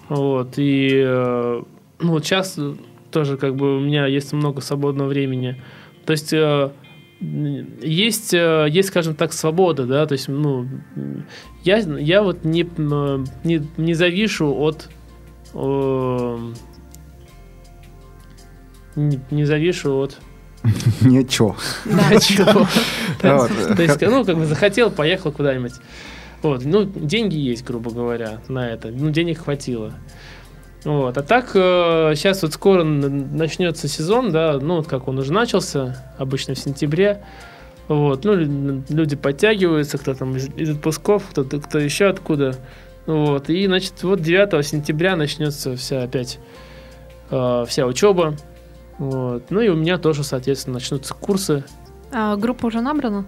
Вот, 0.09 0.55
и 0.57 1.01
э, 1.05 1.61
ну, 1.99 2.11
вот 2.11 2.25
сейчас 2.25 2.59
тоже 3.11 3.37
как 3.37 3.55
бы 3.55 3.77
у 3.77 3.79
меня 3.79 4.05
есть 4.07 4.33
много 4.33 4.61
свободного 4.61 5.09
времени. 5.09 5.61
То 6.05 6.11
есть 6.11 6.33
э, 6.33 6.71
есть, 7.19 8.33
э, 8.33 8.67
есть, 8.69 8.89
скажем 8.89 9.13
так, 9.13 9.33
свобода, 9.33 9.85
да, 9.85 10.05
то 10.07 10.13
есть, 10.13 10.27
ну, 10.27 10.67
я, 11.63 11.77
я 11.77 12.23
вот 12.23 12.43
не, 12.43 12.67
не, 13.43 13.67
не 13.77 13.93
завишу 13.93 14.55
от 14.55 14.89
э, 15.53 16.37
не, 18.95 19.19
не 19.29 19.45
завишу 19.45 19.95
от 19.97 20.17
Ничего. 21.01 21.55
Ничего. 21.85 22.67
То 23.19 23.81
есть, 23.81 24.01
ну, 24.01 24.25
как 24.25 24.37
бы 24.37 24.45
захотел, 24.45 24.91
поехал 24.91 25.31
куда-нибудь. 25.31 25.73
Вот, 26.41 26.65
ну, 26.65 26.85
деньги 26.85 27.35
есть, 27.35 27.63
грубо 27.63 27.91
говоря, 27.91 28.41
на 28.47 28.67
это. 28.67 28.89
Ну, 28.89 29.11
денег 29.11 29.39
хватило. 29.39 29.93
Вот. 30.83 31.17
А 31.17 31.21
так, 31.21 31.51
э, 31.53 32.13
сейчас 32.15 32.41
вот 32.41 32.53
скоро 32.53 32.83
начнется 32.83 33.87
сезон, 33.87 34.31
да, 34.31 34.57
ну, 34.59 34.77
вот 34.77 34.87
как 34.87 35.07
он 35.07 35.19
уже 35.19 35.31
начался, 35.31 36.13
обычно 36.17 36.55
в 36.55 36.59
сентябре. 36.59 37.23
Вот, 37.87 38.23
ну, 38.23 38.35
люди 38.89 39.15
подтягиваются, 39.15 39.97
кто 39.97 40.13
там 40.13 40.35
из, 40.37 40.47
из 40.55 40.69
отпусков, 40.71 41.23
кто, 41.29 41.43
кто 41.43 41.77
еще 41.77 42.05
откуда. 42.05 42.55
Вот, 43.05 43.49
и, 43.49 43.65
значит, 43.65 44.01
вот 44.03 44.21
9 44.21 44.65
сентября 44.65 45.15
начнется 45.15 45.75
вся 45.75 46.03
опять 46.03 46.39
э, 47.29 47.65
вся 47.67 47.85
учеба. 47.85 48.35
Вот. 48.97 49.49
Ну 49.49 49.61
и 49.61 49.69
у 49.69 49.75
меня 49.75 49.97
тоже, 49.97 50.23
соответственно, 50.23 50.75
начнутся 50.75 51.15
курсы. 51.15 51.63
А 52.11 52.35
группа 52.35 52.67
уже 52.67 52.81
набрана? 52.81 53.25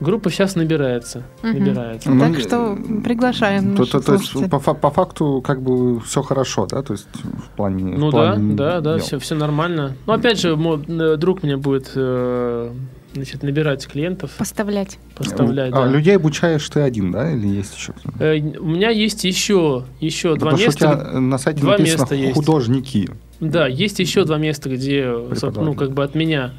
Группа 0.00 0.30
сейчас 0.30 0.56
набирается. 0.56 1.22
Угу. 1.42 1.52
набирается. 1.52 2.10
Ну, 2.10 2.20
так 2.20 2.40
что 2.40 2.78
приглашаем. 3.02 3.76
То, 3.76 3.84
то, 3.86 4.00
то 4.00 4.14
есть 4.14 4.50
по, 4.50 4.58
по 4.58 4.90
факту 4.90 5.42
как 5.44 5.62
бы 5.62 6.00
все 6.00 6.22
хорошо, 6.22 6.66
да? 6.66 6.82
То 6.82 6.92
есть 6.92 7.08
в 7.14 7.56
плане. 7.56 7.96
Ну 7.96 8.08
в 8.08 8.10
плане 8.10 8.54
да, 8.54 8.80
да, 8.80 8.94
да, 8.94 8.98
все, 8.98 9.18
все 9.18 9.34
нормально. 9.34 9.96
Ну 10.06 10.12
опять 10.12 10.40
же, 10.40 10.56
мой 10.56 10.82
э, 10.86 11.16
друг 11.16 11.42
мне 11.42 11.56
будет 11.56 11.92
э, 11.94 12.70
значит, 13.14 13.42
набирать 13.42 13.86
клиентов. 13.86 14.30
Поставлять. 14.38 14.98
Поставлять, 15.16 15.72
а, 15.72 15.84
да. 15.84 15.86
Людей 15.86 16.16
обучаешь 16.16 16.68
ты 16.68 16.80
один, 16.80 17.10
да, 17.10 17.32
или 17.32 17.48
есть 17.48 17.74
еще 17.76 17.92
кто-то? 17.92 18.22
Э, 18.22 18.38
у 18.38 18.66
меня 18.66 18.90
есть 18.90 19.24
еще, 19.24 19.84
еще 20.00 20.34
да, 20.34 20.40
два 20.40 20.52
места. 20.52 20.70
Что 20.72 20.88
у 20.90 20.94
тебя 20.94 21.20
на 21.20 21.38
сайте 21.38 21.60
два 21.60 21.78
места 21.78 22.14
есть. 22.14 22.34
художники. 22.34 23.10
Да, 23.40 23.66
есть 23.66 23.98
еще 23.98 24.24
два 24.24 24.38
места, 24.38 24.68
где, 24.68 25.12
ну, 25.56 25.74
как 25.74 25.92
бы 25.92 26.04
от 26.04 26.14
меня 26.14 26.52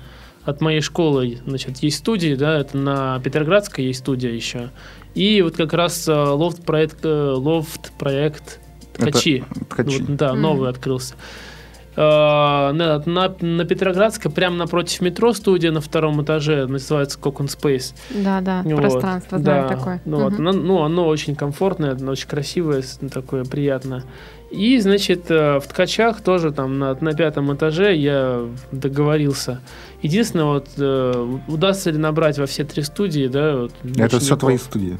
от 0.47 0.61
моей 0.61 0.81
школы, 0.81 1.39
значит, 1.45 1.77
есть 1.79 1.97
студии, 1.97 2.33
да, 2.35 2.59
это 2.59 2.77
на 2.77 3.19
Петроградской 3.19 3.85
есть 3.85 3.99
студия 3.99 4.31
еще. 4.31 4.69
И 5.13 5.41
вот 5.41 5.57
как 5.57 5.73
раз 5.73 6.07
лофт-проект, 6.07 7.03
э, 7.03 7.33
лофт-проект 7.35 8.59
Ткачи. 8.97 9.43
Это 9.51 9.65
ткачи. 9.65 9.99
Вот, 9.99 10.15
да, 10.15 10.33
новый 10.33 10.69
открылся. 10.69 11.15
Uh, 11.97 12.73
на, 12.73 13.01
на, 13.07 13.35
на 13.41 13.65
Петроградской, 13.65 14.29
прямо 14.29 14.55
напротив 14.55 15.01
метро, 15.01 15.33
студия 15.33 15.71
на 15.71 15.81
втором 15.81 16.21
этаже, 16.21 16.67
называется 16.67 17.17
Cocoon 17.19 17.47
Space. 17.47 17.95
Да, 18.23 18.39
да, 18.41 18.61
вот. 18.63 18.75
пространство, 18.75 19.39
да, 19.39 19.67
такое. 19.67 19.99
Ну, 20.05 20.19
вот, 20.19 20.37
оно, 20.37 20.51
ну, 20.51 20.83
оно 20.83 21.07
очень 21.07 21.35
комфортное, 21.35 21.93
оно 21.93 22.11
очень 22.11 22.27
красивое, 22.27 22.83
такое 23.11 23.45
приятное. 23.45 24.03
И, 24.51 24.79
значит, 24.79 25.31
э, 25.31 25.59
в 25.59 25.67
ткачах 25.67 26.21
тоже 26.21 26.51
там 26.51 26.77
на, 26.77 26.95
на 27.01 27.13
пятом 27.13 27.53
этаже 27.55 27.95
я 27.95 28.45
договорился. 28.71 29.59
Единственное, 30.03 30.45
вот 30.45 30.67
э, 30.77 31.39
удастся 31.47 31.89
ли 31.89 31.97
набрать 31.97 32.37
во 32.37 32.45
все 32.45 32.63
три 32.63 32.83
студии, 32.83 33.27
да? 33.27 33.57
Вот, 33.57 33.71
это 33.97 34.19
все 34.19 34.37
твои 34.37 34.57
студии? 34.57 34.97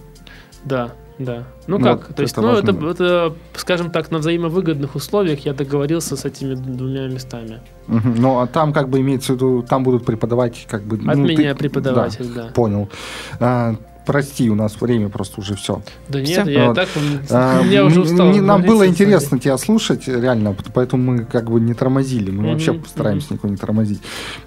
Да, 0.66 0.94
да. 1.20 1.44
Ну, 1.66 1.78
ну 1.80 1.84
как? 1.84 2.14
То 2.14 2.22
есть, 2.22 2.38
ну, 2.38 2.54
это, 2.54 2.72
это, 2.72 3.34
скажем 3.56 3.90
так, 3.90 4.12
на 4.12 4.20
взаимовыгодных 4.20 4.96
условиях 4.96 5.40
я 5.46 5.54
договорился 5.54 6.16
с 6.16 6.26
этими 6.26 6.54
двумя 6.54 7.08
местами. 7.08 7.62
Угу. 7.88 8.10
Ну, 8.18 8.40
а 8.40 8.48
там 8.48 8.74
как 8.74 8.90
бы 8.90 9.00
имеется 9.02 9.34
в 9.34 9.36
виду, 9.36 9.66
там 9.68 9.84
будут 9.84 10.06
преподавать 10.06 10.68
как 10.70 10.84
бы... 10.84 10.98
От 10.98 11.18
ну, 11.18 11.26
меня 11.26 11.54
ты... 11.54 11.60
преподаватель, 11.60 12.28
да. 12.34 12.44
да. 12.44 12.50
Понял. 12.54 12.90
А, 13.40 13.76
прости, 14.08 14.50
у 14.50 14.56
нас 14.56 14.80
время 14.80 15.10
просто 15.10 15.42
уже 15.42 15.56
все. 15.56 15.82
Да 16.08 16.22
нет, 16.22 16.44
все. 16.44 16.52
я 16.52 16.68
вот. 16.68 16.76
так, 16.76 16.88
а, 17.30 17.62
я 17.64 17.86
уже 17.86 18.02
устал. 18.02 18.34
Нам 18.34 18.64
было 18.64 18.88
интересно 18.88 19.38
тебя 19.38 19.58
слушать, 19.58 20.08
реально, 20.08 20.56
поэтому 20.74 21.12
мы 21.12 21.26
как 21.26 21.52
бы 21.52 21.60
не 21.60 21.74
тормозили, 21.74 22.32
мы 22.32 22.44
mm-hmm. 22.44 22.52
вообще 22.54 22.74
постараемся 22.74 23.28
mm-hmm. 23.28 23.34
никого 23.34 23.50
не 23.52 23.58
тормозить. 23.58 24.02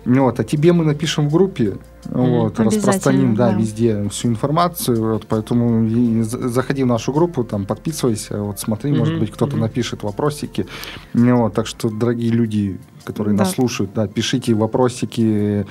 Вот, 0.07 0.41
а 0.41 0.45
тебе 0.45 0.73
мы 0.73 0.85
напишем 0.85 1.29
в 1.29 1.33
группе, 1.33 1.77
mm-hmm. 2.05 2.41
вот, 2.41 2.59
распространим, 2.59 3.37
да, 3.37 3.51
да, 3.51 3.59
везде 3.59 4.09
всю 4.09 4.29
информацию, 4.29 5.13
вот, 5.13 5.27
поэтому 5.29 5.87
заходи 6.25 6.83
в 6.83 6.87
нашу 6.87 7.13
группу, 7.13 7.45
там, 7.45 7.67
подписывайся, 7.67 8.41
вот, 8.41 8.59
смотри, 8.59 8.91
mm-hmm. 8.91 8.99
может 8.99 9.19
быть, 9.19 9.31
кто-то 9.31 9.57
mm-hmm. 9.57 9.61
напишет 9.61 10.03
вопросики, 10.03 10.67
вот, 11.13 11.53
так 11.53 11.67
что, 11.67 11.91
дорогие 11.91 12.31
люди, 12.31 12.81
которые 13.05 13.37
да. 13.37 13.45
нас 13.45 13.53
слушают, 13.53 13.93
да, 13.95 14.07
пишите 14.07 14.55
вопросики 14.55 15.67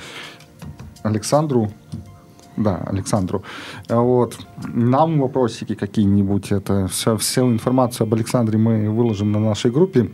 Александру, 1.02 1.72
да, 2.62 2.76
Александру. 2.86 3.42
Вот. 3.88 4.38
Нам 4.68 5.20
вопросики 5.20 5.74
какие-нибудь, 5.74 6.52
это 6.52 6.86
все, 6.88 7.16
всю 7.16 7.50
информацию 7.50 8.06
об 8.06 8.14
Александре 8.14 8.58
мы 8.58 8.90
выложим 8.90 9.32
на 9.32 9.40
нашей 9.40 9.70
группе. 9.70 10.10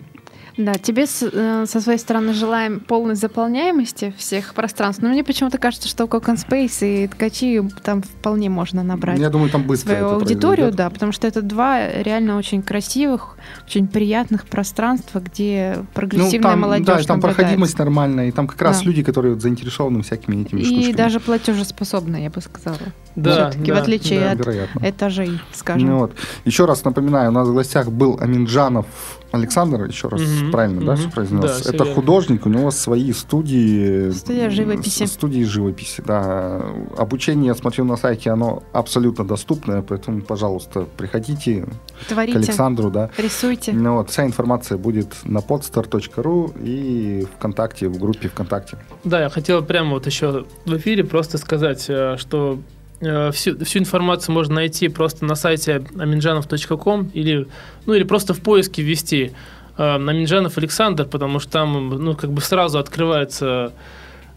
Да, 0.56 0.74
тебе 0.74 1.06
с, 1.06 1.22
э, 1.22 1.66
со 1.66 1.80
своей 1.80 1.98
стороны 1.98 2.32
желаем 2.32 2.80
полной 2.80 3.14
заполняемости 3.14 4.14
всех 4.16 4.54
пространств. 4.54 5.02
Но 5.02 5.10
мне 5.10 5.22
почему-то 5.22 5.58
кажется, 5.58 5.86
что 5.86 6.04
Cocoon 6.04 6.36
Space 6.36 7.04
и 7.04 7.06
Ткачи 7.08 7.62
там 7.82 8.02
вполне 8.02 8.48
можно 8.48 8.82
набрать. 8.82 9.18
Я 9.18 9.28
думаю, 9.28 9.50
там 9.50 9.64
быстро 9.64 9.90
свою 9.90 10.08
аудиторию, 10.08 10.72
да, 10.72 10.88
потому 10.88 11.12
что 11.12 11.26
это 11.26 11.42
два 11.42 11.86
реально 11.88 12.38
очень 12.38 12.62
красивых, 12.62 13.36
очень 13.66 13.86
приятных 13.86 14.46
пространства, 14.46 15.20
где 15.20 15.84
прогрессивная 15.92 16.38
ну, 16.38 16.42
там, 16.42 16.60
молодежь 16.60 16.86
Да, 16.86 17.02
там 17.02 17.20
проходимость 17.20 17.78
нормальная, 17.78 18.28
и 18.28 18.30
там 18.30 18.46
как 18.46 18.62
раз 18.62 18.78
да. 18.78 18.86
люди, 18.86 19.02
которые 19.02 19.34
вот 19.34 19.42
заинтересованы 19.42 20.02
всякими 20.02 20.42
этими 20.42 20.60
и 20.60 20.64
штучками. 20.64 20.90
И 20.90 20.94
даже 20.94 21.20
платежеспособные, 21.20 22.24
я 22.24 22.30
бы 22.30 22.40
сказала. 22.40 22.78
Да, 23.14 23.50
Все-таки 23.50 23.72
да, 23.72 23.78
в 23.78 23.82
отличие 23.82 24.20
да, 24.20 24.30
от 24.32 24.38
вероятно. 24.38 24.80
этажей, 24.88 25.40
скажем. 25.52 25.88
Ну, 25.88 25.98
вот. 25.98 26.14
Еще 26.44 26.64
раз 26.64 26.84
напоминаю, 26.84 27.30
у 27.30 27.34
нас 27.34 27.48
в 27.48 27.54
гостях 27.54 27.90
был 27.90 28.18
Аминджанов 28.20 28.86
Александр, 29.32 29.84
еще 29.84 30.08
раз. 30.08 30.20
Угу 30.20 30.45
угу. 30.46 30.52
правильно, 30.52 30.78
угу. 30.78 30.86
да, 30.86 30.96
все 30.96 31.10
произнес? 31.10 31.40
Да, 31.42 31.58
Это 31.58 31.84
верно. 31.84 31.94
художник, 31.94 32.46
у 32.46 32.48
него 32.48 32.70
свои 32.70 33.12
студии. 33.12 34.10
Студия 34.10 34.50
живописи. 34.50 35.04
Студии 35.04 35.44
живописи, 35.44 36.02
да. 36.06 36.62
Обучение, 36.96 37.48
я 37.48 37.54
смотрю 37.54 37.84
на 37.84 37.96
сайте, 37.96 38.30
оно 38.30 38.62
абсолютно 38.72 39.26
доступное, 39.26 39.82
поэтому, 39.82 40.22
пожалуйста, 40.22 40.86
приходите 40.96 41.66
Творите, 42.08 42.38
к 42.38 42.42
Александру, 42.42 42.90
да. 42.90 43.10
Рисуйте. 43.16 43.72
Ну, 43.72 43.96
вот, 43.96 44.10
вся 44.10 44.24
информация 44.24 44.78
будет 44.78 45.14
на 45.24 45.38
podstar.ru 45.38 46.52
и 46.62 47.26
ВКонтакте, 47.36 47.88
в 47.88 47.98
группе 47.98 48.28
ВКонтакте. 48.28 48.78
Да, 49.04 49.20
я 49.20 49.28
хотел 49.28 49.62
прямо 49.62 49.90
вот 49.90 50.06
еще 50.06 50.44
в 50.64 50.76
эфире 50.76 51.04
просто 51.04 51.38
сказать, 51.38 51.86
э, 51.88 52.16
что 52.18 52.58
э, 53.00 53.30
Всю, 53.32 53.58
всю 53.64 53.78
информацию 53.78 54.34
можно 54.34 54.56
найти 54.56 54.88
просто 54.88 55.24
на 55.24 55.34
сайте 55.34 55.84
aminjanov.com 55.96 57.10
или, 57.14 57.46
ну, 57.86 57.94
или 57.94 58.04
просто 58.04 58.34
в 58.34 58.40
поиске 58.40 58.82
ввести 58.82 59.32
э, 59.78 59.94
Аминджанов 59.94 60.58
Александр, 60.58 61.04
потому 61.06 61.38
что 61.38 61.52
там 61.52 61.88
ну, 61.88 62.14
как 62.14 62.30
бы 62.32 62.40
сразу 62.40 62.78
открывается 62.78 63.72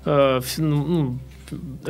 э, 0.06 0.42
ну, 0.58 1.20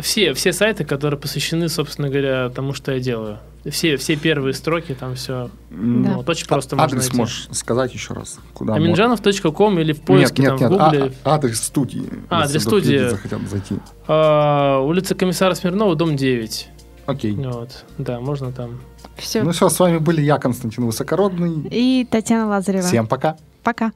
все, 0.01 0.33
все 0.33 0.53
сайты, 0.53 0.85
которые 0.85 1.19
посвящены, 1.19 1.69
собственно 1.69 2.09
говоря, 2.09 2.49
тому, 2.49 2.73
что 2.73 2.93
я 2.93 2.99
делаю. 2.99 3.39
Все, 3.69 3.97
все 3.97 4.15
первые 4.15 4.53
строки, 4.53 4.93
там 4.93 5.15
все 5.15 5.49
да. 5.69 6.13
вот, 6.13 6.29
очень 6.29 6.47
просто 6.47 6.77
а, 6.77 6.83
Адрес 6.83 7.03
найти. 7.03 7.17
можешь 7.17 7.49
сказать 7.51 7.93
еще 7.93 8.13
раз? 8.13 8.39
Куда 8.53 8.75
Аминджанов.ком 8.75 9.79
или 9.79 9.91
в 9.91 10.01
поиске 10.01 10.43
нет, 10.43 10.51
нет, 10.51 10.59
там, 10.59 10.71
нет, 10.71 10.79
в 10.79 10.83
Гугле. 10.83 11.13
А, 11.25 11.35
адрес 11.35 11.61
студии. 11.61 12.09
А, 12.29 12.43
адрес 12.43 12.63
студии. 12.63 13.09
захотят 13.09 13.41
зайти. 13.49 13.75
А, 14.07 14.79
улица 14.79 15.13
Комиссара 15.13 15.55
Смирнова, 15.55 15.95
дом 15.95 16.15
9. 16.15 16.69
Окей. 17.09 17.33
Вот, 17.33 17.85
да, 17.97 18.19
можно 18.19 18.51
там. 18.51 18.79
Все. 19.17 19.43
Ну 19.43 19.51
все, 19.51 19.69
с 19.69 19.79
вами 19.79 19.97
были 19.97 20.21
я, 20.21 20.37
Константин 20.37 20.85
Высокородный. 20.85 21.67
И 21.71 22.07
Татьяна 22.09 22.47
Лазарева. 22.47 22.87
Всем 22.87 23.07
пока. 23.07 23.35
Пока. 23.63 23.91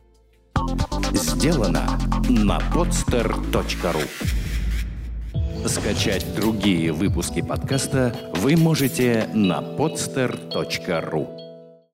Сделано 1.14 2.00
на 2.28 2.58
podster.ru 2.74 4.02
Скачать 5.68 6.36
другие 6.36 6.92
выпуски 6.92 7.42
подкаста 7.42 8.16
вы 8.36 8.58
можете 8.58 9.30
на 9.34 9.62
podster.ru 9.62 11.33